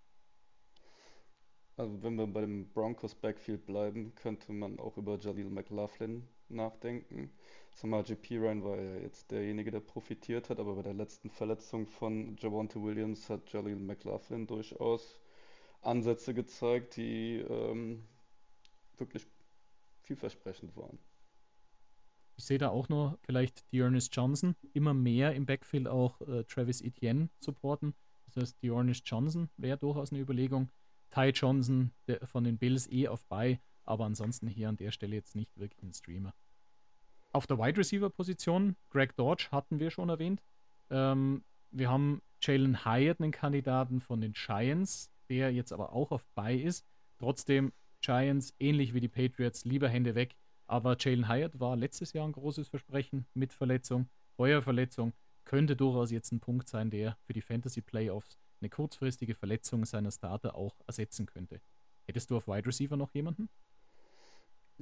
Also 1.76 2.02
wenn 2.02 2.16
wir 2.16 2.26
bei 2.26 2.42
dem 2.42 2.68
Broncos 2.68 3.14
Backfield 3.14 3.64
bleiben, 3.64 4.14
könnte 4.14 4.52
man 4.52 4.78
auch 4.78 4.98
über 4.98 5.18
Jalil 5.18 5.48
McLaughlin 5.48 6.28
nachdenken. 6.48 7.30
Samaji 7.72 8.14
Piran 8.14 8.62
war 8.62 8.80
ja 8.80 8.96
jetzt 9.00 9.30
derjenige, 9.30 9.70
der 9.70 9.80
profitiert 9.80 10.48
hat, 10.48 10.60
aber 10.60 10.76
bei 10.76 10.82
der 10.82 10.94
letzten 10.94 11.30
Verletzung 11.30 11.86
von 11.86 12.36
Javante 12.36 12.82
Williams 12.82 13.28
hat 13.28 13.52
Jalil 13.52 13.76
McLaughlin 13.76 14.46
durchaus 14.46 15.18
Ansätze 15.82 16.34
gezeigt, 16.34 16.96
die 16.96 17.38
ähm, 17.38 18.04
wirklich 18.96 19.26
vielversprechend 20.02 20.76
waren. 20.76 20.98
Ich 22.36 22.44
sehe 22.44 22.58
da 22.58 22.70
auch 22.70 22.88
noch 22.88 23.16
vielleicht 23.22 23.64
Dearness 23.72 24.08
Johnson 24.12 24.56
immer 24.72 24.94
mehr 24.94 25.34
im 25.34 25.46
Backfield 25.46 25.86
auch 25.86 26.20
äh, 26.22 26.44
Travis 26.44 26.80
Etienne 26.80 27.28
supporten. 27.38 27.94
Das 28.26 28.36
heißt, 28.36 28.62
Dearness 28.62 29.02
Johnson 29.04 29.50
wäre 29.56 29.78
durchaus 29.78 30.10
eine 30.10 30.20
Überlegung. 30.20 30.70
Ty 31.10 31.30
Johnson 31.30 31.92
der, 32.08 32.26
von 32.26 32.44
den 32.44 32.58
Bills 32.58 32.90
eh 32.90 33.06
auf 33.06 33.24
bei, 33.26 33.60
aber 33.84 34.04
ansonsten 34.04 34.46
hier 34.46 34.68
an 34.68 34.76
der 34.76 34.90
Stelle 34.90 35.16
jetzt 35.16 35.34
nicht 35.34 35.56
wirklich 35.56 35.82
ein 35.82 35.92
Streamer. 35.92 36.34
Auf 37.32 37.46
der 37.46 37.58
Wide 37.58 37.78
Receiver 37.78 38.10
Position, 38.10 38.76
Greg 38.90 39.16
Dodge 39.16 39.48
hatten 39.50 39.80
wir 39.80 39.90
schon 39.90 40.08
erwähnt. 40.08 40.42
Ähm, 40.90 41.42
wir 41.70 41.90
haben 41.90 42.22
Jalen 42.40 42.84
Hyatt, 42.84 43.20
einen 43.20 43.32
Kandidaten 43.32 44.00
von 44.00 44.20
den 44.20 44.32
Giants, 44.32 45.10
der 45.28 45.52
jetzt 45.52 45.72
aber 45.72 45.92
auch 45.92 46.12
auf 46.12 46.24
bei 46.34 46.54
ist. 46.54 46.86
Trotzdem 47.18 47.72
Giants, 48.00 48.54
ähnlich 48.60 48.94
wie 48.94 49.00
die 49.00 49.08
Patriots, 49.08 49.64
lieber 49.64 49.88
Hände 49.88 50.14
weg. 50.14 50.36
Aber 50.66 50.96
Jalen 50.98 51.28
Hyatt 51.28 51.58
war 51.58 51.76
letztes 51.76 52.12
Jahr 52.12 52.26
ein 52.26 52.32
großes 52.32 52.68
Versprechen 52.68 53.26
mit 53.34 53.52
Verletzung. 53.52 54.08
Feuerverletzung 54.36 55.12
könnte 55.44 55.76
durchaus 55.76 56.10
jetzt 56.10 56.32
ein 56.32 56.40
Punkt 56.40 56.68
sein, 56.68 56.90
der 56.90 57.16
für 57.24 57.32
die 57.32 57.42
Fantasy 57.42 57.80
Playoffs 57.80 58.38
eine 58.60 58.70
kurzfristige 58.70 59.34
Verletzung 59.34 59.84
seiner 59.84 60.10
Starter 60.10 60.54
auch 60.54 60.74
ersetzen 60.86 61.26
könnte. 61.26 61.60
Hättest 62.06 62.30
du 62.30 62.36
auf 62.36 62.46
Wide 62.46 62.66
Receiver 62.66 62.96
noch 62.96 63.12
jemanden? 63.14 63.48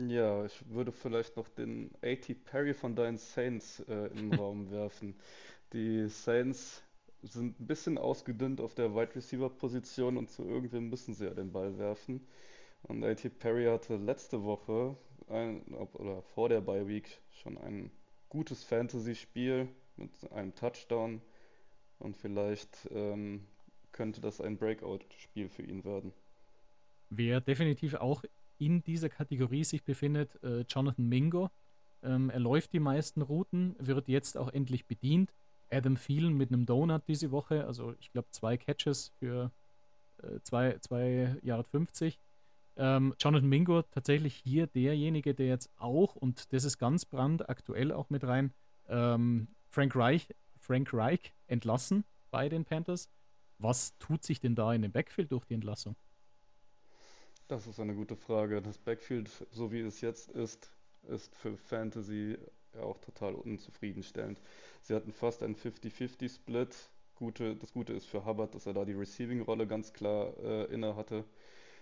Ja, 0.08 0.44
ich 0.44 0.68
würde 0.68 0.90
vielleicht 0.90 1.36
noch 1.36 1.48
den 1.48 1.90
A.T. 2.02 2.34
Perry 2.34 2.74
von 2.74 2.96
deinen 2.96 3.18
Saints 3.18 3.80
äh, 3.80 4.06
in 4.08 4.30
den 4.30 4.34
Raum 4.38 4.70
werfen. 4.70 5.14
Die 5.72 6.08
Saints 6.08 6.82
sind 7.22 7.60
ein 7.60 7.66
bisschen 7.66 7.98
ausgedünnt 7.98 8.60
auf 8.60 8.74
der 8.74 8.94
Wide 8.94 9.14
Receiver 9.14 9.48
Position 9.48 10.16
und 10.16 10.28
zu 10.28 10.44
irgendwem 10.44 10.88
müssen 10.88 11.14
sie 11.14 11.26
ja 11.26 11.34
den 11.34 11.52
Ball 11.52 11.78
werfen. 11.78 12.26
Und 12.82 13.04
A.T. 13.04 13.28
Perry 13.30 13.66
hatte 13.66 13.96
letzte 13.96 14.42
Woche 14.42 14.96
ein, 15.28 15.62
oder 15.92 16.22
vor 16.22 16.48
der 16.48 16.60
Bye 16.60 16.88
Week 16.88 17.20
schon 17.30 17.56
ein 17.58 17.90
gutes 18.28 18.64
Fantasy-Spiel 18.64 19.68
mit 19.96 20.32
einem 20.32 20.54
Touchdown 20.54 21.22
und 22.00 22.16
vielleicht 22.16 22.88
ähm, 22.90 23.46
könnte 23.92 24.20
das 24.20 24.40
ein 24.40 24.56
Breakout-Spiel 24.56 25.48
für 25.48 25.62
ihn 25.62 25.84
werden. 25.84 26.12
Wer 27.10 27.40
definitiv 27.40 27.94
auch 27.94 28.24
in 28.64 28.82
dieser 28.82 29.08
Kategorie 29.08 29.64
sich 29.64 29.82
befindet, 29.82 30.42
äh, 30.42 30.60
Jonathan 30.68 31.08
Mingo. 31.08 31.50
Ähm, 32.02 32.30
er 32.30 32.40
läuft 32.40 32.72
die 32.72 32.80
meisten 32.80 33.22
Routen, 33.22 33.74
wird 33.78 34.08
jetzt 34.08 34.36
auch 34.36 34.48
endlich 34.48 34.86
bedient. 34.86 35.34
Adam 35.70 35.96
Thielen 35.96 36.34
mit 36.34 36.52
einem 36.52 36.66
Donut 36.66 37.02
diese 37.08 37.30
Woche, 37.30 37.66
also 37.66 37.94
ich 37.98 38.12
glaube 38.12 38.28
zwei 38.30 38.56
Catches 38.56 39.12
für 39.18 39.50
äh, 40.22 40.40
zwei, 40.42 40.78
zwei 40.80 41.36
Jahre 41.42 41.64
50. 41.64 42.18
Ähm, 42.76 43.14
Jonathan 43.18 43.48
Mingo 43.48 43.82
tatsächlich 43.82 44.34
hier 44.34 44.66
derjenige, 44.66 45.34
der 45.34 45.46
jetzt 45.46 45.70
auch, 45.76 46.14
und 46.16 46.52
das 46.52 46.64
ist 46.64 46.78
ganz 46.78 47.04
brandaktuell 47.04 47.92
auch 47.92 48.10
mit 48.10 48.24
rein, 48.24 48.52
ähm, 48.88 49.48
Frank 49.68 49.96
Reich, 49.96 50.28
Frank 50.58 50.92
Reich 50.92 51.34
entlassen 51.46 52.04
bei 52.30 52.48
den 52.48 52.64
Panthers. 52.64 53.10
Was 53.58 53.96
tut 53.98 54.22
sich 54.24 54.40
denn 54.40 54.54
da 54.54 54.72
in 54.72 54.82
dem 54.82 54.92
Backfield 54.92 55.32
durch 55.32 55.44
die 55.44 55.54
Entlassung? 55.54 55.96
Das 57.52 57.66
ist 57.66 57.78
eine 57.78 57.94
gute 57.94 58.16
Frage. 58.16 58.62
Das 58.62 58.78
Backfield, 58.78 59.28
so 59.50 59.70
wie 59.72 59.80
es 59.80 60.00
jetzt 60.00 60.30
ist, 60.30 60.72
ist 61.02 61.36
für 61.36 61.58
Fantasy 61.58 62.38
ja 62.74 62.80
auch 62.80 62.96
total 62.96 63.34
unzufriedenstellend. 63.34 64.40
Sie 64.80 64.94
hatten 64.94 65.12
fast 65.12 65.42
einen 65.42 65.54
50-50-Split. 65.54 66.74
Gute, 67.14 67.54
das 67.56 67.74
Gute 67.74 67.92
ist 67.92 68.06
für 68.06 68.24
Hubbard, 68.24 68.54
dass 68.54 68.64
er 68.64 68.72
da 68.72 68.86
die 68.86 68.94
Receiving-Rolle 68.94 69.66
ganz 69.66 69.92
klar 69.92 70.32
äh, 70.42 70.64
inne 70.72 70.96
hatte. 70.96 71.26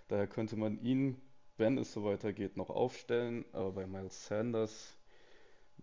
Daher 0.08 0.26
könnte 0.26 0.56
man 0.56 0.76
ihn, 0.82 1.20
wenn 1.56 1.78
es 1.78 1.92
so 1.92 2.02
weitergeht, 2.02 2.56
noch 2.56 2.70
aufstellen. 2.70 3.44
Aber 3.52 3.70
bei 3.70 3.86
Miles 3.86 4.26
Sanders 4.26 4.96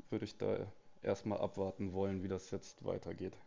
würde 0.09 0.25
ich 0.25 0.37
da 0.37 0.69
erstmal 1.01 1.39
abwarten 1.39 1.93
wollen, 1.93 2.23
wie 2.23 2.27
das 2.27 2.51
jetzt 2.51 2.83
weitergeht. 2.83 3.37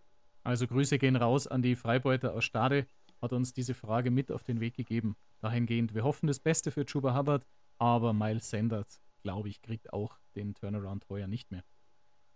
Also 0.42 0.66
Grüße 0.66 0.96
gehen 0.96 1.16
raus 1.16 1.46
an 1.46 1.60
die 1.60 1.76
Freibeuter 1.76 2.32
aus 2.32 2.46
Stade, 2.46 2.86
hat 3.20 3.34
uns 3.34 3.52
diese 3.52 3.74
Frage 3.74 4.10
mit 4.10 4.32
auf 4.32 4.42
den 4.42 4.60
Weg 4.60 4.74
gegeben. 4.74 5.16
Dahingehend, 5.40 5.94
wir 5.94 6.04
hoffen 6.04 6.26
das 6.26 6.38
Beste 6.38 6.70
für 6.70 6.84
Chuba 6.84 7.16
Hubbard, 7.16 7.46
aber 7.78 8.12
Miles 8.12 8.50
Sanders, 8.50 9.00
glaube 9.22 9.48
ich, 9.48 9.62
kriegt 9.62 9.92
auch 9.92 10.18
den 10.34 10.54
Turnaround 10.54 11.08
heuer 11.08 11.26
nicht 11.26 11.50
mehr. 11.50 11.64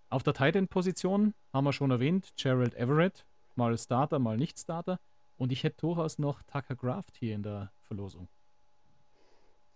Auf 0.08 0.22
der 0.22 0.32
Tight 0.32 0.70
Position 0.70 1.34
haben 1.52 1.64
wir 1.64 1.72
schon 1.72 1.90
erwähnt, 1.90 2.32
Gerald 2.36 2.74
Everett, 2.74 3.26
mal 3.56 3.76
Starter, 3.76 4.18
mal 4.18 4.36
nicht 4.36 4.58
Starter. 4.58 5.00
Und 5.36 5.52
ich 5.52 5.64
hätte 5.64 5.78
durchaus 5.78 6.18
noch 6.18 6.42
Tucker 6.42 6.76
Craft 6.76 7.12
hier 7.18 7.34
in 7.34 7.42
der 7.42 7.72
Verlosung. 7.80 8.28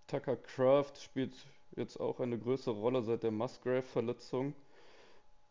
Tucker 0.06 0.36
Craft 0.36 0.94
spielt 1.00 1.34
jetzt 1.76 1.98
auch 1.98 2.20
eine 2.20 2.38
größere 2.38 2.74
Rolle 2.74 3.02
seit 3.02 3.24
der 3.24 3.30
Musgrave-Verletzung. 3.30 4.54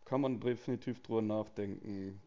Kann 0.05 0.21
man 0.21 0.39
definitiv 0.39 1.03
drüber 1.03 1.21
nachdenken. 1.21 2.21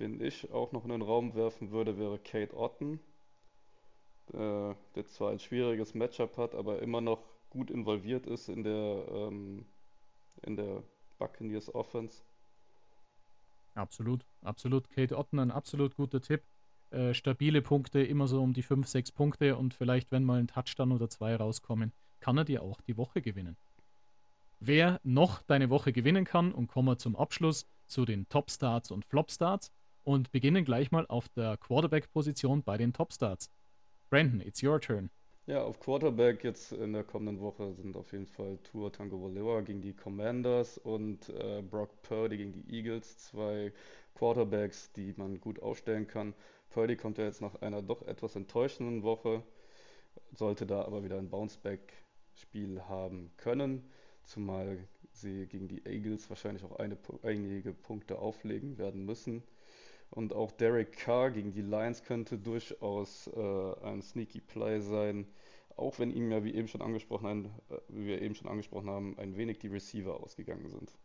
Den 0.00 0.20
ich 0.20 0.50
auch 0.52 0.72
noch 0.72 0.84
in 0.84 0.90
den 0.90 1.02
Raum 1.02 1.34
werfen 1.36 1.70
würde, 1.70 1.96
wäre 1.96 2.18
Kate 2.18 2.56
Otten, 2.56 2.98
äh, 4.32 4.74
der 4.94 5.06
zwar 5.06 5.30
ein 5.30 5.38
schwieriges 5.38 5.94
Matchup 5.94 6.36
hat, 6.36 6.54
aber 6.54 6.80
immer 6.80 7.00
noch 7.00 7.22
gut 7.50 7.70
involviert 7.70 8.26
ist 8.26 8.48
in 8.48 8.64
der, 8.64 9.06
ähm, 9.08 9.64
in 10.42 10.56
der 10.56 10.82
Buccaneers 11.18 11.74
Offense. 11.74 12.22
Absolut, 13.74 14.24
absolut. 14.42 14.88
Kate 14.90 15.16
Otten, 15.16 15.38
ein 15.38 15.50
absolut 15.50 15.96
guter 15.96 16.20
Tipp. 16.20 16.42
Äh, 16.90 17.12
stabile 17.12 17.60
Punkte, 17.60 18.02
immer 18.02 18.28
so 18.28 18.40
um 18.42 18.52
die 18.52 18.62
5, 18.62 18.86
6 18.86 19.12
Punkte 19.12 19.56
und 19.56 19.74
vielleicht, 19.74 20.12
wenn 20.12 20.24
mal 20.24 20.38
ein 20.38 20.46
Touchdown 20.46 20.92
oder 20.92 21.08
zwei 21.08 21.34
rauskommen, 21.34 21.92
kann 22.20 22.38
er 22.38 22.44
dir 22.44 22.62
auch 22.62 22.80
die 22.80 22.96
Woche 22.96 23.20
gewinnen. 23.20 23.56
Wer 24.60 25.00
noch 25.02 25.42
deine 25.42 25.70
Woche 25.70 25.92
gewinnen 25.92 26.24
kann 26.24 26.52
und 26.52 26.68
kommen 26.68 26.88
wir 26.88 26.96
zum 26.96 27.16
Abschluss 27.16 27.66
zu 27.86 28.04
den 28.04 28.28
Top 28.28 28.50
Starts 28.50 28.90
und 28.90 29.04
Flop 29.04 29.30
Starts 29.30 29.72
und 30.04 30.30
beginnen 30.30 30.64
gleich 30.64 30.90
mal 30.90 31.06
auf 31.06 31.28
der 31.30 31.56
Quarterback-Position 31.56 32.62
bei 32.62 32.78
den 32.78 32.92
Top 32.92 33.12
Starts. 33.12 33.50
Brandon, 34.10 34.40
it's 34.40 34.62
your 34.62 34.80
turn. 34.80 35.10
Ja, 35.46 35.62
auf 35.62 35.78
Quarterback 35.78 36.42
jetzt 36.42 36.72
in 36.72 36.94
der 36.94 37.04
kommenden 37.04 37.40
Woche 37.40 37.74
sind 37.74 37.96
auf 37.96 38.12
jeden 38.12 38.26
Fall 38.26 38.58
Tua 38.62 38.88
Tagovailoa 38.88 39.60
gegen 39.60 39.82
die 39.82 39.92
Commanders 39.92 40.78
und 40.78 41.28
äh, 41.28 41.60
Brock 41.60 42.00
Purdy 42.00 42.38
gegen 42.38 42.52
die 42.52 42.74
Eagles. 42.74 43.18
Zwei 43.18 43.72
Quarterbacks, 44.14 44.90
die 44.92 45.12
man 45.16 45.38
gut 45.40 45.60
aufstellen 45.60 46.06
kann. 46.06 46.32
Purdy 46.70 46.96
kommt 46.96 47.18
ja 47.18 47.24
jetzt 47.24 47.42
nach 47.42 47.56
einer 47.56 47.82
doch 47.82 48.06
etwas 48.06 48.36
enttäuschenden 48.36 49.02
Woche, 49.02 49.42
sollte 50.32 50.64
da 50.64 50.82
aber 50.82 51.04
wieder 51.04 51.18
ein 51.18 51.28
Bounceback-Spiel 51.28 52.80
haben 52.88 53.30
können, 53.36 53.82
zumal 54.24 54.78
sie 55.12 55.46
gegen 55.46 55.68
die 55.68 55.84
Eagles 55.84 56.28
wahrscheinlich 56.30 56.64
auch 56.64 56.78
einige 57.22 57.72
Punkte 57.74 58.18
auflegen 58.18 58.78
werden 58.78 59.04
müssen. 59.04 59.42
Und 60.14 60.32
auch 60.32 60.52
Derek 60.52 60.92
Carr 60.92 61.32
gegen 61.32 61.52
die 61.52 61.62
Lions 61.62 62.04
könnte 62.04 62.38
durchaus 62.38 63.26
äh, 63.26 63.84
ein 63.84 64.00
sneaky 64.00 64.40
Play 64.40 64.80
sein, 64.80 65.26
auch 65.76 65.98
wenn 65.98 66.12
ihm 66.12 66.30
ja, 66.30 66.44
wie 66.44 66.54
eben 66.54 66.68
schon 66.68 66.82
angesprochen, 66.82 67.26
ein, 67.26 67.44
äh, 67.68 67.78
wie 67.88 68.06
wir 68.06 68.22
eben 68.22 68.36
schon 68.36 68.48
angesprochen 68.48 68.88
haben, 68.88 69.18
ein 69.18 69.36
wenig 69.36 69.58
die 69.58 69.66
Receiver 69.66 70.14
ausgegangen 70.22 70.70
sind. 70.70 70.96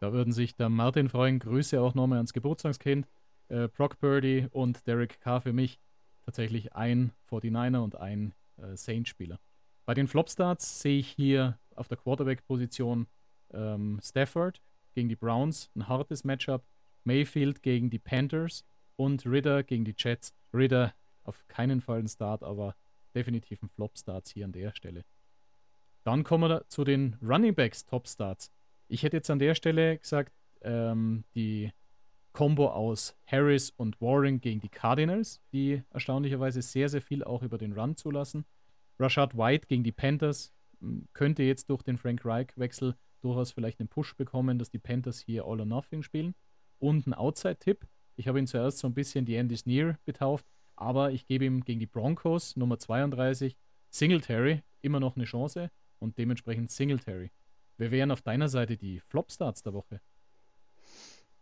Da 0.00 0.12
würden 0.12 0.32
sich 0.32 0.56
der 0.56 0.68
Martin 0.68 1.08
freuen. 1.08 1.38
Grüße 1.38 1.80
auch 1.80 1.94
nochmal 1.94 2.18
ans 2.18 2.32
Geburtstagskind. 2.32 3.06
Äh, 3.48 3.68
Brock 3.68 4.00
Purdy 4.00 4.48
und 4.50 4.84
Derek 4.88 5.20
Carr 5.20 5.40
für 5.40 5.52
mich 5.52 5.78
tatsächlich 6.24 6.74
ein 6.74 7.12
49er 7.30 7.78
und 7.78 7.94
ein 7.94 8.34
äh, 8.56 8.76
Saints-Spieler. 8.76 9.38
Bei 9.84 9.94
den 9.94 10.08
Flopstarts 10.08 10.82
sehe 10.82 10.98
ich 10.98 11.08
hier 11.08 11.60
auf 11.76 11.86
der 11.86 11.98
Quarterback-Position 11.98 13.06
ähm, 13.52 14.00
Stafford 14.02 14.60
gegen 14.94 15.08
die 15.08 15.14
Browns, 15.14 15.70
ein 15.76 15.86
hartes 15.86 16.24
Matchup. 16.24 16.64
Mayfield 17.06 17.62
gegen 17.62 17.88
die 17.88 17.98
Panthers 17.98 18.64
und 18.96 19.24
Ritter 19.24 19.62
gegen 19.62 19.84
die 19.84 19.94
Jets. 19.96 20.34
Ritter 20.52 20.94
auf 21.22 21.46
keinen 21.48 21.80
Fall 21.80 22.00
ein 22.00 22.08
Start, 22.08 22.42
aber 22.42 22.74
definitiv 23.14 23.62
ein 23.62 23.68
Flop-Start 23.68 24.28
hier 24.28 24.44
an 24.44 24.52
der 24.52 24.74
Stelle. 24.74 25.04
Dann 26.04 26.24
kommen 26.24 26.50
wir 26.50 26.68
zu 26.68 26.84
den 26.84 27.16
Running 27.22 27.54
Backs 27.54 27.84
Top-Starts. 27.84 28.52
Ich 28.88 29.02
hätte 29.02 29.16
jetzt 29.16 29.30
an 29.30 29.38
der 29.38 29.54
Stelle 29.54 29.98
gesagt, 29.98 30.32
ähm, 30.62 31.24
die 31.34 31.72
Combo 32.32 32.68
aus 32.68 33.16
Harris 33.26 33.70
und 33.70 34.00
Warren 34.00 34.40
gegen 34.40 34.60
die 34.60 34.68
Cardinals, 34.68 35.40
die 35.52 35.82
erstaunlicherweise 35.90 36.62
sehr, 36.62 36.88
sehr 36.88 37.02
viel 37.02 37.24
auch 37.24 37.42
über 37.42 37.58
den 37.58 37.72
Run 37.72 37.96
zulassen. 37.96 38.44
Rashad 38.98 39.36
White 39.36 39.66
gegen 39.66 39.82
die 39.82 39.92
Panthers 39.92 40.52
hm, 40.80 41.08
könnte 41.12 41.42
jetzt 41.42 41.70
durch 41.70 41.82
den 41.82 41.96
Frank 41.96 42.24
Reich-Wechsel 42.24 42.94
durchaus 43.22 43.52
vielleicht 43.52 43.80
einen 43.80 43.88
Push 43.88 44.14
bekommen, 44.14 44.58
dass 44.58 44.70
die 44.70 44.78
Panthers 44.78 45.18
hier 45.18 45.44
All 45.44 45.60
or 45.60 45.66
Nothing 45.66 46.02
spielen 46.02 46.34
und 46.78 47.06
ein 47.06 47.14
Outside-Tipp. 47.14 47.86
Ich 48.16 48.28
habe 48.28 48.38
ihn 48.38 48.46
zuerst 48.46 48.78
so 48.78 48.86
ein 48.86 48.94
bisschen 48.94 49.26
die 49.26 49.36
Andy 49.36 49.56
Sneer 49.56 49.98
betauft, 50.04 50.46
aber 50.74 51.12
ich 51.12 51.26
gebe 51.26 51.44
ihm 51.44 51.64
gegen 51.64 51.80
die 51.80 51.86
Broncos 51.86 52.56
Nummer 52.56 52.78
32 52.78 53.56
Singletary 53.90 54.62
immer 54.82 55.00
noch 55.00 55.16
eine 55.16 55.24
Chance 55.24 55.70
und 55.98 56.18
dementsprechend 56.18 56.70
Singletary. 56.70 57.30
Wer 57.78 57.90
wären 57.90 58.10
auf 58.10 58.22
deiner 58.22 58.48
Seite 58.48 58.76
die 58.76 59.00
Flop-Starts 59.00 59.62
der 59.62 59.74
Woche? 59.74 60.00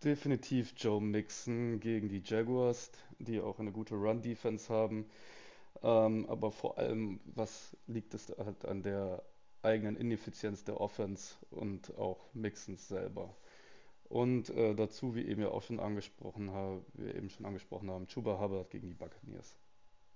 Definitiv 0.02 0.74
Joe 0.76 1.00
Mixon 1.00 1.80
gegen 1.80 2.08
die 2.08 2.22
Jaguars, 2.24 2.90
die 3.18 3.40
auch 3.40 3.58
eine 3.58 3.72
gute 3.72 3.94
Run-Defense 3.94 4.72
haben. 4.72 5.06
Ähm, 5.82 6.26
aber 6.28 6.50
vor 6.50 6.78
allem, 6.78 7.20
was 7.24 7.76
liegt 7.86 8.14
es 8.14 8.32
halt 8.36 8.64
an 8.64 8.82
der 8.82 9.22
eigenen 9.62 9.96
Ineffizienz 9.96 10.64
der 10.64 10.80
Offense 10.80 11.34
und 11.50 11.96
auch 11.96 12.26
Mixons 12.34 12.88
selber. 12.88 13.34
Und 14.08 14.50
äh, 14.50 14.74
dazu, 14.74 15.14
wie 15.14 15.24
eben 15.24 15.42
ja 15.42 15.48
auch 15.48 15.62
schon 15.62 15.80
angesprochen 15.80 16.50
haben, 16.50 16.84
wir 16.94 17.14
eben 17.14 17.30
schon 17.30 17.46
angesprochen 17.46 17.90
haben, 17.90 18.06
Chuba 18.06 18.38
Hubbard 18.38 18.70
gegen 18.70 18.88
die 18.88 18.94
Buccaneers. 18.94 19.58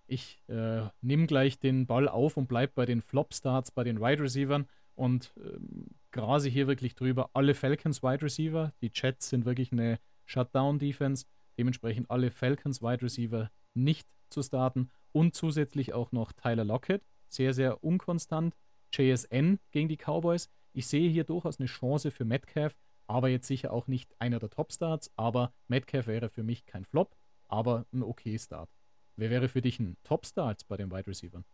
Ich 0.07 0.43
äh, 0.49 0.83
nehme 1.01 1.27
gleich 1.27 1.59
den 1.59 1.87
Ball 1.87 2.09
auf 2.09 2.37
und 2.37 2.49
bleibe 2.49 2.73
bei 2.75 2.87
den 2.87 3.03
Flop-Starts, 3.03 3.71
bei 3.71 3.85
den 3.85 4.01
Wide 4.01 4.23
Receivern 4.23 4.67
und 4.95 5.33
ähm, 5.37 5.89
grase 6.13 6.49
hier 6.49 6.67
wirklich 6.67 6.95
drüber. 6.95 7.31
Alle 7.35 7.55
Falcons 7.55 8.03
Wide 8.03 8.23
Receiver, 8.23 8.73
die 8.81 8.91
Jets 8.93 9.29
sind 9.29 9.45
wirklich 9.45 9.73
eine 9.73 9.99
Shutdown-Defense, 10.25 11.27
dementsprechend 11.59 12.11
alle 12.11 12.31
Falcons 12.31 12.83
Wide 12.83 13.03
Receiver 13.03 13.51
nicht 13.75 14.09
zu 14.31 14.43
starten 14.43 14.91
und 15.13 15.35
zusätzlich 15.35 15.93
auch 15.93 16.13
noch 16.13 16.33
Tyler 16.33 16.65
Lockett, 16.65 17.03
sehr, 17.29 17.53
sehr 17.53 17.83
unkonstant. 17.85 18.55
JSN 18.93 19.59
gegen 19.71 19.89
die 19.89 19.99
Cowboys. 19.99 20.49
Ich 20.73 20.87
sehe 20.87 21.11
hier 21.11 21.25
durchaus 21.25 21.59
eine 21.59 21.67
Chance 21.67 22.11
für 22.11 22.25
Metcalf, 22.25 22.75
aber 23.09 23.29
jetzt 23.29 23.47
sicher 23.49 23.73
auch 23.73 23.89
nicht 23.89 24.15
einer 24.21 24.39
der 24.39 24.51
Top-Starts. 24.51 25.11
Aber 25.17 25.53
Metcalf 25.67 26.07
wäre 26.07 26.29
für 26.29 26.43
mich 26.45 26.67
kein 26.67 26.85
Flop, 26.85 27.17
aber 27.49 27.87
ein 27.93 28.03
okay 28.03 28.39
Start. 28.39 28.71
Wer 29.17 29.31
wäre 29.31 29.49
für 29.49 29.63
dich 29.63 29.81
ein 29.81 29.97
Top-Start 30.05 30.69
bei 30.69 30.77
den 30.77 30.93
Wide 30.93 31.09
Receivers? 31.09 31.45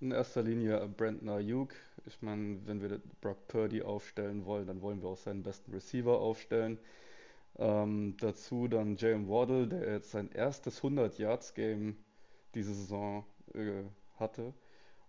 In 0.00 0.10
erster 0.10 0.42
Linie 0.42 0.86
Brandon 0.88 1.30
Ayuk. 1.30 1.72
Ich 2.04 2.20
meine, 2.20 2.66
wenn 2.66 2.82
wir 2.82 3.00
Brock 3.20 3.46
Purdy 3.48 3.82
aufstellen 3.82 4.44
wollen, 4.44 4.66
dann 4.66 4.82
wollen 4.82 5.00
wir 5.00 5.08
auch 5.08 5.16
seinen 5.16 5.42
besten 5.42 5.72
Receiver 5.72 6.18
aufstellen. 6.20 6.78
Ähm, 7.56 8.16
dazu 8.18 8.66
dann 8.68 8.96
Jalen 8.96 9.28
Waddle, 9.28 9.68
der 9.68 9.92
jetzt 9.92 10.10
sein 10.10 10.30
erstes 10.32 10.82
100-Yards-Game 10.82 11.96
diese 12.54 12.74
Saison 12.74 13.24
äh, 13.54 13.84
hatte. 14.16 14.52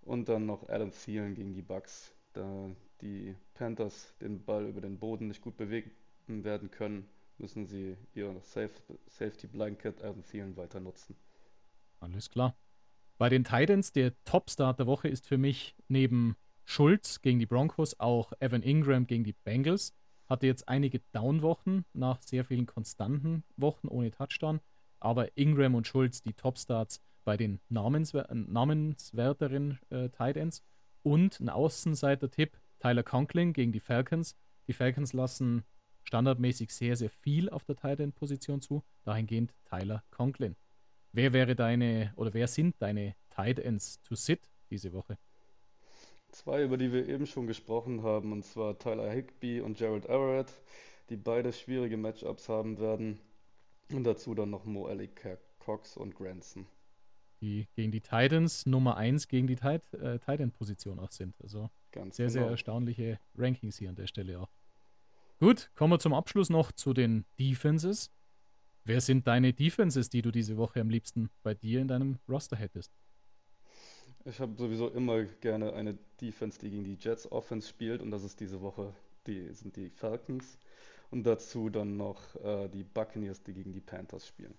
Und 0.02 0.30
dann 0.30 0.46
noch 0.46 0.70
Adam 0.70 0.92
Thielen 0.92 1.34
gegen 1.34 1.54
die 1.54 1.64
Bucks. 1.64 2.14
Da 2.34 2.70
die 3.02 3.36
Panthers 3.54 4.14
den 4.22 4.44
Ball 4.44 4.68
über 4.68 4.82
den 4.82 5.00
Boden 5.00 5.28
nicht 5.28 5.42
gut 5.42 5.58
bewegen 5.58 5.92
werden 6.28 6.72
können, 6.72 7.08
müssen 7.38 7.66
sie 7.66 7.98
ihr 8.14 8.36
Safe 8.42 8.72
Safety 9.08 9.48
Blanket 9.48 10.02
Adam 10.04 10.24
Thielen 10.24 10.56
weiter 10.58 10.80
nutzen. 10.80 11.16
Alles 12.00 12.30
klar. 12.30 12.56
Bei 13.18 13.30
den 13.30 13.44
Titans, 13.44 13.92
der 13.94 14.14
Top-Start 14.26 14.80
der 14.80 14.88
Woche 14.88 15.08
ist 15.08 15.28
für 15.28 15.38
mich 15.38 15.76
neben 15.88 16.36
Schulz 16.66 17.22
gegen 17.22 17.40
die 17.40 17.46
Broncos 17.46 18.00
auch 18.00 18.34
Evan 18.40 18.64
Ingram 18.64 19.08
gegen 19.08 19.24
die 19.24 19.34
Bengals. 19.34 19.94
Hatte 20.28 20.48
jetzt 20.48 20.68
einige 20.68 21.02
Down-Wochen 21.12 21.86
nach 21.94 22.22
sehr 22.22 22.44
vielen 22.44 22.66
konstanten 22.66 23.44
Wochen 23.56 23.88
ohne 23.88 24.12
Touchdown. 24.12 24.60
Aber 25.00 25.38
Ingram 25.38 25.76
und 25.76 25.88
Schulz 25.88 26.24
die 26.24 26.34
Top-Starts 26.34 27.00
bei 27.24 27.38
den 27.38 27.60
namenswer 27.70 28.28
namenswerteren 28.34 29.80
äh, 29.90 30.10
Titans. 30.10 30.64
Und 31.04 31.40
ein 31.40 31.50
Außenseiter-Tipp: 31.50 32.58
Tyler 32.86 33.02
Conklin 33.02 33.52
gegen 33.52 33.72
die 33.72 33.80
Falcons. 33.80 34.36
Die 34.68 34.74
Falcons 34.74 35.14
lassen 35.14 35.64
standardmäßig 36.04 36.70
sehr, 36.70 36.96
sehr 36.96 37.10
viel 37.10 37.50
auf 37.50 37.64
der 37.64 37.76
Tight 37.76 38.00
End 38.00 38.14
Position 38.14 38.62
zu. 38.62 38.84
Dahingehend 39.04 39.56
Tyler 39.68 40.04
Conklin. 40.12 40.56
Wer 41.12 41.34
wäre 41.34 41.56
deine 41.56 42.14
oder 42.16 42.36
wer 42.36 42.46
sind 42.46 42.76
deine 42.78 43.16
Tight 43.32 43.58
Ends 43.58 44.00
to 44.04 44.14
sit 44.14 44.52
diese 44.70 44.94
Woche? 44.94 45.18
Zwei, 46.30 46.64
über 46.64 46.78
die 46.78 46.94
wir 46.94 47.10
eben 47.10 47.26
schon 47.26 47.48
gesprochen 47.48 48.04
haben, 48.04 48.32
und 48.32 48.46
zwar 48.46 48.78
Tyler 48.78 49.10
Higby 49.10 49.62
und 49.62 49.80
Gerald 49.80 50.06
Everett, 50.06 50.54
die 51.10 51.18
beide 51.18 51.54
schwierige 51.54 51.98
Matchups 51.98 52.50
haben 52.50 52.78
werden. 52.78 53.20
Und 53.92 54.04
dazu 54.04 54.36
dann 54.36 54.52
noch 54.52 54.66
Mo 54.66 54.88
Cox 55.58 55.98
und 55.98 56.14
Granson. 56.14 56.68
Die 57.42 57.68
gegen 57.74 57.92
die 57.92 58.02
Titans 58.02 58.68
Nummer 58.68 58.96
1 58.96 59.28
gegen 59.28 59.48
die 59.48 59.56
Tight, 59.56 59.92
äh, 59.96 60.20
Tight 60.20 60.40
End 60.40 60.54
Position 60.54 61.00
auch 61.00 61.12
sind. 61.12 61.34
Also 61.42 61.72
Ganz 61.96 62.18
sehr, 62.18 62.28
genau. 62.28 62.40
sehr 62.40 62.50
erstaunliche 62.52 63.20
Rankings 63.36 63.78
hier 63.78 63.90
an 63.90 63.96
der 63.96 64.08
Stelle 64.08 64.40
auch. 64.40 64.50
Gut, 65.40 65.72
kommen 65.76 65.94
wir 65.94 66.00
zum 66.00 66.14
Abschluss 66.14 66.50
noch 66.50 66.72
zu 66.72 66.94
den 66.94 67.26
Defenses. 67.40 68.12
Wer 68.84 69.02
sind 69.02 69.26
deine 69.26 69.52
Defenses, 69.52 70.10
die 70.10 70.22
du 70.22 70.32
diese 70.32 70.58
Woche 70.58 70.80
am 70.80 70.90
liebsten 70.90 71.30
bei 71.42 71.56
dir 71.56 71.82
in 71.82 71.88
deinem 71.88 72.20
Roster 72.30 72.56
hättest? 72.56 72.92
Ich 74.26 74.40
habe 74.40 74.56
sowieso 74.58 74.90
immer 74.90 75.24
gerne 75.24 75.74
eine 75.74 75.98
Defense, 76.22 76.60
die 76.60 76.70
gegen 76.70 76.84
die 76.84 76.98
Jets 77.00 77.32
Offense 77.32 77.68
spielt 77.68 78.02
und 78.02 78.12
das 78.12 78.24
ist 78.24 78.40
diese 78.40 78.62
Woche 78.62 78.94
die 79.28 79.54
sind 79.54 79.76
die 79.76 79.90
Falcons 79.90 80.58
und 81.12 81.24
dazu 81.24 81.70
dann 81.70 81.98
noch 81.98 82.36
äh, 82.44 82.68
die 82.70 82.84
Buccaneers, 82.84 83.42
die 83.44 83.54
gegen 83.54 83.74
die 83.74 83.82
Panthers 83.82 84.28
spielen. 84.28 84.56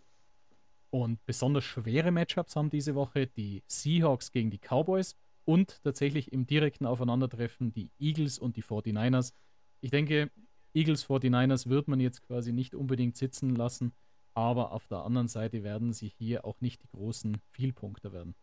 Und 0.90 1.24
besonders 1.26 1.64
schwere 1.64 2.10
Matchups 2.10 2.56
haben 2.56 2.70
diese 2.70 2.94
Woche 2.94 3.26
die 3.26 3.62
Seahawks 3.66 4.30
gegen 4.30 4.50
die 4.50 4.58
Cowboys 4.58 5.16
und 5.46 5.82
tatsächlich 5.82 6.32
im 6.32 6.46
direkten 6.46 6.84
Aufeinandertreffen 6.84 7.72
die 7.72 7.90
Eagles 7.98 8.38
und 8.38 8.56
die 8.56 8.62
49ers. 8.62 9.32
Ich 9.80 9.90
denke, 9.90 10.30
Eagles 10.74 11.06
49ers 11.08 11.68
wird 11.68 11.88
man 11.88 12.00
jetzt 12.00 12.20
quasi 12.20 12.52
nicht 12.52 12.74
unbedingt 12.74 13.16
sitzen 13.16 13.56
lassen, 13.56 13.92
aber 14.34 14.72
auf 14.72 14.86
der 14.88 14.98
anderen 14.98 15.28
Seite 15.28 15.62
werden 15.62 15.94
sie 15.94 16.08
hier 16.08 16.44
auch 16.44 16.60
nicht 16.60 16.82
die 16.82 16.88
großen 16.88 17.38
Vielpunkter 17.52 18.12
werden. 18.12 18.34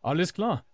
Alles 0.00 0.32
klar. 0.32 0.64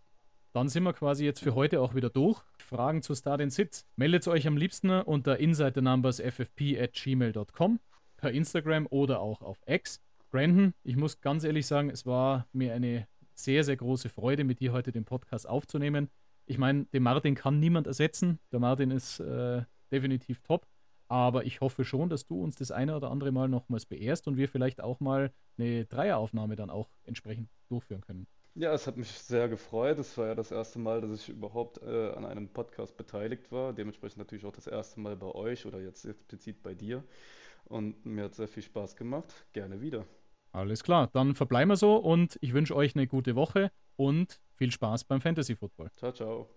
dann 0.52 0.68
sind 0.68 0.84
wir 0.84 0.92
quasi 0.92 1.24
jetzt 1.24 1.40
für 1.40 1.56
heute 1.56 1.80
auch 1.80 1.96
wieder 1.96 2.10
durch. 2.10 2.40
Fragen 2.58 3.02
zu 3.02 3.14
Start 3.16 3.40
and 3.40 3.52
Sit. 3.52 3.84
Meldet 3.96 4.28
euch 4.28 4.46
am 4.46 4.56
liebsten 4.56 4.90
unter 4.90 5.38
insidernumbers.ffp 5.38 6.78
at 6.80 6.92
gmail.com, 6.92 7.80
per 8.16 8.30
Instagram 8.30 8.86
oder 8.88 9.18
auch 9.18 9.42
auf 9.42 9.58
X. 9.66 10.00
Brandon, 10.30 10.74
ich 10.84 10.96
muss 10.96 11.20
ganz 11.20 11.42
ehrlich 11.42 11.66
sagen, 11.66 11.90
es 11.90 12.06
war 12.06 12.46
mir 12.52 12.72
eine 12.74 13.08
sehr, 13.34 13.64
sehr 13.64 13.76
große 13.76 14.08
Freude, 14.08 14.44
mit 14.44 14.60
dir 14.60 14.72
heute 14.72 14.92
den 14.92 15.04
Podcast 15.04 15.48
aufzunehmen. 15.48 16.08
Ich 16.46 16.58
meine, 16.58 16.84
den 16.86 17.02
Martin 17.02 17.34
kann 17.34 17.58
niemand 17.58 17.86
ersetzen. 17.86 18.38
Der 18.52 18.60
Martin 18.60 18.90
ist 18.90 19.20
äh, 19.20 19.62
definitiv 19.90 20.40
top. 20.42 20.66
Aber 21.08 21.44
ich 21.44 21.60
hoffe 21.60 21.84
schon, 21.84 22.08
dass 22.08 22.26
du 22.26 22.42
uns 22.42 22.56
das 22.56 22.70
eine 22.70 22.96
oder 22.96 23.10
andere 23.10 23.30
Mal 23.30 23.48
nochmals 23.48 23.86
beehrst 23.86 24.26
und 24.26 24.36
wir 24.36 24.48
vielleicht 24.48 24.80
auch 24.80 25.00
mal 25.00 25.32
eine 25.58 25.84
Dreieraufnahme 25.84 26.56
dann 26.56 26.70
auch 26.70 26.88
entsprechend 27.04 27.50
durchführen 27.68 28.00
können. 28.00 28.26
Ja, 28.56 28.72
es 28.72 28.86
hat 28.86 28.96
mich 28.96 29.10
sehr 29.10 29.48
gefreut. 29.48 29.98
Es 29.98 30.16
war 30.16 30.28
ja 30.28 30.34
das 30.34 30.50
erste 30.52 30.78
Mal, 30.78 31.00
dass 31.00 31.20
ich 31.20 31.28
überhaupt 31.28 31.82
äh, 31.82 32.12
an 32.12 32.24
einem 32.24 32.48
Podcast 32.48 32.96
beteiligt 32.96 33.50
war. 33.50 33.72
Dementsprechend 33.72 34.18
natürlich 34.18 34.44
auch 34.44 34.52
das 34.52 34.66
erste 34.66 35.00
Mal 35.00 35.16
bei 35.16 35.26
euch 35.26 35.66
oder 35.66 35.80
jetzt 35.80 36.04
explizit 36.04 36.62
bei 36.62 36.74
dir. 36.74 37.02
Und 37.64 38.06
mir 38.06 38.24
hat 38.24 38.34
sehr 38.34 38.48
viel 38.48 38.62
Spaß 38.62 38.94
gemacht. 38.96 39.32
Gerne 39.52 39.80
wieder. 39.80 40.06
Alles 40.54 40.84
klar, 40.84 41.08
dann 41.12 41.34
verbleiben 41.34 41.68
wir 41.68 41.76
so 41.76 41.96
und 41.96 42.38
ich 42.40 42.52
wünsche 42.52 42.76
euch 42.76 42.94
eine 42.94 43.08
gute 43.08 43.34
Woche 43.34 43.72
und 43.96 44.40
viel 44.54 44.70
Spaß 44.70 45.02
beim 45.02 45.20
Fantasy 45.20 45.56
Football. 45.56 45.90
Ciao, 45.96 46.12
ciao. 46.12 46.48